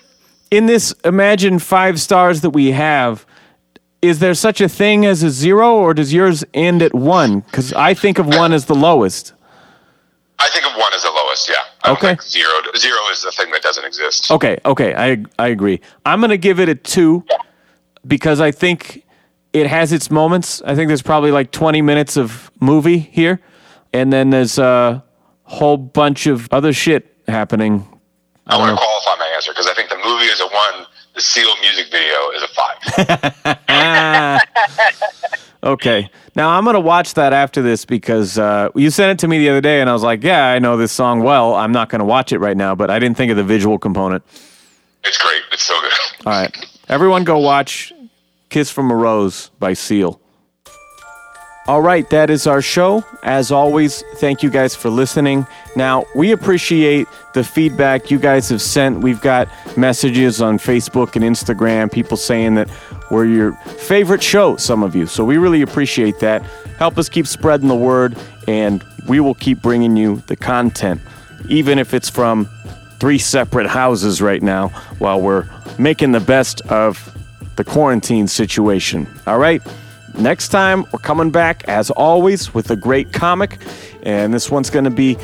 in 0.50 0.66
this 0.66 0.92
imagine 1.04 1.58
five 1.58 2.00
stars 2.00 2.40
that 2.40 2.50
we 2.50 2.70
have, 2.72 3.26
is 4.00 4.18
there 4.20 4.34
such 4.34 4.60
a 4.60 4.68
thing 4.68 5.04
as 5.04 5.22
a 5.22 5.30
zero, 5.30 5.76
or 5.76 5.92
does 5.92 6.12
yours 6.14 6.44
end 6.54 6.82
at 6.82 6.94
one? 6.94 7.40
Because 7.40 7.72
I 7.74 7.94
think 7.94 8.18
of 8.18 8.26
one 8.26 8.52
as 8.52 8.64
the 8.66 8.74
lowest. 8.74 9.34
I 10.38 10.48
think 10.50 10.64
of 10.66 10.72
one 10.76 10.92
as 10.94 11.02
the 11.02 11.10
lowest. 11.10 11.48
Yeah. 11.48 11.56
I 11.82 11.90
Okay. 11.92 12.16
zero. 12.22 12.48
Zero 12.76 12.96
is 13.12 13.22
the 13.22 13.32
thing 13.32 13.50
that 13.50 13.60
doesn't 13.62 13.84
exist. 13.84 14.30
Okay, 14.30 14.58
okay, 14.64 14.94
I 14.94 15.24
I 15.38 15.48
agree. 15.48 15.80
I'm 16.06 16.20
gonna 16.20 16.36
give 16.36 16.60
it 16.60 16.68
a 16.68 16.74
two 16.76 17.24
because 18.06 18.40
I 18.40 18.52
think 18.52 19.04
it 19.52 19.66
has 19.66 19.92
its 19.92 20.10
moments. 20.10 20.62
I 20.64 20.74
think 20.76 20.88
there's 20.88 21.02
probably 21.02 21.30
like 21.32 21.50
20 21.50 21.82
minutes 21.82 22.16
of 22.16 22.50
movie 22.60 22.98
here, 22.98 23.40
and 23.92 24.12
then 24.12 24.30
there's 24.30 24.58
a 24.58 25.02
whole 25.44 25.76
bunch 25.76 26.26
of 26.26 26.48
other 26.52 26.72
shit 26.72 27.16
happening. 27.26 27.86
I 28.48 28.56
want 28.56 28.76
to 28.76 28.82
qualify 28.82 29.16
my 29.18 29.30
answer 29.34 29.52
because 29.52 29.66
I 29.66 29.74
think 29.74 29.90
the 29.90 29.96
movie 29.96 30.26
is 30.26 30.40
a 30.40 30.46
one. 30.46 30.86
The 31.14 31.20
Seal 31.20 31.50
music 31.60 31.86
video 31.90 32.30
is 32.34 32.42
a 32.42 32.48
five. 32.48 32.78
Okay. 35.60 36.08
Now 36.36 36.50
I'm 36.50 36.64
gonna 36.64 36.78
watch 36.78 37.14
that 37.14 37.32
after 37.32 37.62
this 37.62 37.84
because 37.84 38.38
uh, 38.38 38.68
you 38.76 38.90
sent 38.90 39.10
it 39.10 39.18
to 39.22 39.28
me 39.28 39.38
the 39.38 39.48
other 39.48 39.60
day, 39.60 39.80
and 39.80 39.90
I 39.90 39.92
was 39.92 40.04
like, 40.04 40.22
"Yeah, 40.22 40.46
I 40.46 40.60
know 40.60 40.76
this 40.76 40.92
song 40.92 41.24
well. 41.24 41.56
I'm 41.56 41.72
not 41.72 41.88
gonna 41.88 42.04
watch 42.04 42.30
it 42.32 42.38
right 42.38 42.56
now." 42.56 42.76
But 42.76 42.90
I 42.90 43.00
didn't 43.00 43.16
think 43.16 43.32
of 43.32 43.36
the 43.36 43.42
visual 43.42 43.76
component. 43.76 44.22
it's 45.04 45.18
great. 45.18 45.42
It's 45.50 45.64
so 45.64 45.74
good. 45.80 45.92
All 46.26 46.32
right, 46.32 46.56
everyone, 46.88 47.24
go 47.24 47.38
watch 47.38 47.92
Kiss 48.50 48.70
from 48.70 48.90
a 48.92 48.94
Rose 48.94 49.50
by 49.58 49.72
Seal. 49.72 50.20
All 51.66 51.82
right, 51.82 52.08
that 52.10 52.30
is 52.30 52.46
our 52.46 52.62
show. 52.62 53.04
As 53.24 53.50
always, 53.50 54.04
thank 54.18 54.44
you 54.44 54.50
guys 54.50 54.76
for 54.76 54.90
listening. 54.90 55.44
Now, 55.74 56.04
we 56.14 56.30
appreciate 56.30 57.07
the 57.34 57.44
feedback 57.44 58.10
you 58.10 58.18
guys 58.18 58.48
have 58.48 58.62
sent. 58.62 59.00
We've 59.00 59.20
got 59.20 59.48
messages 59.76 60.40
on 60.40 60.58
Facebook 60.58 61.14
and 61.14 61.24
Instagram, 61.24 61.92
people 61.92 62.16
saying 62.16 62.54
that 62.56 62.68
we're 63.10 63.26
your 63.26 63.52
favorite 63.52 64.22
show, 64.22 64.56
some 64.56 64.82
of 64.82 64.96
you. 64.96 65.06
So 65.06 65.24
we 65.24 65.36
really 65.36 65.62
appreciate 65.62 66.18
that. 66.20 66.42
Help 66.78 66.98
us 66.98 67.08
keep 67.08 67.26
spreading 67.26 67.68
the 67.68 67.76
word, 67.76 68.16
and 68.46 68.84
we 69.08 69.20
will 69.20 69.34
keep 69.34 69.60
bringing 69.60 69.96
you 69.96 70.22
the 70.26 70.36
content, 70.36 71.00
even 71.48 71.78
if 71.78 71.94
it's 71.94 72.08
from 72.08 72.48
three 72.98 73.18
separate 73.18 73.66
houses 73.66 74.20
right 74.20 74.42
now 74.42 74.68
while 74.98 75.20
we're 75.20 75.48
making 75.78 76.12
the 76.12 76.20
best 76.20 76.60
of 76.62 77.14
the 77.56 77.64
quarantine 77.64 78.26
situation. 78.26 79.06
All 79.26 79.38
right? 79.38 79.62
Next 80.18 80.48
time, 80.48 80.84
we're 80.92 80.98
coming 80.98 81.30
back, 81.30 81.62
as 81.68 81.90
always, 81.90 82.52
with 82.52 82.70
a 82.70 82.76
great 82.76 83.12
comic. 83.12 83.58
And 84.02 84.34
this 84.34 84.50
one's 84.50 84.70
going 84.70 84.84
to 84.84 84.90
be 84.90 85.16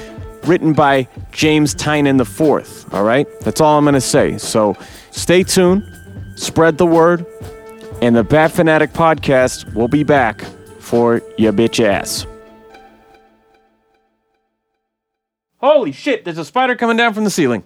written 0.46 0.72
by 0.72 1.08
James 1.32 1.74
Tynion 1.74 2.20
IV. 2.20 2.92
All 2.94 3.04
right? 3.04 3.28
That's 3.40 3.60
all 3.60 3.78
I'm 3.78 3.84
going 3.84 3.94
to 3.94 4.00
say. 4.00 4.38
So 4.38 4.76
stay 5.10 5.42
tuned, 5.42 5.84
spread 6.36 6.78
the 6.78 6.86
word, 6.86 7.26
and 8.02 8.14
the 8.16 8.24
Bat 8.24 8.52
Fanatic 8.52 8.92
podcast 8.92 9.72
will 9.74 9.88
be 9.88 10.02
back 10.02 10.42
for 10.78 11.22
your 11.38 11.52
bitch 11.52 11.84
ass. 11.84 12.26
Holy 15.58 15.92
shit, 15.92 16.24
there's 16.24 16.38
a 16.38 16.44
spider 16.44 16.76
coming 16.76 16.96
down 16.96 17.14
from 17.14 17.24
the 17.24 17.30
ceiling. 17.30 17.64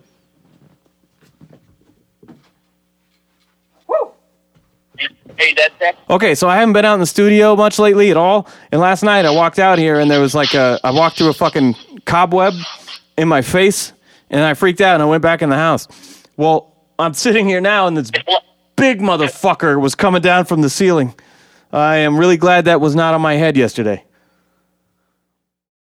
Hey, 5.38 5.55
that's 5.55 5.78
that. 5.78 5.96
Okay, 6.10 6.34
so 6.34 6.48
I 6.48 6.56
haven't 6.56 6.72
been 6.72 6.84
out 6.84 6.94
in 6.94 7.00
the 7.00 7.06
studio 7.06 7.55
much 7.55 7.78
lately 7.78 8.10
at 8.10 8.16
all. 8.16 8.48
And 8.72 8.80
last 8.80 9.05
night 9.05 9.24
I 9.24 9.30
walked 9.30 9.60
out 9.60 9.78
here 9.78 10.00
and 10.00 10.10
there 10.10 10.20
was 10.20 10.34
like 10.34 10.52
a, 10.55 10.80
I 10.82 10.90
walked 10.90 11.18
through 11.18 11.28
a 11.28 11.34
fucking 11.34 11.76
cobweb 12.09 12.55
in 13.16 13.28
my 13.28 13.43
face 13.43 13.93
and 14.30 14.43
I 14.43 14.55
freaked 14.55 14.80
out 14.80 14.94
and 14.94 15.02
I 15.02 15.06
went 15.06 15.22
back 15.22 15.43
in 15.43 15.51
the 15.51 15.56
house. 15.56 15.86
Well, 16.36 16.74
I'm 16.98 17.14
sitting 17.14 17.47
here 17.47 17.60
now 17.60 17.86
and 17.86 17.97
this 17.97 18.10
big 18.76 19.01
motherfucker 19.01 19.80
was 19.80 19.94
coming 19.94 20.22
down 20.22 20.47
from 20.47 20.62
the 20.62 20.70
ceiling. 20.70 21.14
I 21.70 21.97
am 21.97 22.16
really 22.16 22.39
glad 22.39 22.64
that 22.64 22.80
was 22.80 22.94
not 22.97 23.14
on 23.14 23.20
my 23.20 23.35
head 23.35 23.56
yesterday. 23.56 24.05